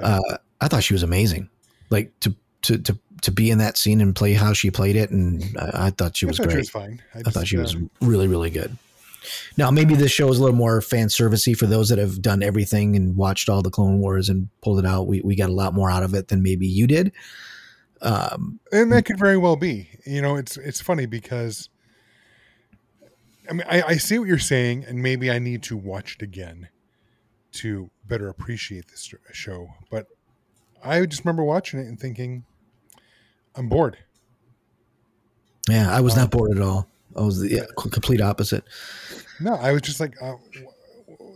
uh, 0.00 0.20
I 0.60 0.68
thought 0.68 0.84
she 0.84 0.94
was 0.94 1.02
amazing. 1.02 1.48
Like 1.90 2.12
to 2.20 2.34
to 2.62 2.78
to 2.78 2.98
to 3.22 3.30
be 3.30 3.50
in 3.50 3.58
that 3.58 3.76
scene 3.76 4.00
and 4.00 4.14
play 4.14 4.32
how 4.34 4.52
she 4.52 4.70
played 4.70 4.96
it, 4.96 5.10
and 5.10 5.42
I, 5.58 5.86
I 5.86 5.90
thought 5.90 6.16
she 6.16 6.26
I 6.26 6.28
was 6.28 6.36
thought 6.36 6.44
great. 6.44 6.52
she 6.54 6.58
was 6.58 6.70
fine. 6.70 7.02
I, 7.14 7.20
I 7.20 7.30
thought 7.30 7.46
she 7.46 7.56
was 7.56 7.74
uh, 7.74 7.80
really, 8.00 8.28
really 8.28 8.50
good. 8.50 8.76
Now, 9.58 9.70
maybe 9.70 9.94
this 9.94 10.10
show 10.10 10.28
is 10.30 10.38
a 10.38 10.42
little 10.42 10.56
more 10.56 10.80
fan 10.80 11.08
servicey 11.08 11.54
for 11.56 11.66
those 11.66 11.90
that 11.90 11.98
have 11.98 12.22
done 12.22 12.42
everything 12.42 12.96
and 12.96 13.14
watched 13.16 13.48
all 13.50 13.60
the 13.60 13.70
Clone 13.70 13.98
Wars 14.00 14.28
and 14.30 14.48
pulled 14.62 14.78
it 14.78 14.86
out. 14.86 15.06
We, 15.06 15.20
we 15.20 15.36
got 15.36 15.50
a 15.50 15.52
lot 15.52 15.74
more 15.74 15.90
out 15.90 16.02
of 16.02 16.14
it 16.14 16.28
than 16.28 16.42
maybe 16.42 16.66
you 16.66 16.86
did. 16.86 17.12
Um, 18.02 18.60
and 18.72 18.90
that 18.92 19.04
could 19.04 19.18
very 19.18 19.36
well 19.36 19.56
be. 19.56 19.90
You 20.06 20.22
know, 20.22 20.36
it's 20.36 20.56
it's 20.56 20.80
funny 20.80 21.04
because 21.06 21.68
I 23.48 23.52
mean 23.52 23.64
I, 23.68 23.82
I 23.82 23.96
see 23.96 24.18
what 24.18 24.28
you're 24.28 24.38
saying, 24.38 24.84
and 24.86 25.02
maybe 25.02 25.30
I 25.30 25.38
need 25.38 25.62
to 25.64 25.76
watch 25.76 26.16
it 26.16 26.22
again 26.22 26.68
to 27.52 27.90
better 28.06 28.28
appreciate 28.28 28.88
this 28.88 29.12
show. 29.32 29.68
But 29.90 30.06
I 30.84 31.04
just 31.06 31.24
remember 31.24 31.42
watching 31.44 31.80
it 31.80 31.86
and 31.86 31.98
thinking, 31.98 32.44
I'm 33.54 33.68
bored. 33.68 33.98
yeah, 35.68 35.94
I 35.94 36.00
was 36.00 36.16
not 36.16 36.30
bored 36.30 36.56
at 36.56 36.62
all. 36.62 36.88
I 37.16 37.22
was 37.22 37.40
the 37.40 37.48
yeah, 37.50 37.64
complete 37.76 38.20
opposite. 38.20 38.64
No, 39.40 39.54
I 39.54 39.72
was 39.72 39.82
just 39.82 39.98
like, 40.00 40.14
uh, 40.22 40.34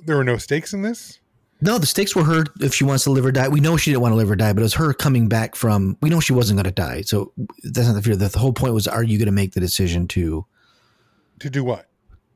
there 0.06 0.16
were 0.16 0.24
no 0.24 0.36
stakes 0.36 0.72
in 0.72 0.82
this. 0.82 1.18
No, 1.60 1.78
the 1.78 1.86
stakes 1.86 2.14
were 2.14 2.24
her 2.24 2.44
if 2.60 2.74
she 2.74 2.84
wants 2.84 3.04
to 3.04 3.10
live 3.10 3.24
or 3.24 3.32
die. 3.32 3.48
We 3.48 3.60
know 3.60 3.76
she 3.76 3.90
didn't 3.90 4.02
want 4.02 4.12
to 4.12 4.16
live 4.16 4.30
or 4.30 4.36
die, 4.36 4.52
but 4.52 4.60
it 4.60 4.64
was 4.64 4.74
her 4.74 4.92
coming 4.92 5.28
back 5.28 5.56
from. 5.56 5.96
We 6.02 6.10
know 6.10 6.20
she 6.20 6.32
wasn't 6.32 6.58
going 6.58 6.64
to 6.64 6.70
die, 6.70 7.00
so 7.02 7.32
that's 7.62 7.86
not 7.86 7.94
the 7.94 8.02
fear. 8.02 8.16
The, 8.16 8.28
the 8.28 8.38
whole 8.38 8.52
point 8.52 8.74
was: 8.74 8.86
Are 8.86 9.02
you 9.02 9.18
going 9.18 9.26
to 9.26 9.32
make 9.32 9.52
the 9.52 9.60
decision 9.60 10.06
to 10.08 10.44
To 11.40 11.50
do 11.50 11.64
what? 11.64 11.86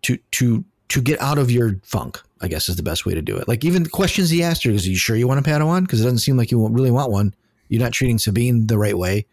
To 0.02 0.16
to 0.32 0.64
to 0.88 1.00
get 1.02 1.20
out 1.20 1.38
of 1.38 1.50
your 1.50 1.76
funk? 1.82 2.20
I 2.40 2.48
guess 2.48 2.68
is 2.68 2.76
the 2.76 2.82
best 2.82 3.04
way 3.04 3.14
to 3.14 3.22
do 3.22 3.36
it. 3.36 3.48
Like 3.48 3.64
even 3.64 3.82
the 3.82 3.90
questions 3.90 4.30
he 4.30 4.42
asked 4.42 4.62
her: 4.64 4.70
Is 4.70 4.86
you 4.86 4.96
sure 4.96 5.16
you 5.16 5.26
want 5.28 5.40
a 5.44 5.48
Padawan? 5.48 5.82
Because 5.82 6.00
it 6.00 6.04
doesn't 6.04 6.18
seem 6.18 6.36
like 6.36 6.50
you 6.50 6.66
really 6.68 6.90
want 6.90 7.10
one. 7.10 7.34
You're 7.68 7.82
not 7.82 7.92
treating 7.92 8.18
Sabine 8.18 8.66
the 8.66 8.78
right 8.78 8.96
way, 8.96 9.26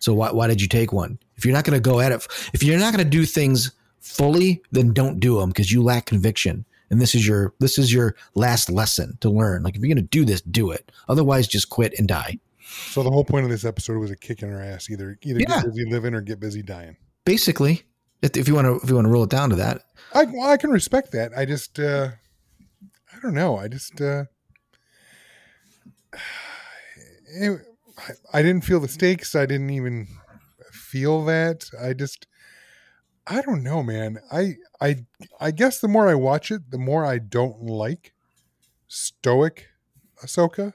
so 0.00 0.12
why 0.14 0.30
why 0.32 0.48
did 0.48 0.60
you 0.60 0.68
take 0.68 0.92
one? 0.92 1.18
If 1.36 1.44
you're 1.44 1.54
not 1.54 1.64
going 1.64 1.80
to 1.80 1.88
go 1.88 2.00
at 2.00 2.12
it, 2.12 2.26
if 2.52 2.62
you're 2.62 2.78
not 2.78 2.92
going 2.92 3.04
to 3.04 3.10
do 3.10 3.24
things 3.24 3.70
fully, 4.00 4.60
then 4.72 4.92
don't 4.92 5.20
do 5.20 5.38
them 5.38 5.50
because 5.50 5.72
you 5.72 5.82
lack 5.82 6.06
conviction. 6.06 6.64
And 6.90 7.00
this 7.00 7.14
is 7.14 7.26
your 7.26 7.54
this 7.60 7.78
is 7.78 7.92
your 7.92 8.16
last 8.34 8.68
lesson 8.68 9.16
to 9.20 9.30
learn. 9.30 9.62
Like 9.62 9.76
if 9.76 9.80
you're 9.80 9.94
going 9.94 10.04
to 10.04 10.10
do 10.10 10.24
this, 10.24 10.40
do 10.40 10.70
it. 10.72 10.90
Otherwise, 11.08 11.46
just 11.46 11.70
quit 11.70 11.94
and 11.98 12.08
die. 12.08 12.38
So 12.90 13.02
the 13.02 13.10
whole 13.10 13.24
point 13.24 13.44
of 13.44 13.50
this 13.50 13.64
episode 13.64 13.98
was 13.98 14.10
a 14.10 14.16
kick 14.16 14.42
in 14.42 14.50
her 14.50 14.60
ass. 14.60 14.90
Either 14.90 15.18
either 15.22 15.40
Yeah. 15.40 15.62
get 15.62 15.66
busy 15.66 15.84
living 15.88 16.14
or 16.14 16.20
get 16.20 16.40
busy 16.40 16.62
dying. 16.62 16.96
Basically, 17.24 17.82
if, 18.22 18.48
you 18.48 18.54
want 18.54 18.66
to 18.66 18.76
if 18.82 18.88
you 18.88 18.94
want 18.94 19.06
to 19.06 19.10
roll 19.10 19.24
it 19.24 19.30
down 19.30 19.50
to 19.50 19.56
that, 19.56 19.82
I 20.14 20.24
well, 20.24 20.48
I 20.50 20.56
can 20.56 20.70
respect 20.70 21.12
that. 21.12 21.32
I 21.36 21.44
just 21.44 21.78
uh 21.78 22.08
I 23.14 23.18
don't 23.22 23.34
know. 23.34 23.56
I 23.58 23.68
just 23.68 24.00
uh 24.00 24.24
it- 27.34 27.66
I 28.32 28.40
didn't 28.42 28.64
feel 28.64 28.80
the 28.80 28.88
stakes. 28.88 29.34
I 29.34 29.44
didn't 29.44 29.70
even 29.70 30.06
feel 30.72 31.22
that. 31.26 31.66
I 31.78 31.92
just 31.92 32.26
I 33.26 33.42
don't 33.42 33.62
know, 33.62 33.82
man. 33.82 34.18
I 34.32 34.54
I 34.80 35.04
I 35.38 35.50
guess 35.50 35.80
the 35.80 35.88
more 35.88 36.08
I 36.08 36.14
watch 36.14 36.50
it, 36.50 36.70
the 36.70 36.78
more 36.78 37.04
I 37.04 37.18
don't 37.18 37.62
like 37.64 38.12
stoic 38.88 39.66
Ahsoka. 40.24 40.72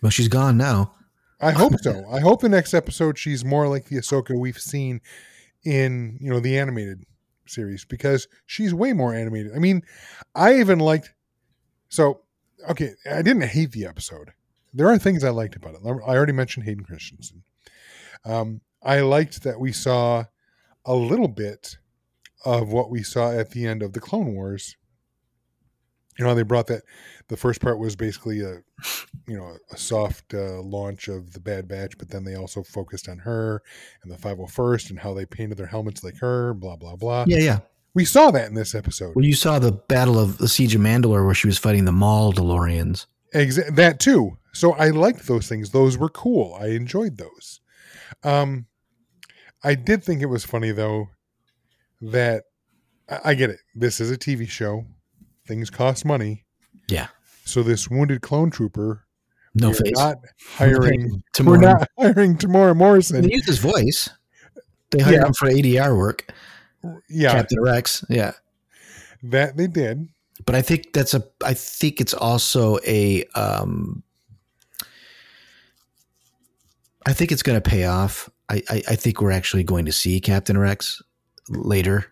well, 0.00 0.10
she's 0.10 0.28
gone 0.28 0.56
now. 0.56 0.94
I 1.40 1.52
hope 1.52 1.74
so. 1.80 2.04
I 2.10 2.20
hope 2.20 2.40
the 2.40 2.48
next 2.48 2.72
episode 2.74 3.18
she's 3.18 3.44
more 3.44 3.68
like 3.68 3.86
the 3.86 3.96
Ahsoka 3.96 4.38
we've 4.38 4.58
seen 4.58 5.00
in 5.64 6.18
you 6.20 6.30
know 6.30 6.40
the 6.40 6.58
animated 6.58 7.04
series 7.46 7.84
because 7.84 8.28
she's 8.46 8.74
way 8.74 8.92
more 8.92 9.14
animated. 9.14 9.52
I 9.54 9.58
mean, 9.58 9.82
I 10.34 10.58
even 10.58 10.78
liked. 10.78 11.12
So 11.88 12.22
okay, 12.68 12.94
I 13.10 13.22
didn't 13.22 13.42
hate 13.42 13.72
the 13.72 13.86
episode. 13.86 14.32
There 14.74 14.88
are 14.88 14.98
things 14.98 15.24
I 15.24 15.30
liked 15.30 15.56
about 15.56 15.74
it. 15.74 15.80
I 15.84 15.88
already 15.88 16.32
mentioned 16.32 16.66
Hayden 16.66 16.84
Christensen. 16.84 17.42
Um, 18.24 18.60
I 18.82 19.00
liked 19.00 19.42
that 19.42 19.58
we 19.58 19.72
saw 19.72 20.24
a 20.84 20.94
little 20.94 21.28
bit 21.28 21.78
of 22.44 22.72
what 22.72 22.90
we 22.90 23.02
saw 23.02 23.32
at 23.32 23.50
the 23.50 23.66
end 23.66 23.82
of 23.82 23.92
the 23.92 24.00
Clone 24.00 24.34
Wars. 24.34 24.76
You 26.18 26.24
know, 26.24 26.34
they 26.34 26.42
brought 26.42 26.66
that. 26.66 26.82
The 27.28 27.36
first 27.36 27.60
part 27.60 27.78
was 27.78 27.94
basically 27.94 28.40
a, 28.40 28.62
you 29.26 29.36
know, 29.36 29.56
a 29.70 29.76
soft 29.76 30.34
uh, 30.34 30.60
launch 30.62 31.08
of 31.08 31.32
the 31.32 31.40
Bad 31.40 31.68
Batch, 31.68 31.96
but 31.98 32.08
then 32.08 32.24
they 32.24 32.34
also 32.34 32.62
focused 32.62 33.08
on 33.08 33.18
her 33.18 33.62
and 34.02 34.10
the 34.10 34.16
501st 34.16 34.90
and 34.90 34.98
how 34.98 35.14
they 35.14 35.26
painted 35.26 35.58
their 35.58 35.66
helmets 35.66 36.02
like 36.02 36.18
her. 36.18 36.54
Blah 36.54 36.76
blah 36.76 36.96
blah. 36.96 37.24
Yeah, 37.28 37.38
yeah. 37.38 37.58
We 37.94 38.04
saw 38.04 38.30
that 38.30 38.48
in 38.48 38.54
this 38.54 38.74
episode. 38.74 39.14
Well, 39.16 39.24
you 39.24 39.34
saw 39.34 39.58
the 39.58 39.72
battle 39.72 40.18
of 40.18 40.38
the 40.38 40.48
siege 40.48 40.74
of 40.74 40.80
Mandalore 40.80 41.24
where 41.24 41.34
she 41.34 41.46
was 41.46 41.58
fighting 41.58 41.84
the 41.84 41.92
Maul 41.92 42.32
DeLoreans. 42.32 43.06
Exa- 43.34 43.74
that 43.74 44.00
too. 44.00 44.38
So 44.52 44.72
I 44.72 44.88
liked 44.90 45.26
those 45.26 45.48
things. 45.48 45.70
Those 45.70 45.98
were 45.98 46.08
cool. 46.08 46.56
I 46.60 46.68
enjoyed 46.68 47.16
those. 47.16 47.60
Um, 48.24 48.66
I 49.62 49.74
did 49.74 50.02
think 50.02 50.22
it 50.22 50.26
was 50.26 50.44
funny 50.44 50.70
though 50.72 51.08
that 52.00 52.44
I, 53.08 53.20
I 53.24 53.34
get 53.34 53.50
it. 53.50 53.60
This 53.74 54.00
is 54.00 54.10
a 54.10 54.18
TV 54.18 54.48
show. 54.48 54.84
Things 55.48 55.70
cost 55.70 56.04
money. 56.04 56.44
Yeah. 56.88 57.08
So 57.44 57.62
this 57.62 57.88
wounded 57.88 58.20
clone 58.20 58.50
trooper, 58.50 59.04
No 59.54 59.68
we're 59.70 59.74
face. 59.74 59.92
not 59.96 60.16
hiring. 60.56 61.22
Tomorrow. 61.32 61.56
We're 61.58 61.62
not 61.62 61.88
hiring 61.98 62.36
Temuera 62.36 62.76
Morrison. 62.76 63.22
They 63.22 63.32
used 63.32 63.46
his 63.46 63.58
voice. 63.58 64.10
They 64.90 65.00
hired 65.02 65.16
Yeah. 65.16 65.26
him 65.26 65.32
for 65.34 65.48
ADR 65.48 65.96
work. 65.96 66.30
Yeah, 67.08 67.32
Captain 67.32 67.60
Rex. 67.62 68.04
Yeah. 68.08 68.32
that 69.24 69.56
they 69.56 69.66
did. 69.66 70.08
But 70.46 70.54
I 70.54 70.62
think 70.62 70.92
that's 70.92 71.14
a. 71.14 71.24
I 71.44 71.54
think 71.54 72.00
it's 72.00 72.14
also 72.14 72.78
a. 72.86 73.24
Um, 73.34 74.02
I 77.06 77.12
think 77.12 77.32
it's 77.32 77.42
going 77.42 77.60
to 77.60 77.68
pay 77.70 77.84
off. 77.84 78.30
I, 78.48 78.62
I 78.70 78.82
I 78.90 78.96
think 78.96 79.20
we're 79.20 79.30
actually 79.32 79.64
going 79.64 79.86
to 79.86 79.92
see 79.92 80.20
Captain 80.20 80.56
Rex 80.56 81.02
later. 81.48 82.06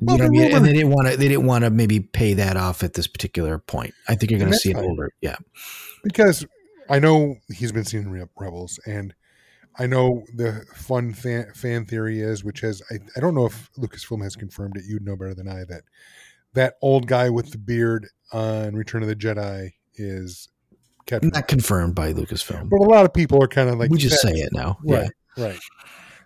Well, 0.00 0.16
you 0.16 0.22
know 0.22 0.24
what 0.24 0.24
I 0.24 0.26
the 0.26 0.30
mean? 0.30 0.56
And 0.56 0.64
they 0.64 0.72
didn't 0.72 0.90
want 0.90 1.08
to. 1.08 1.16
They 1.16 1.28
didn't 1.28 1.46
want 1.46 1.64
to 1.64 1.70
maybe 1.70 2.00
pay 2.00 2.34
that 2.34 2.56
off 2.56 2.82
at 2.82 2.94
this 2.94 3.06
particular 3.06 3.58
point. 3.58 3.94
I 4.08 4.14
think 4.14 4.30
you're 4.30 4.40
going 4.40 4.52
to 4.52 4.58
see 4.58 4.70
it 4.70 4.76
older. 4.76 5.10
Yeah. 5.20 5.36
because 6.02 6.46
I 6.88 6.98
know 6.98 7.36
he's 7.52 7.72
been 7.72 7.84
seen 7.84 8.02
in 8.02 8.28
Rebels, 8.36 8.78
and 8.86 9.14
I 9.78 9.86
know 9.86 10.24
the 10.34 10.64
fun 10.74 11.12
fan, 11.12 11.52
fan 11.54 11.84
theory 11.84 12.20
is, 12.20 12.44
which 12.44 12.60
has 12.60 12.82
I, 12.90 12.96
I 13.16 13.20
don't 13.20 13.34
know 13.34 13.46
if 13.46 13.70
Lucasfilm 13.78 14.22
has 14.22 14.36
confirmed 14.36 14.76
it. 14.76 14.84
You'd 14.86 15.04
know 15.04 15.16
better 15.16 15.34
than 15.34 15.48
I 15.48 15.64
that 15.64 15.82
that 16.54 16.74
old 16.82 17.06
guy 17.06 17.30
with 17.30 17.50
the 17.50 17.58
beard 17.58 18.08
on 18.32 18.74
Return 18.74 19.02
of 19.02 19.08
the 19.08 19.16
Jedi 19.16 19.72
is 19.94 20.48
Captain. 21.06 21.30
Not 21.32 21.48
confirmed 21.48 21.94
by 21.94 22.12
Lucasfilm. 22.12 22.68
But 22.68 22.80
a 22.80 22.88
lot 22.88 23.04
of 23.04 23.12
people 23.12 23.42
are 23.42 23.48
kind 23.48 23.68
of 23.68 23.78
like 23.78 23.90
we 23.90 23.98
just 23.98 24.20
say 24.20 24.32
it 24.32 24.52
now. 24.52 24.78
right, 24.84 25.10
right. 25.36 25.58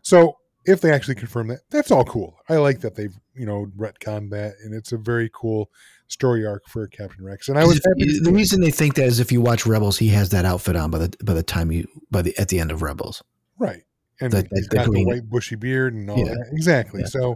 So 0.02 0.36
if 0.66 0.80
they 0.80 0.92
actually 0.92 1.14
confirm 1.14 1.48
that, 1.48 1.60
that's 1.70 1.90
all 1.90 2.04
cool. 2.04 2.36
I 2.48 2.56
like 2.56 2.80
that 2.80 2.94
they've 2.94 3.14
you 3.34 3.46
know 3.46 3.66
retconned 3.78 4.30
that, 4.30 4.54
and 4.64 4.74
it's 4.74 4.92
a 4.92 4.96
very 4.96 5.30
cool 5.32 5.70
story 6.08 6.44
arc 6.44 6.66
for 6.68 6.86
Captain 6.88 7.24
Rex. 7.24 7.48
And 7.48 7.58
I 7.58 7.64
was 7.64 7.80
to 7.80 8.20
the 8.22 8.32
reason 8.32 8.60
they 8.60 8.70
think 8.70 8.94
that 8.94 9.04
is 9.06 9.20
if 9.20 9.30
you 9.32 9.40
watch 9.40 9.66
Rebels, 9.66 9.98
he 9.98 10.08
has 10.08 10.30
that 10.30 10.44
outfit 10.44 10.76
on 10.76 10.90
by 10.90 10.98
the 10.98 11.14
by 11.24 11.34
the 11.34 11.42
time 11.42 11.70
you 11.72 11.86
by 12.10 12.22
the 12.22 12.36
at 12.38 12.48
the 12.48 12.58
end 12.60 12.70
of 12.72 12.82
Rebels. 12.82 13.22
Right. 13.58 13.82
And 14.20 14.32
That- 14.32 14.48
he's 14.52 14.68
the 14.68 14.76
got 14.76 14.90
the 14.92 15.04
white 15.04 15.28
bushy 15.30 15.56
beard 15.56 15.94
and 15.94 16.10
all 16.10 16.18
Yeah. 16.18 16.34
that. 16.34 16.48
Exactly. 16.52 17.00
Yeah. 17.00 17.06
So 17.06 17.32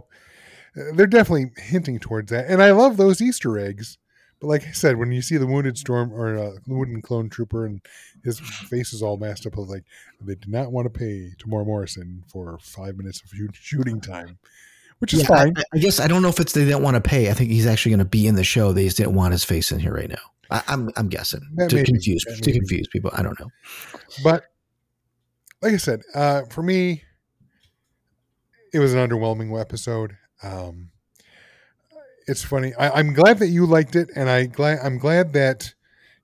uh, 0.77 0.91
they're 0.93 1.07
definitely 1.07 1.51
hinting 1.57 1.99
towards 1.99 2.31
that. 2.31 2.45
And 2.47 2.61
I 2.61 2.71
love 2.71 2.97
those 2.97 3.21
Easter 3.21 3.57
eggs. 3.57 3.97
But 4.45 4.51
like 4.51 4.67
I 4.67 4.71
said, 4.73 4.97
when 4.97 5.11
you 5.11 5.23
see 5.23 5.37
the 5.37 5.47
wounded 5.47 5.75
storm 5.75 6.13
or 6.13 6.37
uh, 6.37 6.51
wounded 6.67 7.01
clone 7.03 7.29
trooper 7.29 7.65
and 7.65 7.81
his 8.23 8.39
face 8.39 8.93
is 8.93 9.01
all 9.01 9.17
masked 9.17 9.47
up, 9.47 9.57
I 9.57 9.61
was 9.61 9.69
like, 9.69 9.85
they 10.21 10.35
did 10.35 10.47
not 10.49 10.71
want 10.71 10.85
to 10.85 10.99
pay 10.99 11.31
Temuera 11.39 11.65
Morrison 11.65 12.23
for 12.27 12.59
five 12.61 12.95
minutes 12.95 13.23
of 13.23 13.31
shooting 13.55 13.99
time, 13.99 14.37
which 14.99 15.15
is 15.15 15.21
Yeah, 15.21 15.27
fine. 15.29 15.53
I, 15.57 15.63
I 15.73 15.77
guess 15.79 15.99
I 15.99 16.07
don't 16.07 16.21
know 16.21 16.29
if 16.29 16.39
it's 16.39 16.53
they 16.53 16.63
didn't 16.63 16.83
want 16.83 16.93
to 16.93 17.01
pay. 17.01 17.31
I 17.31 17.33
think 17.33 17.49
he's 17.49 17.65
actually 17.65 17.89
going 17.93 17.99
to 17.99 18.05
be 18.05 18.27
in 18.27 18.35
the 18.35 18.43
show. 18.43 18.71
They 18.71 18.83
just 18.85 18.97
didn't 18.97 19.15
want 19.15 19.31
his 19.31 19.43
face 19.43 19.71
in 19.71 19.79
here 19.79 19.95
right 19.95 20.09
now. 20.09 20.21
I, 20.51 20.61
I'm 20.67 20.91
I'm 20.95 21.09
guessing 21.09 21.41
That 21.55 21.71
to 21.71 21.77
be. 21.77 21.83
confuse 21.83 22.23
to 22.23 22.51
confuse 22.51 22.87
people. 22.89 23.09
I 23.15 23.23
don't 23.23 23.39
know. 23.39 23.49
But 24.23 24.43
like 25.63 25.73
I 25.73 25.77
said, 25.77 26.01
uh, 26.13 26.43
for 26.51 26.61
me, 26.61 27.01
it 28.71 28.77
was 28.77 28.93
an 28.93 28.99
underwhelming 29.09 29.59
episode. 29.59 30.17
Um, 30.43 30.91
it's 32.27 32.43
funny. 32.43 32.73
I, 32.75 32.89
I'm 32.91 33.13
glad 33.13 33.39
that 33.39 33.47
you 33.47 33.65
liked 33.65 33.95
it, 33.95 34.09
and 34.15 34.29
I 34.29 34.45
glad 34.45 34.79
I'm 34.83 34.97
glad 34.97 35.33
that 35.33 35.73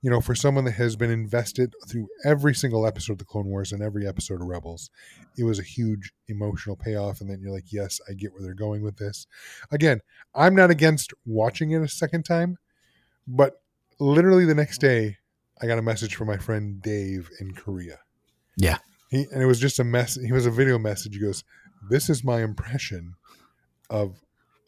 you 0.01 0.09
know 0.09 0.21
for 0.21 0.35
someone 0.35 0.65
that 0.65 0.71
has 0.73 0.95
been 0.95 1.11
invested 1.11 1.73
through 1.87 2.07
every 2.25 2.55
single 2.55 2.87
episode 2.87 3.13
of 3.13 3.19
the 3.19 3.25
Clone 3.25 3.47
Wars 3.47 3.71
and 3.71 3.81
every 3.81 4.07
episode 4.07 4.41
of 4.41 4.47
Rebels, 4.47 4.89
it 5.37 5.43
was 5.43 5.59
a 5.59 5.63
huge 5.63 6.11
emotional 6.27 6.75
payoff. 6.75 7.21
And 7.21 7.29
then 7.29 7.39
you're 7.41 7.53
like, 7.53 7.71
yes, 7.71 7.99
I 8.09 8.13
get 8.13 8.33
where 8.33 8.41
they're 8.41 8.53
going 8.53 8.81
with 8.83 8.97
this. 8.97 9.27
Again, 9.71 10.01
I'm 10.33 10.55
not 10.55 10.71
against 10.71 11.13
watching 11.25 11.71
it 11.71 11.81
a 11.81 11.87
second 11.87 12.23
time, 12.23 12.57
but 13.27 13.61
literally 13.99 14.45
the 14.45 14.55
next 14.55 14.79
day, 14.79 15.17
I 15.61 15.67
got 15.67 15.77
a 15.77 15.83
message 15.83 16.15
from 16.15 16.27
my 16.27 16.37
friend 16.37 16.81
Dave 16.81 17.29
in 17.39 17.53
Korea. 17.53 17.99
Yeah. 18.57 18.79
He 19.09 19.27
and 19.31 19.43
it 19.43 19.45
was 19.45 19.59
just 19.59 19.79
a 19.79 19.83
mess. 19.83 20.15
He 20.15 20.31
was 20.31 20.45
a 20.45 20.51
video 20.51 20.79
message. 20.79 21.13
He 21.13 21.19
goes, 21.19 21.43
"This 21.89 22.09
is 22.09 22.23
my 22.23 22.41
impression 22.41 23.15
of 23.89 24.21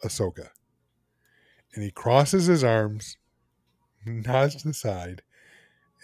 Ahsoka," 0.04 0.50
and 1.74 1.84
he 1.84 1.92
crosses 1.92 2.46
his 2.46 2.64
arms, 2.64 3.18
nods 4.06 4.56
to 4.56 4.68
the 4.68 4.74
side, 4.74 5.22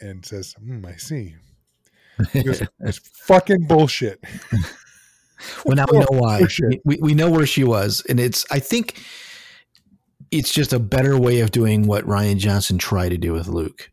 and 0.01 0.26
says, 0.26 0.53
hmm, 0.53 0.86
"I 0.86 0.95
see." 0.95 1.36
He 2.32 2.43
goes, 2.43 2.63
"It's 2.80 2.97
fucking 2.97 3.65
bullshit." 3.67 4.24
Well, 5.65 5.76
now 5.76 5.86
we 5.91 5.99
know 5.99 6.07
why. 6.09 6.41
We, 6.84 6.97
we 7.01 7.13
know 7.13 7.30
where 7.30 7.45
she 7.45 7.63
was, 7.63 8.03
and 8.09 8.20
it's. 8.20 8.45
I 8.51 8.59
think 8.59 9.01
it's 10.32 10.51
just 10.53 10.74
a 10.74 10.80
better 10.80 11.17
way 11.17 11.39
of 11.39 11.51
doing 11.51 11.88
what 11.88 12.05
Rian 12.05 12.38
Johnson 12.38 12.78
tried 12.78 13.09
to 13.09 13.17
do 13.17 13.34
with 13.34 13.47
Luke. 13.47 13.89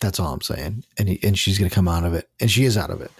That's 0.00 0.18
all 0.18 0.32
I'm 0.32 0.40
saying, 0.40 0.84
and 0.98 1.08
he, 1.10 1.20
and 1.22 1.38
she's 1.38 1.58
going 1.58 1.68
to 1.68 1.74
come 1.74 1.88
out 1.88 2.04
of 2.04 2.14
it, 2.14 2.28
and 2.40 2.50
she 2.50 2.64
is 2.64 2.78
out 2.78 2.90
of 2.90 3.02
it. 3.02 3.10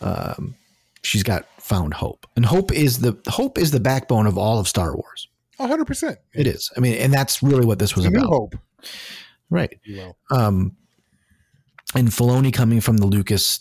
Um, 0.00 0.54
she's 1.02 1.24
got 1.24 1.46
found 1.60 1.94
hope, 1.94 2.26
and 2.36 2.46
hope 2.46 2.72
is 2.72 3.00
the 3.00 3.18
hope 3.26 3.58
is 3.58 3.72
the 3.72 3.80
backbone 3.80 4.26
of 4.26 4.38
all 4.38 4.60
of 4.60 4.68
Star 4.68 4.94
Wars. 4.94 5.28
Hundred 5.68 5.86
percent. 5.86 6.18
It 6.34 6.46
is. 6.46 6.70
I 6.76 6.80
mean, 6.80 6.94
and 6.94 7.12
that's 7.12 7.42
really 7.42 7.66
what 7.66 7.78
this 7.78 7.94
was 7.96 8.06
New 8.06 8.18
about, 8.18 8.28
hope. 8.28 8.54
right? 9.50 9.78
um, 10.30 10.76
and 11.94 12.08
Filoni 12.08 12.52
coming 12.52 12.80
from 12.80 12.98
the 12.98 13.06
Lucas 13.06 13.60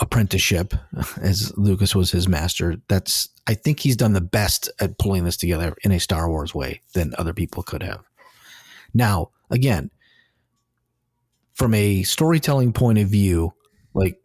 apprenticeship, 0.00 0.74
as 1.20 1.52
Lucas 1.56 1.94
was 1.94 2.10
his 2.10 2.28
master. 2.28 2.76
That's 2.88 3.28
I 3.46 3.54
think 3.54 3.80
he's 3.80 3.96
done 3.96 4.12
the 4.14 4.20
best 4.20 4.70
at 4.80 4.98
pulling 4.98 5.24
this 5.24 5.36
together 5.36 5.74
in 5.82 5.92
a 5.92 6.00
Star 6.00 6.28
Wars 6.28 6.54
way 6.54 6.80
than 6.94 7.14
other 7.18 7.34
people 7.34 7.62
could 7.62 7.82
have. 7.82 8.04
Now, 8.94 9.30
again, 9.50 9.90
from 11.54 11.74
a 11.74 12.02
storytelling 12.02 12.72
point 12.72 12.98
of 12.98 13.08
view, 13.08 13.52
like, 13.92 14.16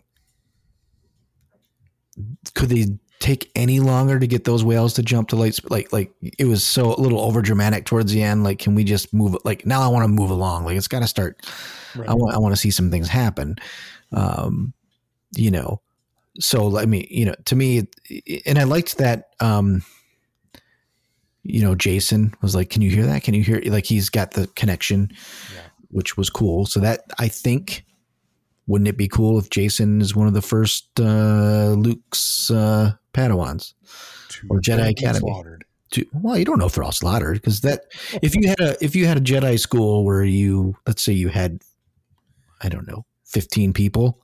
could 2.54 2.70
they 2.70 2.86
take 3.20 3.52
any 3.56 3.80
longer 3.80 4.18
to 4.20 4.28
get 4.28 4.46
those 4.46 4.64
whales 4.64 4.94
to 4.94 5.04
jump 5.04 5.30
to 5.30 5.36
light? 5.36 5.54
sp- 5.56 5.70
Like, 5.72 5.92
like 5.92 6.14
it 6.38 6.46
was 6.46 6.64
so 6.64 6.94
a 6.94 7.00
little 7.00 7.20
over 7.20 7.42
dramatic 7.42 7.86
towards 7.86 8.12
the 8.12 8.24
end. 8.24 8.44
Like, 8.44 8.60
can 8.60 8.76
we 8.76 8.84
just 8.84 9.14
move? 9.14 9.36
Like 9.44 9.66
now, 9.66 9.82
I 9.82 9.88
want 9.88 10.04
to 10.04 10.08
move 10.08 10.30
along. 10.30 10.66
Like, 10.66 10.78
it's 10.78 10.88
got 10.88 11.00
to 11.02 11.08
start. 11.08 11.46
Right. 11.96 12.08
I 12.10 12.14
want 12.14 12.36
I 12.36 12.38
want 12.40 12.54
to 12.54 12.60
see 12.62 12.72
some 12.72 12.92
things 12.92 13.08
happen. 13.08 13.58
Um, 14.12 14.74
you 15.36 15.52
know, 15.52 15.82
so 16.40 16.78
I 16.78 16.86
mean, 16.86 17.06
you 17.10 17.26
know, 17.26 17.36
to 17.46 17.56
me, 17.56 17.88
and 18.46 18.58
I 18.58 18.64
liked 18.64 18.98
that. 19.00 19.30
Um, 19.40 19.84
you 21.44 21.62
know, 21.62 21.74
Jacen 21.76 22.34
was 22.42 22.56
like, 22.56 22.70
"Can 22.70 22.82
you 22.82 22.90
hear 22.90 23.06
that? 23.06 23.24
Can 23.24 23.34
you 23.34 23.44
hear?" 23.44 23.62
Like 23.66 23.86
he's 23.86 24.10
got 24.10 24.32
the 24.32 24.48
connection, 24.56 25.10
Yeah. 25.54 25.62
which 25.90 26.16
was 26.18 26.30
cool. 26.30 26.66
So 26.66 26.80
that 26.82 27.02
I 27.18 27.28
think, 27.28 27.86
wouldn't 28.68 28.88
it 28.88 28.98
be 28.98 29.08
cool 29.08 29.40
if 29.40 29.50
Jacen 29.50 30.02
is 30.02 30.16
one 30.16 30.28
of 30.28 30.34
the 30.34 30.42
first 30.42 31.00
uh, 31.00 31.72
Luke's 31.78 32.52
uh, 32.52 32.92
Padawans? 33.14 33.74
To 34.30 34.48
or 34.50 34.60
Jedi 34.60 34.90
Academy. 34.90 35.20
slaughtered. 35.20 35.66
to 35.92 36.06
well 36.14 36.38
you 36.38 36.46
don't 36.46 36.60
know 36.60 36.66
if 36.68 36.74
they're 36.76 36.84
all 36.84 36.92
slaughtered 36.92 37.36
because 37.38 37.62
that 37.62 37.86
if 38.22 38.36
you 38.36 38.48
had 38.48 38.60
a 38.60 38.84
if 38.84 38.96
you 38.96 39.08
had 39.08 39.18
a 39.18 39.22
jedi 39.22 39.60
school 39.60 40.06
where 40.06 40.24
you 40.24 40.76
let's 40.86 41.04
say 41.04 41.12
you 41.12 41.30
had 41.30 41.62
i 42.62 42.70
don't 42.70 42.88
know 42.88 43.04
15 43.26 43.74
people 43.74 44.22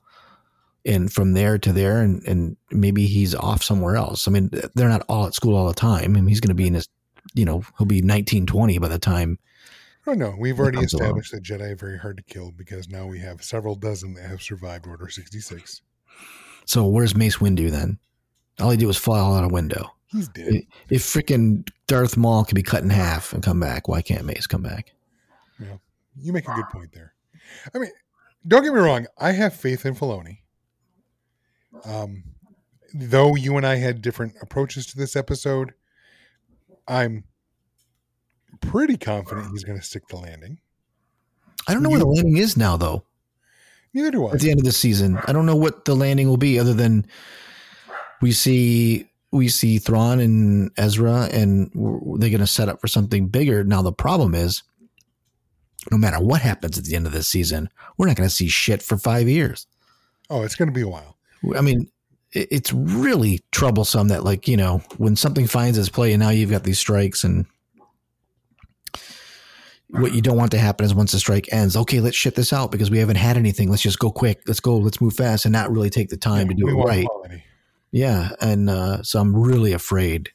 and 0.84 1.12
from 1.12 1.32
there 1.32 1.58
to 1.58 1.72
there 1.72 2.00
and 2.02 2.22
and 2.24 2.56
maybe 2.70 3.06
he's 3.06 3.34
off 3.34 3.64
somewhere 3.64 3.96
else 3.96 4.28
i 4.28 4.30
mean 4.30 4.48
they're 4.76 4.88
not 4.88 5.04
all 5.08 5.26
at 5.26 5.34
school 5.34 5.56
all 5.56 5.66
the 5.66 5.74
time 5.74 6.14
and 6.14 6.28
he's 6.28 6.38
going 6.40 6.50
to 6.50 6.54
be 6.54 6.68
in 6.68 6.74
his 6.74 6.88
you 7.34 7.44
know 7.44 7.62
he'll 7.78 7.86
be 7.86 8.00
19 8.02 8.46
20 8.46 8.78
by 8.78 8.88
the 8.88 8.98
time 8.98 9.38
Oh 10.08 10.12
no, 10.14 10.36
we've 10.38 10.60
already 10.60 10.78
established 10.78 11.32
that 11.32 11.42
Jedi 11.42 11.72
are 11.72 11.74
very 11.74 11.98
hard 11.98 12.16
to 12.18 12.22
kill 12.22 12.52
because 12.52 12.88
now 12.88 13.08
we 13.08 13.18
have 13.18 13.42
several 13.42 13.74
dozen 13.74 14.14
that 14.14 14.30
have 14.30 14.40
survived 14.40 14.86
Order 14.86 15.08
sixty 15.08 15.40
six. 15.40 15.82
so 16.64 16.86
where's 16.86 17.16
mace 17.16 17.38
windu 17.38 17.68
then 17.72 17.98
all 18.60 18.70
he 18.70 18.76
did 18.76 18.86
was 18.86 18.96
fall 18.96 19.34
out 19.34 19.44
a 19.44 19.48
window 19.48 19.92
He's 20.06 20.28
dead. 20.28 20.62
if 20.88 21.02
freaking 21.02 21.68
darth 21.86 22.16
maul 22.16 22.44
can 22.44 22.54
be 22.54 22.62
cut 22.62 22.82
in 22.82 22.90
half 22.90 23.32
and 23.32 23.42
come 23.42 23.60
back 23.60 23.88
why 23.88 24.02
can't 24.02 24.24
mace 24.24 24.46
come 24.46 24.62
back 24.62 24.92
You 26.18 26.32
make 26.32 26.48
a 26.48 26.54
good 26.54 26.68
point 26.72 26.92
there. 26.92 27.12
I 27.74 27.78
mean, 27.78 27.90
don't 28.48 28.62
get 28.64 28.72
me 28.72 28.80
wrong. 28.80 29.06
I 29.18 29.32
have 29.32 29.52
faith 29.54 29.84
in 29.84 29.94
Filoni. 29.94 30.38
Um, 31.84 32.24
though 32.94 33.36
you 33.36 33.56
and 33.58 33.66
I 33.66 33.76
had 33.76 34.00
different 34.00 34.34
approaches 34.40 34.86
to 34.86 34.96
this 34.96 35.14
episode, 35.14 35.74
I'm 36.88 37.24
pretty 38.60 38.96
confident 38.96 39.50
he's 39.50 39.64
going 39.64 39.78
to 39.78 39.84
stick 39.84 40.08
the 40.08 40.16
landing. 40.16 40.58
i 41.68 41.74
don't 41.74 41.82
know 41.82 41.90
where 41.90 41.98
the 41.98 42.06
landing 42.06 42.38
is 42.38 42.56
now 42.56 42.76
though 42.78 43.04
Neither 43.92 44.10
do 44.10 44.26
I. 44.28 44.32
at 44.32 44.40
the 44.40 44.50
end 44.50 44.60
of 44.60 44.64
the 44.64 44.72
season. 44.72 45.18
I 45.26 45.32
don't 45.32 45.46
know 45.46 45.56
what 45.56 45.84
the 45.84 45.94
landing 45.94 46.28
will 46.28 46.36
be, 46.38 46.58
other 46.58 46.74
than 46.74 47.06
we 48.20 48.32
see 48.32 49.08
we 49.32 49.48
see 49.48 49.78
Thrawn 49.78 50.20
and 50.20 50.70
Ezra, 50.76 51.28
and 51.32 51.70
they're 51.74 52.30
going 52.30 52.38
to 52.38 52.46
set 52.46 52.68
up 52.68 52.80
for 52.80 52.88
something 52.88 53.28
bigger. 53.28 53.64
Now 53.64 53.82
the 53.82 53.92
problem 53.92 54.34
is, 54.34 54.62
no 55.90 55.98
matter 55.98 56.18
what 56.18 56.40
happens 56.40 56.78
at 56.78 56.84
the 56.84 56.96
end 56.96 57.06
of 57.06 57.12
this 57.12 57.28
season, 57.28 57.68
we're 57.96 58.06
not 58.06 58.16
going 58.16 58.28
to 58.28 58.34
see 58.34 58.48
shit 58.48 58.82
for 58.82 58.96
five 58.96 59.28
years. 59.28 59.66
Oh, 60.30 60.42
it's 60.42 60.56
going 60.56 60.68
to 60.68 60.74
be 60.74 60.80
a 60.80 60.88
while. 60.88 61.16
I 61.56 61.60
mean, 61.60 61.88
it's 62.32 62.72
really 62.72 63.42
troublesome 63.52 64.08
that 64.08 64.24
like 64.24 64.48
you 64.48 64.56
know 64.56 64.78
when 64.96 65.16
something 65.16 65.46
finds 65.46 65.78
its 65.78 65.88
play, 65.88 66.12
and 66.12 66.20
now 66.20 66.30
you've 66.30 66.50
got 66.50 66.64
these 66.64 66.78
strikes 66.78 67.24
and. 67.24 67.46
What 69.90 70.12
you 70.12 70.20
don't 70.20 70.36
want 70.36 70.50
to 70.50 70.58
happen 70.58 70.84
is 70.84 70.96
once 70.96 71.12
the 71.12 71.20
strike 71.20 71.48
ends, 71.52 71.76
okay, 71.76 72.00
let's 72.00 72.16
shit 72.16 72.34
this 72.34 72.52
out 72.52 72.72
because 72.72 72.90
we 72.90 72.98
haven't 72.98 73.16
had 73.16 73.36
anything. 73.36 73.70
Let's 73.70 73.84
just 73.84 74.00
go 74.00 74.10
quick. 74.10 74.40
Let's 74.48 74.58
go. 74.58 74.76
Let's 74.78 75.00
move 75.00 75.14
fast 75.14 75.44
and 75.44 75.52
not 75.52 75.70
really 75.70 75.90
take 75.90 76.08
the 76.08 76.16
time 76.16 76.48
to 76.48 76.54
do 76.54 76.68
it 76.68 76.72
right. 76.72 77.06
quality. 77.06 77.44
Yeah, 77.96 78.32
and 78.42 78.68
uh, 78.68 79.02
so 79.02 79.18
I'm 79.20 79.34
really 79.34 79.72
afraid, 79.72 80.28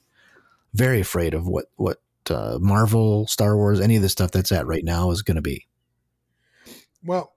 very 0.73 0.99
afraid 0.99 1.35
of 1.35 1.47
what 1.47 1.65
what 1.75 2.01
uh, 2.27 2.57
Marvel, 2.59 3.27
Star 3.27 3.55
Wars, 3.55 3.79
any 3.79 3.95
of 3.95 4.01
the 4.01 4.09
stuff 4.09 4.31
that's 4.31 4.51
at 4.51 4.65
right 4.65 4.83
now 4.83 5.11
is 5.11 5.21
going 5.21 5.35
to 5.35 5.43
be. 5.43 5.67
Well, 7.05 7.35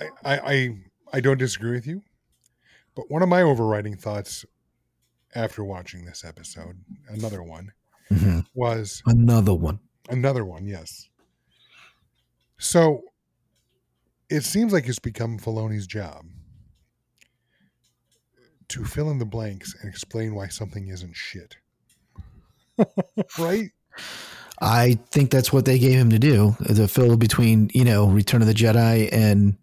I, 0.00 0.08
I 0.24 0.76
I 1.12 1.20
don't 1.20 1.38
disagree 1.38 1.70
with 1.70 1.86
you, 1.86 2.02
but 2.96 3.08
one 3.08 3.22
of 3.22 3.28
my 3.28 3.42
overriding 3.42 3.96
thoughts 3.96 4.44
after 5.36 5.62
watching 5.62 6.04
this 6.06 6.24
episode, 6.24 6.76
another 7.08 7.40
one, 7.44 7.70
Mhm. 8.10 8.44
was 8.52 9.00
Another 9.06 9.54
one. 9.54 9.78
another 10.08 10.44
one. 10.44 10.66
Yes. 10.66 11.08
So 12.58 13.02
it 14.28 14.42
seems 14.42 14.72
like 14.72 14.88
it's 14.88 14.98
become 14.98 15.38
Filoni's 15.38 15.86
job 15.86 16.24
to 18.68 18.84
fill 18.84 19.10
in 19.10 19.18
the 19.18 19.24
blanks 19.24 19.74
and 19.80 19.88
explain 19.88 20.34
why 20.34 20.48
something 20.48 20.88
isn't 20.88 21.14
shit. 21.14 21.56
right? 23.38 23.70
I 24.60 24.98
think 25.10 25.30
that's 25.30 25.52
what 25.52 25.64
they 25.64 25.78
gave 25.78 25.98
him 25.98 26.10
to 26.10 26.18
do 26.18 26.56
to 26.66 26.88
fill 26.88 27.16
between 27.16 27.70
you 27.74 27.84
know 27.84 28.08
Return 28.08 28.40
of 28.40 28.48
the 28.48 28.54
Jedi 28.54 29.08
and 29.12 29.56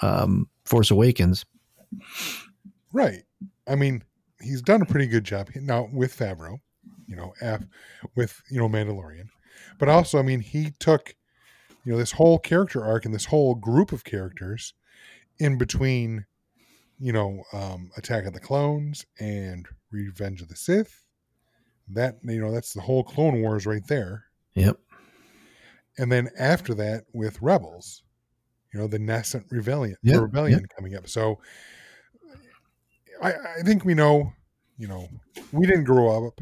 um, 0.00 0.48
Force 0.64 0.90
Awakens. 0.90 1.44
Right. 2.92 3.22
I 3.66 3.74
mean, 3.74 4.02
he's 4.40 4.62
done 4.62 4.82
a 4.82 4.86
pretty 4.86 5.06
good 5.06 5.24
job 5.24 5.48
now 5.54 5.88
with 5.92 6.16
Favreau, 6.16 6.58
you 7.06 7.16
know, 7.16 7.32
af- 7.40 7.66
with 8.14 8.42
you 8.50 8.60
know 8.60 8.68
Mandalorian, 8.68 9.28
but 9.78 9.88
also, 9.88 10.18
I 10.18 10.22
mean, 10.22 10.40
he 10.40 10.72
took 10.78 11.14
you 11.84 11.92
know 11.92 11.98
this 11.98 12.12
whole 12.12 12.38
character 12.38 12.84
arc 12.84 13.04
and 13.04 13.14
this 13.14 13.26
whole 13.26 13.54
group 13.54 13.92
of 13.92 14.04
characters 14.04 14.74
in 15.38 15.58
between, 15.58 16.26
you 16.98 17.12
know, 17.12 17.42
um, 17.52 17.90
Attack 17.96 18.24
of 18.26 18.32
the 18.32 18.40
Clones 18.40 19.04
and 19.18 19.66
Revenge 19.90 20.40
of 20.42 20.48
the 20.48 20.56
Sith. 20.56 21.04
That 21.88 22.16
you 22.22 22.40
know, 22.40 22.50
that's 22.50 22.72
the 22.72 22.80
whole 22.80 23.04
Clone 23.04 23.42
Wars 23.42 23.66
right 23.66 23.86
there. 23.88 24.24
Yep. 24.54 24.78
And 25.98 26.10
then 26.10 26.30
after 26.38 26.74
that, 26.74 27.04
with 27.12 27.40
Rebels, 27.42 28.02
you 28.72 28.80
know, 28.80 28.86
the 28.86 28.98
nascent 28.98 29.46
rebellion, 29.50 29.96
Yep, 30.02 30.20
rebellion 30.20 30.66
coming 30.74 30.96
up. 30.96 31.08
So, 31.08 31.38
I, 33.22 33.32
I 33.58 33.62
think 33.62 33.84
we 33.84 33.94
know, 33.94 34.32
you 34.76 34.88
know, 34.88 35.08
we 35.52 35.66
didn't 35.66 35.84
grow 35.84 36.26
up 36.26 36.40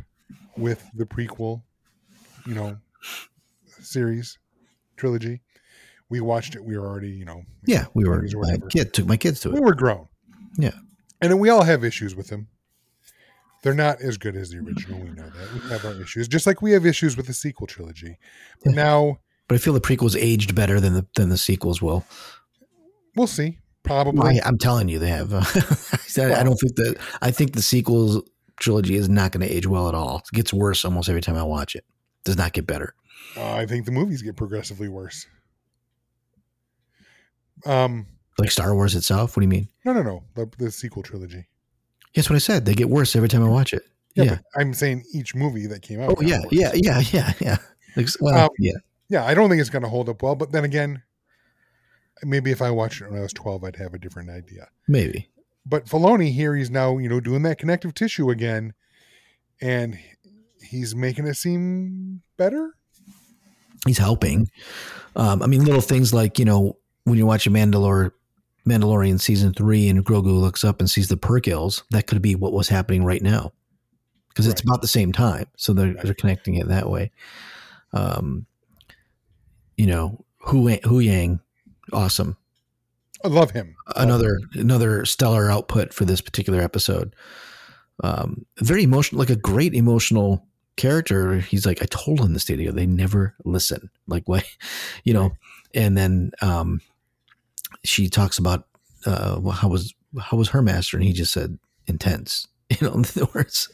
with 0.57 0.83
the 0.95 1.05
prequel, 1.05 1.63
you 2.47 2.55
know, 2.55 2.77
series 3.81 4.39
trilogy. 4.97 5.41
We 6.09 6.21
watched 6.21 6.55
it. 6.55 6.65
We 6.65 6.79
were 6.79 6.87
already, 6.87 7.11
you 7.11 7.25
know, 7.25 7.43
Yeah, 7.67 7.87
we 7.95 8.05
were. 8.05 8.23
20s 8.23 8.35
or 8.35 8.41
My 8.43 8.59
kid 8.69 8.93
took 8.93 9.07
my 9.07 9.17
kids 9.17 9.41
to 9.41 9.49
it. 9.51 9.55
we 9.55 9.61
were 9.61 9.75
grown. 9.75 10.09
Yeah. 10.57 10.73
And 11.21 11.39
we 11.41 11.49
all 11.51 11.63
have 11.65 11.85
issues 11.85 12.15
with 12.15 12.29
them. 12.29 12.49
They're 13.63 13.75
not 13.75 14.01
as 14.01 14.19
good 14.19 14.35
as 14.35 14.51
the 14.51 14.59
original. 14.59 14.99
We 14.99 15.11
know 15.11 15.31
that. 15.31 15.55
We 15.55 15.71
have 15.71 15.85
our 15.85 16.01
issues, 16.03 16.27
just 16.27 16.47
like 16.49 16.61
we 16.63 16.73
have 16.73 16.85
issues 16.85 17.17
with 17.17 17.27
the 17.29 17.33
sequel 17.35 17.67
trilogy. 17.69 18.19
But 18.65 18.71
Yeah. 18.75 18.83
now 18.83 19.19
But 19.49 19.55
I 19.55 19.59
feel 19.59 19.73
the 19.73 19.81
prequels 19.81 20.17
aged 20.21 20.55
better 20.55 20.81
than 20.81 20.95
the 20.95 21.07
than 21.17 21.29
the 21.29 21.39
sequels 21.39 21.81
will. 21.81 22.05
we'll 23.15 23.27
see. 23.29 23.59
Probably. 23.85 24.41
I, 24.41 24.47
I'm 24.47 24.59
telling 24.59 24.89
you, 24.89 24.99
they 24.99 25.09
have. 25.11 25.33
I 26.19 26.41
I 26.41 26.43
don't 26.45 26.57
think 26.57 26.75
that. 26.77 26.97
I 27.21 27.31
think 27.31 27.53
the 27.55 27.63
sequels 27.63 28.23
trilogy 28.61 28.95
is 28.97 29.09
not 29.09 29.33
going 29.33 29.47
to 29.47 29.53
age 29.53 29.67
well 29.67 29.89
at 29.89 29.95
all. 29.95 30.19
It 30.19 30.35
gets 30.37 30.53
worse 30.53 30.85
almost 30.85 31.09
every 31.09 31.21
time 31.21 31.37
I 31.37 31.43
watch 31.43 31.75
it. 31.75 31.85
Does 32.25 32.37
not 32.37 32.53
get 32.53 32.67
better. 32.67 32.95
Uh, 33.37 33.53
I 33.55 33.67
think 33.67 33.85
the 33.87 33.93
movies 33.93 34.23
get 34.23 34.37
progressively 34.37 34.89
worse. 34.89 35.27
Um, 37.65 38.07
Like 38.39 38.51
Star 38.51 38.75
Wars 38.75 38.95
itself. 38.95 39.37
What 39.37 39.41
do 39.41 39.45
you 39.45 39.49
mean? 39.51 39.69
no, 39.85 39.93
no, 39.93 40.03
no. 40.03 40.25
The, 40.35 40.51
the 40.59 40.71
sequel 40.71 41.03
trilogy. 41.03 41.47
That's 42.15 42.29
what 42.31 42.37
I 42.37 42.41
said. 42.41 42.65
They 42.65 42.75
get 42.75 42.89
worse 42.91 43.15
every 43.17 43.29
time 43.29 43.45
I 43.45 43.49
watch 43.49 43.73
it. 43.73 43.83
Yeah, 44.15 44.25
Yeah. 44.25 44.39
I'm 44.57 44.75
saying 44.75 45.05
each 45.15 45.35
movie 45.35 45.67
that 45.67 45.83
came 45.83 46.01
out. 46.01 46.15
Oh 46.17 46.21
yeah, 46.23 46.41
yeah, 46.51 46.73
yeah, 46.75 47.01
yeah, 47.13 47.33
yeah. 47.41 47.57
Like, 47.97 48.09
well, 48.21 48.45
Um, 48.47 48.51
yeah. 48.59 48.73
yeah. 49.09 49.25
I 49.25 49.35
don't 49.35 49.49
think 49.49 49.61
it's 49.61 49.71
going 49.71 49.83
to 49.83 49.89
hold 49.89 50.09
up 50.09 50.23
well. 50.23 50.35
But 50.35 50.53
then 50.53 50.65
again, 50.65 51.03
maybe 52.23 52.51
if 52.51 52.61
I 52.63 52.71
watched 52.71 53.01
it 53.01 53.09
when 53.11 53.19
I 53.19 53.23
was 53.23 53.33
12, 53.33 53.65
I'd 53.65 53.77
have 53.77 53.95
a 53.95 53.99
different 53.99 54.31
idea. 54.31 54.69
Maybe. 54.89 55.29
But 55.65 55.87
Filoni 55.87 56.33
here, 56.33 56.55
he's 56.57 56.71
now 56.71 56.99
you 56.99 57.09
know 57.09 57.21
doing 57.21 57.43
that 57.45 57.59
connective 57.59 57.95
tissue 57.95 58.31
again, 58.31 58.75
and 59.61 59.99
he's 60.61 60.95
making 60.97 61.27
it 61.27 61.35
seem 61.37 62.23
better. 62.37 62.75
he's 63.87 63.99
helping. 63.99 64.51
Um, 65.15 65.43
I 65.43 65.47
mean, 65.47 65.65
little 65.65 65.81
things 65.81 66.13
like 66.13 66.39
you 66.39 66.45
know 66.45 66.77
when 67.05 67.17
you're 67.17 67.27
watching 67.29 67.53
Mandalore, 67.53 68.11
Mandalorian 68.67 69.21
season 69.21 69.53
three, 69.53 69.89
and 69.89 70.05
Grogu 70.05 70.39
looks 70.41 70.65
up 70.65 70.81
and 70.81 70.89
sees 70.89 71.09
the 71.09 71.17
Purrgils, 71.17 71.83
that 71.91 72.07
could 72.07 72.23
be 72.23 72.35
what 72.35 72.53
was 72.53 72.69
happening 72.69 73.05
right 73.05 73.23
now, 73.23 73.53
because 74.29 74.47
it's 74.47 74.61
Right. 74.63 74.71
about 74.71 74.83
the 74.83 74.89
same 74.89 75.13
time. 75.13 75.47
So 75.57 75.73
they're 75.73 75.95
they're 76.03 76.15
connecting 76.15 76.55
it 76.55 76.69
that 76.69 76.89
way. 76.89 77.11
Um, 77.93 78.47
you 79.77 79.87
know, 79.87 80.25
Hu 80.39 80.65
Huyang, 80.69 81.41
awesome. 81.93 82.37
I 83.25 83.29
love 83.29 83.51
him. 83.53 83.75
Another 83.97 84.41
another 84.55 85.05
stellar 85.05 85.51
output 85.51 85.93
for 85.93 86.05
this 86.05 86.21
particular 86.21 86.61
episode. 86.61 87.15
Um, 88.03 88.47
very 88.59 88.83
emotional, 88.83 89.19
like 89.21 89.31
a 89.31 89.37
great 89.37 89.75
emotional 89.75 90.47
character. 90.77 91.39
He's 91.39 91.67
like, 91.67 91.83
I 91.83 91.87
told 91.91 92.21
him 92.21 92.33
the 92.33 92.41
studio 92.41 92.73
they 92.73 92.87
never 92.87 93.35
listen. 93.45 93.91
Like 94.07 94.25
what, 94.29 94.45
you 95.05 95.15
know. 95.15 95.33
And 95.75 95.97
then 95.97 96.33
um, 96.43 96.81
she 97.85 98.09
talks 98.09 98.39
about 98.39 98.67
uh, 99.07 99.41
how 99.51 99.69
was 99.69 99.95
how 100.21 100.37
was 100.37 100.51
her 100.51 100.63
master, 100.63 100.97
and 100.97 101.05
he 101.05 101.13
just 101.13 101.33
said 101.33 101.59
intense. 101.87 102.47
You 102.81 102.89
know, 102.89 103.03
the 103.03 103.29
words. 103.35 103.69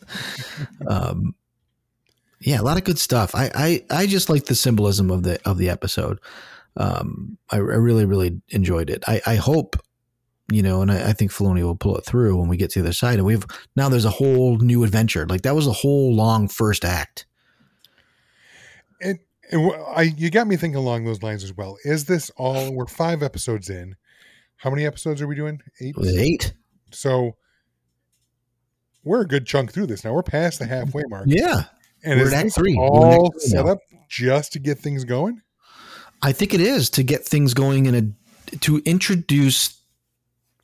um, 0.88 1.36
yeah, 2.40 2.61
a 2.61 2.62
lot 2.62 2.78
of 2.78 2.84
good 2.84 2.98
stuff. 2.98 3.32
I, 3.32 3.48
I 3.54 3.84
I 3.90 4.06
just 4.09 4.28
like 4.28 4.46
the 4.46 4.56
symbolism 4.56 5.09
of 5.12 5.22
the 5.22 5.38
of 5.48 5.56
the 5.56 5.70
episode. 5.70 6.18
Um, 6.76 7.38
I, 7.48 7.59
I 7.59 7.59
really 7.59 8.06
really 8.06 8.42
enjoyed 8.48 8.90
it. 8.90 9.04
I, 9.06 9.20
I 9.24 9.34
hope 9.36 9.76
you 10.50 10.62
know, 10.62 10.80
and 10.82 10.90
I, 10.90 11.11
I 11.11 11.12
think 11.12 11.30
Filoni 11.30 11.62
will 11.62 11.76
pull 11.76 11.96
it 11.96 12.04
through 12.04 12.36
when 12.36 12.48
we 12.48 12.56
get 12.56 12.70
to 12.70 12.80
the 12.80 12.86
other 12.86 12.92
side. 12.92 13.18
And 13.18 13.24
we've 13.24 13.44
now 13.76 13.88
there's 13.88 14.04
a 14.04 14.11
whole 14.11 14.59
new 14.59 14.82
adventure. 14.82 15.26
Like 15.26 15.42
that 15.42 15.54
was 15.54 15.66
a 15.66 15.72
whole 15.72 16.14
long 16.14 16.48
first 16.48 16.84
act. 16.84 17.26
And, 19.00 19.18
and 19.51 19.72
I, 19.94 20.03
you 20.03 20.30
got 20.30 20.46
me 20.46 20.57
thinking 20.57 20.76
along 20.76 21.05
those 21.05 21.22
lines 21.22 21.44
as 21.44 21.55
well. 21.55 21.76
Is 21.84 22.05
this 22.05 22.30
all? 22.36 22.72
We're 22.72 22.86
five 22.86 23.22
episodes 23.22 23.70
in. 23.70 23.96
How 24.57 24.70
many 24.70 24.84
episodes 24.84 25.22
are 25.22 25.26
we 25.26 25.36
doing? 25.36 25.61
Eight. 25.80 25.94
Eight? 26.05 26.55
So 26.90 27.36
we're 29.05 29.22
a 29.22 29.26
good 29.26 29.46
chunk 29.46 29.72
through 29.72 29.86
this 29.86 30.05
now. 30.05 30.12
We're 30.12 30.22
past 30.22 30.59
the 30.59 30.66
halfway 30.66 31.05
mark. 31.09 31.26
Yeah, 31.28 31.64
and 32.05 32.20
we're 32.20 32.46
is 32.46 32.55
three. 32.55 32.76
All 32.76 33.30
three 33.30 33.40
set 33.40 33.66
up 33.66 33.78
just 34.09 34.53
to 34.55 34.59
get 34.59 34.78
things 34.78 35.05
going? 35.05 35.40
I 36.22 36.32
think 36.32 36.55
it 36.55 36.61
is 36.61 36.90
to 36.90 37.03
get 37.03 37.24
things 37.24 37.55
going 37.55 37.86
in 37.86 37.94
a 37.94 38.57
to 38.59 38.78
introduce 38.84 39.80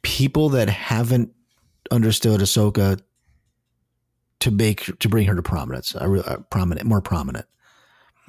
people 0.02 0.50
that 0.50 0.68
haven't 0.68 1.32
understood 1.90 2.40
Ahsoka 2.40 3.00
to 4.40 4.50
make 4.50 4.98
to 4.98 5.08
bring 5.08 5.26
her 5.26 5.34
to 5.34 5.42
prominence. 5.42 5.94
I 5.94 6.04
re- 6.04 6.22
uh, 6.24 6.38
prominent, 6.50 6.86
more 6.86 7.00
prominent. 7.00 7.46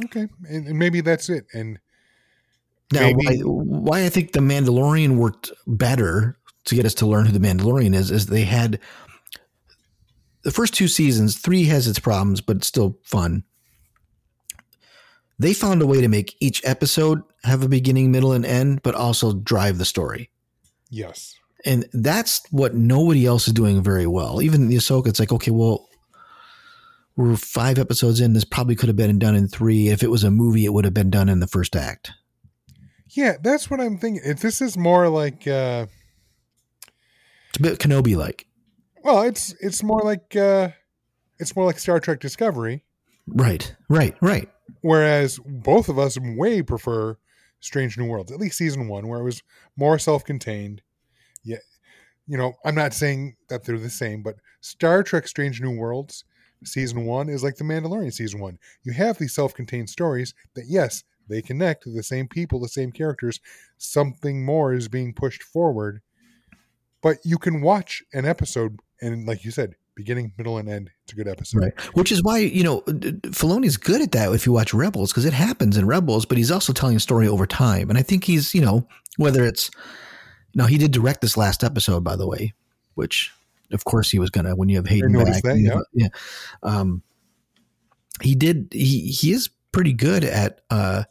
Okay, 0.04 0.28
and, 0.50 0.68
and 0.68 0.78
maybe 0.78 1.00
that's 1.02 1.30
it. 1.30 1.46
And 1.54 1.80
Now, 2.92 3.02
Maybe- 3.14 3.42
why, 3.44 4.00
why 4.00 4.06
I 4.06 4.10
think 4.10 4.34
the 4.34 4.40
Mandalorian 4.42 5.16
worked 5.16 5.52
better 5.68 6.38
to 6.66 6.76
get 6.76 6.86
us 6.86 6.94
to 6.96 7.06
learn 7.06 7.26
who 7.26 7.32
the 7.32 7.40
Mandalorian 7.48 7.96
is 7.96 8.12
is 8.12 8.26
they 8.26 8.44
had 8.44 8.80
the 10.44 10.52
first 10.52 10.74
two 10.74 10.88
seasons. 10.88 11.38
Three 11.38 11.64
has 11.66 11.88
its 11.88 12.00
problems, 12.00 12.42
but 12.42 12.58
it's 12.58 12.68
still 12.68 13.00
fun. 13.04 13.44
They 15.40 15.54
found 15.54 15.82
a 15.82 15.88
way 15.88 16.00
to 16.02 16.08
make 16.08 16.36
each 16.40 16.62
episode 16.66 17.22
have 17.44 17.62
a 17.64 17.68
beginning, 17.68 18.12
middle, 18.12 18.32
and 18.32 18.46
end, 18.46 18.82
but 18.84 18.96
also 18.96 19.34
drive 19.34 19.78
the 19.78 19.86
story. 19.86 20.30
yes, 20.90 21.36
And 21.66 21.86
that's 21.94 22.42
what 22.52 22.74
nobody 22.76 23.26
else 23.26 23.48
is 23.48 23.54
doing 23.54 23.84
very 23.84 24.08
well. 24.08 24.42
Even 24.42 24.68
the 24.68 24.76
Ahsoka, 24.78 25.08
it's 25.08 25.20
like, 25.20 25.34
okay, 25.34 25.52
well, 25.52 25.88
we're 27.16 27.36
five 27.38 27.78
episodes 27.80 28.20
in. 28.20 28.34
This 28.34 28.46
probably 28.46 28.76
could 28.76 28.90
have 28.90 28.96
been 28.96 29.20
done 29.20 29.36
in 29.36 29.48
three. 29.48 29.90
If 29.90 30.04
it 30.04 30.12
was 30.12 30.24
a 30.24 30.32
movie, 30.32 30.66
it 30.66 30.74
would 30.74 30.86
have 30.86 30.94
been 30.94 31.10
done 31.10 31.30
in 31.30 31.40
the 31.40 31.48
first 31.48 31.76
act. 31.76 32.12
yeah, 33.10 33.34
that's 33.42 33.70
what 33.70 33.80
I'm 33.80 33.98
thinking. 33.98 34.22
If 34.26 34.40
this 34.42 34.62
is 34.62 34.78
more 34.78 35.08
like, 35.10 35.48
uh, 35.48 35.86
It's 37.50 37.60
a 37.60 37.62
bit 37.62 37.80
Kenobi 37.80 38.16
like. 38.18 38.48
well, 39.04 39.22
it's 39.24 39.54
it's 39.62 39.82
more 39.84 40.02
like 40.02 40.36
uh, 40.36 40.70
it's 41.40 41.56
more 41.56 41.66
like 41.66 41.80
Star 41.80 42.00
Trek 42.00 42.20
Discovery. 42.20 42.84
Right, 43.28 43.74
right, 43.90 44.16
right. 44.22 44.50
Whereas 44.82 45.40
both 45.46 45.90
of 45.90 45.98
us 45.98 46.18
way 46.20 46.62
prefer 46.62 47.18
Strange 47.60 47.98
New 47.98 48.06
Worlds, 48.06 48.32
at 48.32 48.40
least 48.40 48.58
season 48.58 48.88
one, 48.88 49.08
where 49.08 49.20
it 49.20 49.24
was 49.24 49.42
more 49.78 49.98
self-contained. 49.98 50.82
Yeah, 51.44 51.58
you 52.28 52.38
know, 52.38 52.54
I'm 52.66 52.76
not 52.76 52.94
saying 52.94 53.36
that 53.50 53.64
they're 53.64 53.80
the 53.80 53.90
same, 53.90 54.22
but 54.22 54.36
Star 54.62 55.02
Trek 55.04 55.28
Strange 55.28 55.62
New 55.62 55.76
Worlds 55.76 56.24
season 56.66 57.06
one 57.06 57.30
is 57.30 57.44
like 57.44 57.56
the 57.56 57.64
Mandalorian 57.64 58.14
season 58.14 58.40
one. 58.40 58.60
You 58.84 58.94
have 58.94 59.18
these 59.18 59.34
self-contained 59.34 59.90
stories 59.90 60.34
that 60.56 60.66
yes, 60.68 61.04
they 61.28 61.42
connect 61.42 61.84
to 61.84 61.92
the 61.92 62.04
same 62.04 62.28
people, 62.28 62.60
the 62.60 62.68
same 62.68 62.92
characters. 62.92 63.40
Something 63.78 64.46
more 64.46 64.74
is 64.74 64.88
being 64.88 65.14
pushed 65.14 65.44
forward, 65.44 66.02
but 67.02 67.18
you 67.24 67.38
can 67.38 67.62
watch 67.62 68.04
an 68.14 68.26
episode 68.26 68.80
And 69.02 69.28
like 69.28 69.44
you 69.44 69.52
said, 69.52 69.76
beginning, 69.96 70.34
middle, 70.38 70.58
and 70.58 70.70
end. 70.70 70.92
It's 71.04 71.14
a 71.14 71.16
good 71.16 71.28
episode. 71.28 71.60
Right. 71.60 71.80
Which 71.96 72.12
is 72.12 72.24
why, 72.24 72.40
you 72.40 72.64
know, 72.64 72.82
Filoni's 72.82 73.78
good 73.78 74.02
at 74.02 74.12
that 74.12 74.34
if 74.34 74.46
you 74.46 74.52
watch 74.52 74.74
Rebels, 74.74 75.12
because 75.12 75.26
it 75.26 75.34
happens 75.34 75.78
in 75.78 75.86
Rebels, 75.88 76.26
but 76.26 76.38
he's 76.38 76.52
also 76.52 76.74
telling 76.74 76.96
a 76.96 77.00
story 77.00 77.28
over 77.28 77.46
time. 77.46 77.90
And 77.90 77.98
I 77.98 78.02
think 78.02 78.24
he's, 78.24 78.54
you 78.54 78.62
know, 78.62 78.88
whether 79.18 79.46
it's 79.46 79.72
now 80.54 80.66
he 80.66 80.78
did 80.78 80.92
direct 80.92 81.22
this 81.22 81.38
last 81.38 81.64
episode, 81.64 82.04
by 82.04 82.16
the 82.16 82.28
way, 82.28 82.54
which 82.96 83.32
of 83.76 83.86
course 83.86 84.10
he 84.10 84.18
was 84.18 84.32
gonna 84.32 84.56
when 84.56 84.70
you 84.70 84.78
have 84.78 84.88
Hayden 84.88 85.14
back. 85.14 85.44
that, 85.44 85.60
yeah. 85.60 85.70
know, 85.70 85.84
yeah. 85.94 86.08
Um 86.64 87.04
he 88.22 88.34
did 88.34 88.70
he 88.72 89.08
he 89.08 89.32
is 89.32 89.50
pretty 89.72 89.94
good 89.94 90.24
at 90.24 90.62
uh 90.70 91.04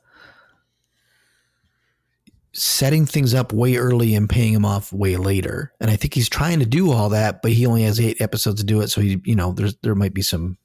setting 2.55 3.05
things 3.05 3.35
up 3.35 3.53
way 3.53 3.77
early 3.77 4.15
and 4.15 4.31
paying 4.31 4.53
him 4.53 4.65
off 4.65 4.93
way 4.93 5.17
later. 5.17 5.73
And 5.81 5.91
I 5.91 5.97
think 5.97 6.15
he's 6.15 6.29
trying 6.29 6.61
to 6.61 6.67
do 6.67 6.93
all 6.93 7.09
that, 7.09 7.43
but 7.43 7.51
he 7.51 7.67
only 7.67 7.83
has 7.83 8.01
eight 8.01 8.21
episodes 8.21 8.61
to 8.61 8.67
do 8.67 8.81
it. 8.81 8.89
So 8.89 9.01
he, 9.01 9.21
you 9.25 9.35
know, 9.35 9.53
there's 9.53 9.77
there 9.83 9.97
might 9.97 10.15
be 10.15 10.23
some 10.23 10.57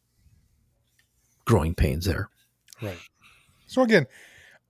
growing 1.46 1.74
pains 1.74 2.06
there. 2.06 2.30
Right. 2.82 3.00
So 3.66 3.82
again, 3.82 4.06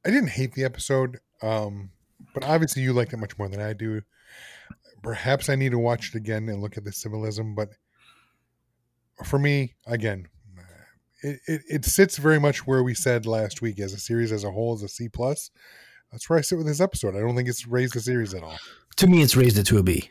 I 0.06 0.12
didn't 0.12 0.30
hate 0.30 0.54
the 0.54 0.64
episode, 0.64 1.20
um, 1.42 1.90
but 2.34 2.46
obviously 2.46 2.84
you 2.84 2.94
liked 2.94 3.12
it 3.12 3.18
much 3.18 3.38
more 3.38 3.50
than 3.50 3.62
I 3.62 3.74
do. 3.74 4.02
Perhaps 5.02 5.50
I 5.50 5.56
need 5.56 5.72
to 5.72 5.80
watch 5.80 6.10
it 6.10 6.16
again 6.16 6.50
and 6.50 6.62
look 6.62 6.78
at 6.78 6.84
the 6.84 6.92
symbolism, 6.92 7.56
but 7.56 7.70
for 9.24 9.40
me, 9.40 9.76
again, 9.86 10.28
it, 11.22 11.40
it, 11.48 11.62
it 11.68 11.86
sits 11.86 12.18
very 12.18 12.40
much 12.40 12.66
where 12.66 12.84
we 12.84 12.94
said 12.94 13.26
last 13.26 13.62
week 13.62 13.80
as 13.80 13.94
a 13.94 14.00
series 14.00 14.32
as 14.32 14.44
a 14.44 14.52
whole 14.52 14.74
as 14.74 14.84
a 14.84 14.88
C 14.88 15.10
plus. 15.10 15.52
That's 16.12 16.30
where 16.30 16.40
I 16.40 16.42
sit 16.42 16.58
with 16.58 16.68
this 16.68 16.82
episode. 16.82 17.16
I 17.16 17.20
don't 17.20 17.36
think 17.36 17.50
it's 17.50 17.68
raised 17.68 17.94
the 17.94 18.00
series 18.00 18.34
at 18.34 18.44
all, 18.44 18.58
To 18.98 19.08
me, 19.08 19.22
it's 19.22 19.36
raised 19.36 19.58
it 19.58 19.66
to 19.66 19.78
a 19.78 19.84
B, 19.84 20.10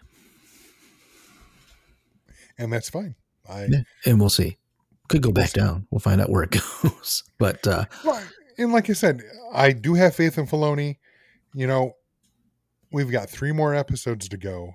and 2.57 2.72
that's 2.72 2.91
fine. 2.91 3.14
I 3.49 3.68
and 4.05 4.20
we'll 4.20 4.28
see. 4.28 4.59
Could 5.09 5.22
go 5.22 5.32
back 5.32 5.53
down. 5.53 5.86
We'll 5.91 6.01
find 6.01 6.20
out 6.20 6.28
where 6.30 6.43
it 6.43 6.51
goes. 6.82 7.24
But 7.39 7.66
uh, 7.66 7.86
Well, 8.05 8.22
and 8.59 8.72
like 8.72 8.91
I 8.91 8.93
said, 8.93 9.22
I 9.53 9.72
do 9.72 9.95
have 9.95 10.14
faith 10.14 10.36
in 10.36 10.47
Filoni. 10.47 10.99
You 11.55 11.66
know, 11.66 11.95
we've 12.93 13.11
got 13.11 13.30
three 13.30 13.53
more 13.53 13.74
episodes 13.74 14.28
to 14.28 14.36
go. 14.36 14.74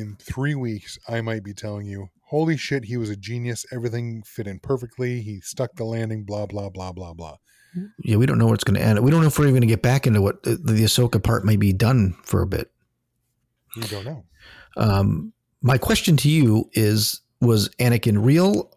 In 0.00 0.16
three 0.16 0.54
weeks, 0.54 0.98
I 1.08 1.20
might 1.20 1.44
be 1.44 1.52
telling 1.52 1.86
you, 1.86 2.08
holy 2.22 2.56
shit, 2.56 2.86
he 2.86 2.96
was 2.96 3.10
a 3.10 3.16
genius. 3.16 3.66
Everything 3.70 4.22
fit 4.22 4.46
in 4.46 4.58
perfectly. 4.58 5.20
He 5.20 5.40
stuck 5.40 5.74
the 5.74 5.84
landing, 5.84 6.24
blah, 6.24 6.46
blah, 6.46 6.70
blah, 6.70 6.92
blah, 6.92 7.12
blah. 7.12 7.36
yeah, 8.02 8.16
we 8.16 8.24
don't 8.24 8.38
know 8.38 8.46
where 8.46 8.54
it's 8.54 8.64
going 8.64 8.80
to 8.80 8.82
end. 8.82 8.98
We 9.00 9.10
don't 9.10 9.20
know 9.20 9.26
if 9.26 9.38
we're 9.38 9.44
even 9.44 9.54
going 9.54 9.60
to 9.60 9.66
get 9.66 9.82
back 9.82 10.06
into 10.06 10.22
what 10.22 10.42
the, 10.42 10.56
the 10.56 10.72
Ahsoka 10.84 11.22
part 11.22 11.44
may 11.44 11.56
be 11.56 11.74
done 11.74 12.16
for 12.22 12.40
a 12.40 12.46
bit. 12.46 12.70
We 13.76 13.82
don't 13.88 14.04
know. 14.06 14.24
Um, 14.78 15.32
my 15.60 15.76
question 15.76 16.16
to 16.18 16.30
you 16.30 16.70
is: 16.72 17.20
Was 17.42 17.68
Anakin 17.78 18.24
real? 18.24 18.72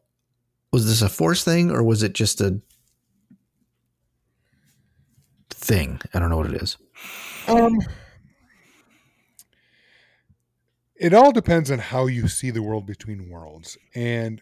Was 0.74 0.86
this 0.86 1.02
a 1.02 1.10
Force 1.10 1.44
thing, 1.44 1.72
or 1.72 1.84
was 1.84 2.04
it 2.04 2.14
just 2.14 2.42
a 2.42 2.60
thing? 5.50 6.02
I 6.14 6.20
don't 6.20 6.30
know 6.30 6.38
what 6.38 6.54
it 6.54 6.62
is. 6.62 6.78
Um, 7.48 7.80
it 10.96 11.14
all 11.14 11.32
depends 11.32 11.72
on 11.72 11.80
how 11.80 12.06
you 12.08 12.28
see 12.28 12.52
the 12.52 12.62
world 12.62 12.86
between 12.86 13.30
worlds. 13.30 13.78
And 13.96 14.42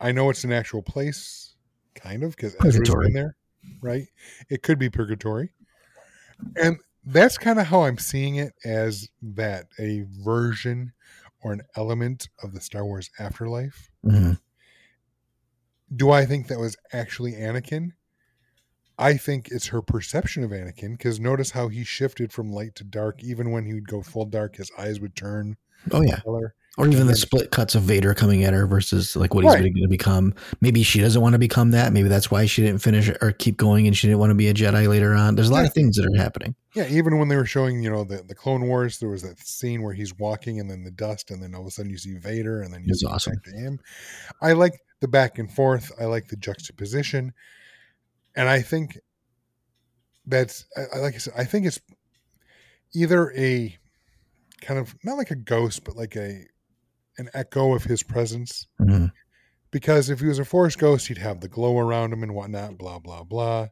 I 0.00 0.12
know 0.12 0.30
it's 0.30 0.44
an 0.44 0.52
actual 0.52 0.82
place, 0.82 1.54
kind 1.94 2.22
of, 2.22 2.36
because 2.36 2.56
Ezra's 2.64 2.88
been 2.88 3.12
there, 3.12 3.36
right? 3.80 4.06
It 4.48 4.62
could 4.62 4.78
be 4.78 4.90
purgatory. 4.90 5.50
And 6.56 6.78
that's 7.04 7.38
kind 7.38 7.58
of 7.60 7.66
how 7.66 7.82
I'm 7.82 7.98
seeing 7.98 8.36
it 8.36 8.52
as 8.64 9.08
that 9.22 9.66
a 9.78 10.04
version 10.24 10.92
or 11.42 11.52
an 11.52 11.62
element 11.76 12.28
of 12.42 12.52
the 12.52 12.60
Star 12.60 12.84
Wars 12.84 13.10
afterlife. 13.18 13.90
Mhm. 14.04 14.40
Do 15.94 16.10
I 16.10 16.26
think 16.26 16.48
that 16.48 16.58
was 16.58 16.76
actually 16.92 17.34
Anakin? 17.34 17.92
I 18.98 19.16
think 19.16 19.48
it's 19.50 19.68
her 19.68 19.82
perception 19.82 20.42
of 20.42 20.50
Anakin 20.50 20.92
because 20.92 21.20
notice 21.20 21.50
how 21.50 21.68
he 21.68 21.84
shifted 21.84 22.32
from 22.32 22.50
light 22.50 22.74
to 22.76 22.84
dark. 22.84 23.22
Even 23.22 23.50
when 23.50 23.66
he 23.66 23.74
would 23.74 23.88
go 23.88 24.02
full 24.02 24.24
dark, 24.24 24.56
his 24.56 24.70
eyes 24.78 25.00
would 25.00 25.14
turn 25.14 25.56
Oh 25.92 26.02
yeah, 26.02 26.20
color. 26.20 26.54
or 26.78 26.88
even 26.88 27.06
the 27.06 27.14
split 27.16 27.50
cuts 27.50 27.74
of 27.74 27.82
Vader 27.82 28.12
coming 28.14 28.44
at 28.44 28.52
her 28.52 28.66
versus 28.66 29.16
like 29.16 29.32
what 29.34 29.44
he's 29.44 29.52
Right. 29.54 29.60
going 29.62 29.74
to 29.82 29.88
become. 29.88 30.34
Maybe 30.60 30.82
she 30.82 31.00
doesn't 31.00 31.22
want 31.22 31.32
to 31.34 31.38
become 31.38 31.70
that. 31.70 31.92
Maybe 31.92 32.08
that's 32.08 32.30
why 32.30 32.44
she 32.46 32.62
didn't 32.62 32.80
finish 32.82 33.08
or 33.20 33.32
keep 33.32 33.56
going, 33.56 33.86
and 33.86 33.96
she 33.96 34.06
didn't 34.08 34.18
want 34.18 34.30
to 34.30 34.34
be 34.34 34.48
a 34.48 34.54
Jedi 34.54 34.88
later 34.88 35.14
on. 35.14 35.34
There's 35.36 35.48
a 35.48 35.52
lot 35.52 35.60
Yeah. 35.60 35.66
of 35.68 35.74
things 35.74 35.96
that 35.96 36.06
are 36.06 36.22
happening. 36.22 36.54
Yeah, 36.74 36.86
even 36.88 37.18
when 37.18 37.28
they 37.28 37.36
were 37.36 37.46
showing, 37.46 37.82
you 37.82 37.88
know, 37.90 38.04
the, 38.04 38.22
the 38.22 38.34
Clone 38.34 38.66
Wars, 38.66 38.98
there 38.98 39.08
was 39.08 39.22
that 39.22 39.38
scene 39.38 39.82
where 39.82 39.94
he's 39.94 40.18
walking 40.18 40.60
and 40.60 40.70
then 40.70 40.84
the 40.84 40.90
dust, 40.90 41.30
and 41.30 41.42
then 41.42 41.54
all 41.54 41.62
of 41.62 41.66
a 41.66 41.70
sudden 41.70 41.90
you 41.90 41.96
see 41.98 42.14
Vader, 42.18 42.60
and 42.62 42.72
then 42.74 42.82
you 42.82 42.88
It's 42.90 43.00
see 43.00 43.06
awesome. 43.06 43.34
back 43.34 43.44
to 43.44 43.50
him. 43.52 43.80
I 44.42 44.52
like 44.52 44.74
the 45.00 45.08
back 45.08 45.38
and 45.38 45.50
forth. 45.50 45.90
I 46.00 46.04
like 46.04 46.28
the 46.28 46.36
juxtaposition, 46.36 47.32
and 48.34 48.48
I 48.48 48.60
think 48.60 48.98
that's 50.26 50.66
I- 50.76 50.98
like 50.98 51.14
I 51.14 51.18
said. 51.18 51.34
I 51.36 51.44
think 51.44 51.64
it's 51.66 51.80
either 52.94 53.32
a 53.36 53.76
kind 54.60 54.78
of 54.80 54.94
not 55.04 55.16
like 55.18 55.30
a 55.30 55.36
ghost, 55.36 55.84
but 55.84 55.96
like 55.96 56.16
a 56.16 56.44
an 57.18 57.30
echo 57.34 57.74
of 57.74 57.84
his 57.84 58.02
presence. 58.02 58.66
Mhm. 58.80 59.10
Because 59.70 60.10
if 60.10 60.20
he 60.20 60.26
was 60.26 60.38
a 60.38 60.44
Force 60.44 60.76
ghost, 60.76 61.08
he'd 61.08 61.18
have 61.18 61.40
the 61.40 61.48
glow 61.48 61.78
around 61.78 62.12
him 62.12 62.22
and 62.22 62.34
whatnot. 62.34 62.78
Blah 62.78 62.98
blah 62.98 63.24
blah. 63.24 63.68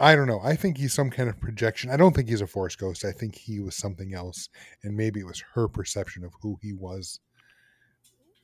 I 0.00 0.14
don't 0.14 0.28
know. 0.28 0.40
I 0.44 0.54
think 0.54 0.78
he's 0.78 0.92
some 0.92 1.10
kind 1.10 1.28
of 1.28 1.40
projection. 1.40 1.90
I 1.90 1.96
don't 1.96 2.14
think 2.14 2.28
he's 2.28 2.40
a 2.40 2.46
force 2.46 2.76
ghost. 2.76 3.04
I 3.04 3.10
think 3.10 3.34
he 3.34 3.58
was 3.58 3.74
something 3.74 4.14
else, 4.14 4.48
and 4.84 4.96
maybe 4.96 5.18
it 5.18 5.26
was 5.26 5.42
her 5.54 5.66
perception 5.66 6.22
of 6.24 6.32
who 6.40 6.56
he 6.62 6.72
was. 6.72 7.18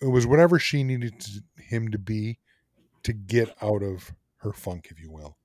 It 0.00 0.08
was 0.08 0.26
whatever 0.26 0.58
she 0.58 0.82
needed 0.82 1.20
to, 1.20 1.42
him 1.62 1.92
to 1.92 1.98
be 1.98 2.40
to 3.04 3.12
get 3.12 3.54
out 3.62 3.84
of 3.84 4.12
her 4.38 4.52
funk, 4.52 4.88
if 4.90 5.00
you 5.00 5.12
will. 5.12 5.36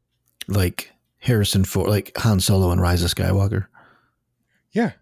Like 0.47 0.91
Harrison 1.19 1.63
Ford, 1.63 1.89
like 1.89 2.11
Han 2.17 2.39
Solo 2.39 2.71
and 2.71 2.81
Rise 2.81 3.03
of 3.03 3.13
Skywalker. 3.13 3.67
Yeah, 4.71 4.93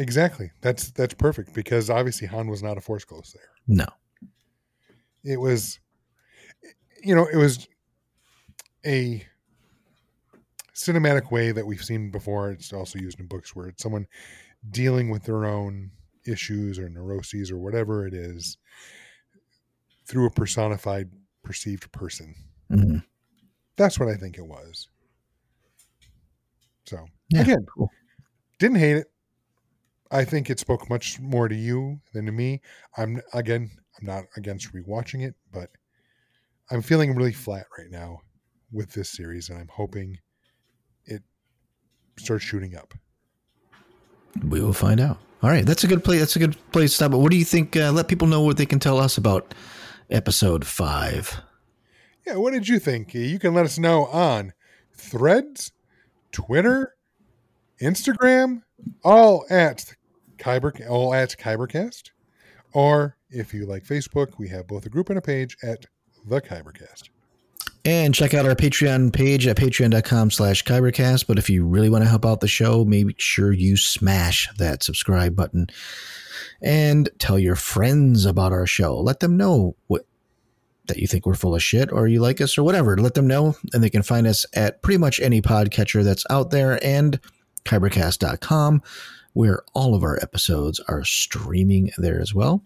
exactly. 0.00 0.50
That's 0.60 0.90
that's 0.92 1.14
perfect 1.14 1.52
because 1.54 1.90
obviously 1.90 2.26
Han 2.28 2.48
was 2.48 2.62
not 2.62 2.78
a 2.78 2.80
force 2.80 3.04
ghost 3.04 3.34
there. 3.34 3.50
No, 3.66 3.86
It 5.22 5.38
was, 5.40 5.78
you 7.02 7.14
know, 7.14 7.26
it 7.32 7.36
was 7.36 7.68
a 8.86 9.24
cinematic 10.74 11.30
way 11.30 11.52
that 11.52 11.66
we've 11.66 11.84
seen 11.84 12.10
before. 12.10 12.50
It's 12.50 12.72
also 12.72 12.98
used 12.98 13.20
in 13.20 13.26
books 13.26 13.54
where 13.54 13.68
it's 13.68 13.82
someone 13.82 14.06
dealing 14.70 15.10
with 15.10 15.24
their 15.24 15.44
own 15.44 15.90
issues 16.26 16.78
or 16.78 16.88
neuroses 16.88 17.50
or 17.50 17.58
whatever 17.58 18.06
it 18.06 18.14
is 18.14 18.56
through 20.06 20.26
a 20.26 20.30
personified, 20.30 21.10
perceived 21.44 21.90
person. 21.92 22.34
Mhm. 22.70 23.04
That's 23.76 23.98
what 23.98 24.08
I 24.08 24.16
think 24.16 24.36
it 24.38 24.46
was. 24.46 24.88
So 26.86 27.06
Yeah, 27.28 27.42
again, 27.42 27.64
cool. 27.74 27.90
didn't 28.58 28.78
hate 28.78 28.96
it. 28.96 29.06
I 30.10 30.24
think 30.24 30.50
it 30.50 30.58
spoke 30.58 30.90
much 30.90 31.20
more 31.20 31.48
to 31.48 31.54
you 31.54 32.00
than 32.12 32.26
to 32.26 32.32
me. 32.32 32.60
I'm 32.96 33.20
again, 33.32 33.70
I'm 33.98 34.06
not 34.06 34.24
against 34.36 34.72
rewatching 34.72 35.24
it, 35.26 35.34
but 35.52 35.70
I'm 36.70 36.82
feeling 36.82 37.14
really 37.14 37.32
flat 37.32 37.66
right 37.78 37.90
now 37.90 38.20
with 38.72 38.92
this 38.92 39.10
series, 39.10 39.48
and 39.50 39.58
I'm 39.58 39.68
hoping 39.72 40.18
it 41.06 41.22
starts 42.18 42.44
shooting 42.44 42.76
up. 42.76 42.94
we 44.44 44.60
will 44.60 44.72
find 44.72 45.00
out. 45.00 45.18
All 45.42 45.50
right, 45.50 45.64
that's 45.64 45.84
a 45.84 45.88
good 45.88 46.04
place. 46.04 46.20
That's 46.20 46.36
a 46.36 46.40
good 46.40 46.56
place 46.72 46.90
to 46.90 46.96
stop. 46.96 47.12
But 47.12 47.18
what 47.18 47.30
do 47.30 47.38
you 47.38 47.44
think? 47.44 47.76
Uh, 47.76 47.92
let 47.92 48.08
people 48.08 48.28
know 48.28 48.42
what 48.42 48.56
they 48.56 48.66
can 48.66 48.78
tell 48.78 48.98
us 48.98 49.16
about 49.16 49.54
episode 50.10 50.66
five. 50.66 51.40
Yeah, 52.26 52.36
what 52.36 52.52
did 52.52 52.68
you 52.68 52.78
think? 52.78 53.14
You 53.14 53.38
can 53.38 53.54
let 53.54 53.64
us 53.64 53.78
know 53.78 54.06
on 54.06 54.52
Threads, 54.92 55.72
Twitter, 56.30 56.94
Instagram, 57.80 58.62
all 59.02 59.46
at 59.48 59.94
Kyber, 60.40 60.88
all 60.88 61.14
at 61.14 61.36
Kybercast, 61.38 62.10
or 62.72 63.16
if 63.30 63.54
you 63.54 63.66
like 63.66 63.84
Facebook, 63.84 64.38
we 64.38 64.48
have 64.48 64.66
both 64.66 64.86
a 64.86 64.88
group 64.88 65.10
and 65.10 65.18
a 65.18 65.22
page 65.22 65.56
at 65.62 65.86
the 66.26 66.40
Kybercast. 66.40 67.10
And 67.84 68.14
check 68.14 68.34
out 68.34 68.44
our 68.44 68.54
Patreon 68.54 69.12
page 69.12 69.46
at 69.46 69.56
patreon.com 69.56 70.30
slash 70.30 70.64
kybercast. 70.64 71.26
But 71.26 71.38
if 71.38 71.48
you 71.48 71.64
really 71.64 71.88
want 71.88 72.04
to 72.04 72.10
help 72.10 72.26
out 72.26 72.40
the 72.40 72.48
show, 72.48 72.84
make 72.84 73.18
sure 73.18 73.52
you 73.52 73.76
smash 73.78 74.48
that 74.58 74.82
subscribe 74.82 75.34
button 75.34 75.68
and 76.60 77.08
tell 77.18 77.38
your 77.38 77.56
friends 77.56 78.26
about 78.26 78.52
our 78.52 78.66
show. 78.66 79.00
Let 79.00 79.20
them 79.20 79.38
know 79.38 79.76
what 79.86 80.04
that 80.86 80.98
you 80.98 81.06
think 81.06 81.24
we're 81.24 81.34
full 81.34 81.54
of 81.54 81.62
shit 81.62 81.90
or 81.90 82.06
you 82.06 82.20
like 82.20 82.40
us 82.40 82.58
or 82.58 82.64
whatever. 82.64 82.98
Let 82.98 83.14
them 83.14 83.26
know. 83.26 83.56
And 83.72 83.82
they 83.82 83.90
can 83.90 84.02
find 84.02 84.26
us 84.26 84.44
at 84.52 84.82
pretty 84.82 84.98
much 84.98 85.18
any 85.20 85.40
podcatcher 85.40 86.04
that's 86.04 86.26
out 86.28 86.50
there 86.50 86.84
and 86.84 87.18
kybercast.com, 87.64 88.82
where 89.32 89.62
all 89.74 89.94
of 89.94 90.02
our 90.02 90.18
episodes 90.22 90.80
are 90.88 91.04
streaming 91.04 91.90
there 91.98 92.20
as 92.20 92.34
well. 92.34 92.62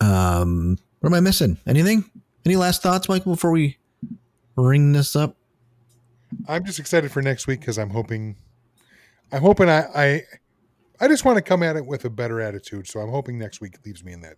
Um, 0.00 0.78
what 1.00 1.10
am 1.10 1.14
I 1.14 1.20
missing? 1.20 1.58
Anything? 1.66 2.04
Any 2.44 2.56
last 2.56 2.82
thoughts, 2.82 3.08
Michael, 3.08 3.32
before 3.34 3.52
we 3.52 3.78
ring 4.56 4.92
this 4.92 5.16
up? 5.16 5.36
I'm 6.48 6.64
just 6.64 6.78
excited 6.78 7.12
for 7.12 7.22
next 7.22 7.46
week 7.46 7.60
because 7.60 7.78
I'm 7.78 7.90
hoping, 7.90 8.36
I'm 9.32 9.42
hoping 9.42 9.68
I, 9.68 9.84
I, 9.94 10.22
I 11.00 11.08
just 11.08 11.24
want 11.24 11.36
to 11.36 11.42
come 11.42 11.62
at 11.62 11.76
it 11.76 11.86
with 11.86 12.04
a 12.04 12.10
better 12.10 12.40
attitude. 12.40 12.88
So 12.88 13.00
I'm 13.00 13.10
hoping 13.10 13.38
next 13.38 13.60
week 13.60 13.76
leaves 13.84 14.04
me 14.04 14.12
in 14.12 14.20
that. 14.22 14.36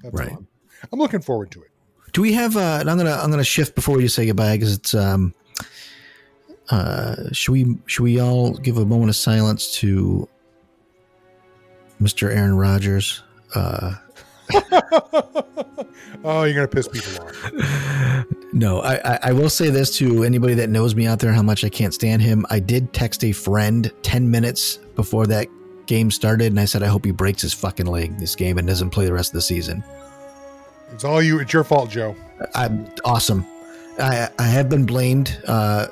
That's 0.00 0.14
Right. 0.14 0.32
I'm, 0.32 0.46
I'm 0.92 0.98
looking 0.98 1.20
forward 1.20 1.50
to 1.52 1.62
it. 1.62 1.70
Do 2.12 2.22
we 2.22 2.32
have? 2.32 2.56
Uh, 2.56 2.78
and 2.80 2.90
I'm 2.90 2.96
gonna 2.96 3.12
I'm 3.12 3.30
gonna 3.30 3.44
shift 3.44 3.74
before 3.74 4.00
you 4.00 4.08
say 4.08 4.26
goodbye 4.26 4.56
because 4.56 4.72
it's. 4.74 4.94
Um, 4.94 5.34
uh, 6.70 7.32
should 7.32 7.52
we 7.52 7.76
should 7.86 8.02
we 8.02 8.20
all 8.20 8.54
give 8.54 8.78
a 8.78 8.84
moment 8.84 9.10
of 9.10 9.16
silence 9.16 9.72
to 9.76 10.28
Mr. 12.00 12.34
Aaron 12.34 12.56
Rodgers? 12.56 13.22
Uh, 13.54 13.94
oh, 16.24 16.44
you're 16.44 16.54
gonna 16.54 16.68
piss 16.68 16.88
people 16.88 17.24
off. 17.24 18.26
no, 18.52 18.80
I, 18.80 18.94
I 19.04 19.18
I 19.24 19.32
will 19.32 19.50
say 19.50 19.70
this 19.70 19.96
to 19.98 20.22
anybody 20.24 20.54
that 20.54 20.70
knows 20.70 20.94
me 20.94 21.06
out 21.06 21.18
there 21.18 21.32
how 21.32 21.42
much 21.42 21.64
I 21.64 21.68
can't 21.68 21.94
stand 21.94 22.22
him. 22.22 22.46
I 22.50 22.60
did 22.60 22.92
text 22.92 23.24
a 23.24 23.32
friend 23.32 23.90
ten 24.02 24.30
minutes 24.30 24.76
before 24.94 25.26
that 25.28 25.48
game 25.86 26.10
started, 26.10 26.48
and 26.48 26.60
I 26.60 26.64
said 26.64 26.82
I 26.82 26.86
hope 26.86 27.04
he 27.04 27.10
breaks 27.10 27.42
his 27.42 27.52
fucking 27.52 27.86
leg 27.86 28.18
this 28.18 28.36
game 28.36 28.58
and 28.58 28.66
doesn't 28.66 28.90
play 28.90 29.06
the 29.06 29.12
rest 29.12 29.30
of 29.30 29.34
the 29.34 29.42
season. 29.42 29.82
It's 30.92 31.04
all 31.04 31.20
you. 31.20 31.40
It's 31.40 31.52
your 31.52 31.64
fault, 31.64 31.90
Joe. 31.90 32.14
I'm 32.54 32.88
awesome. 33.04 33.44
I 33.98 34.28
I 34.38 34.46
have 34.46 34.68
been 34.68 34.86
blamed 34.86 35.40
uh, 35.46 35.88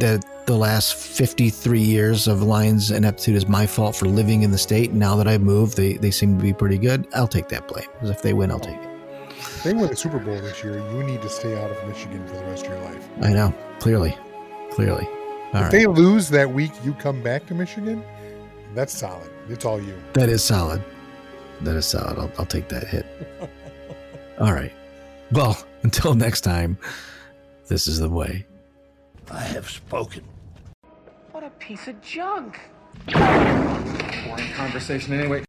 that 0.00 0.46
the 0.46 0.56
last 0.56 0.94
53 0.94 1.80
years 1.80 2.26
of 2.26 2.42
Lions 2.42 2.90
ineptitude 2.90 3.36
is 3.36 3.46
my 3.46 3.66
fault 3.66 3.94
for 3.94 4.06
living 4.06 4.42
in 4.42 4.50
the 4.50 4.58
state. 4.58 4.92
Now 4.92 5.16
that 5.16 5.28
I've 5.28 5.42
moved, 5.42 5.76
they 5.76 5.94
they 5.94 6.10
seem 6.10 6.36
to 6.36 6.42
be 6.42 6.52
pretty 6.52 6.78
good. 6.78 7.06
I'll 7.14 7.28
take 7.28 7.48
that 7.48 7.68
blame 7.68 7.86
because 7.92 8.10
if 8.10 8.22
they 8.22 8.32
win, 8.32 8.50
I'll 8.50 8.58
take 8.58 8.76
it. 8.76 8.88
If 9.30 9.62
they 9.62 9.74
win 9.74 9.88
the 9.88 9.96
Super 9.96 10.18
Bowl 10.18 10.40
this 10.40 10.64
year, 10.64 10.78
you 10.92 11.02
need 11.04 11.22
to 11.22 11.28
stay 11.28 11.56
out 11.62 11.70
of 11.70 11.88
Michigan 11.88 12.26
for 12.26 12.34
the 12.34 12.44
rest 12.44 12.66
of 12.66 12.72
your 12.72 12.82
life. 12.82 13.08
I 13.22 13.32
know 13.32 13.54
clearly, 13.78 14.16
clearly. 14.72 15.06
All 15.06 15.56
if 15.56 15.62
right, 15.62 15.70
they 15.72 15.86
lose 15.86 16.28
that 16.30 16.50
week, 16.50 16.72
you 16.84 16.94
come 16.94 17.22
back 17.22 17.46
to 17.46 17.54
Michigan. 17.54 18.04
That's 18.74 18.96
solid. 18.96 19.30
It's 19.48 19.64
all 19.64 19.80
you. 19.80 19.94
that 20.14 20.28
is 20.28 20.42
solid. 20.42 20.82
That 21.62 21.76
is 21.76 21.86
solid. 21.86 22.18
I'll 22.18 22.32
I'll 22.38 22.46
take 22.46 22.68
that 22.68 22.86
hit. 22.86 23.06
All 24.40 24.52
right. 24.52 24.72
Well, 25.32 25.62
until 25.82 26.14
next 26.14 26.40
time, 26.40 26.78
this 27.68 27.86
is 27.86 27.98
the 27.98 28.08
way. 28.08 28.46
I 29.32 29.40
have 29.40 29.70
spoken. 29.70 30.24
What 31.30 31.44
a 31.44 31.50
piece 31.50 31.86
of 31.86 32.00
junk. 32.02 32.58
Boring 33.06 34.52
conversation 34.56 35.12
anyway. 35.12 35.38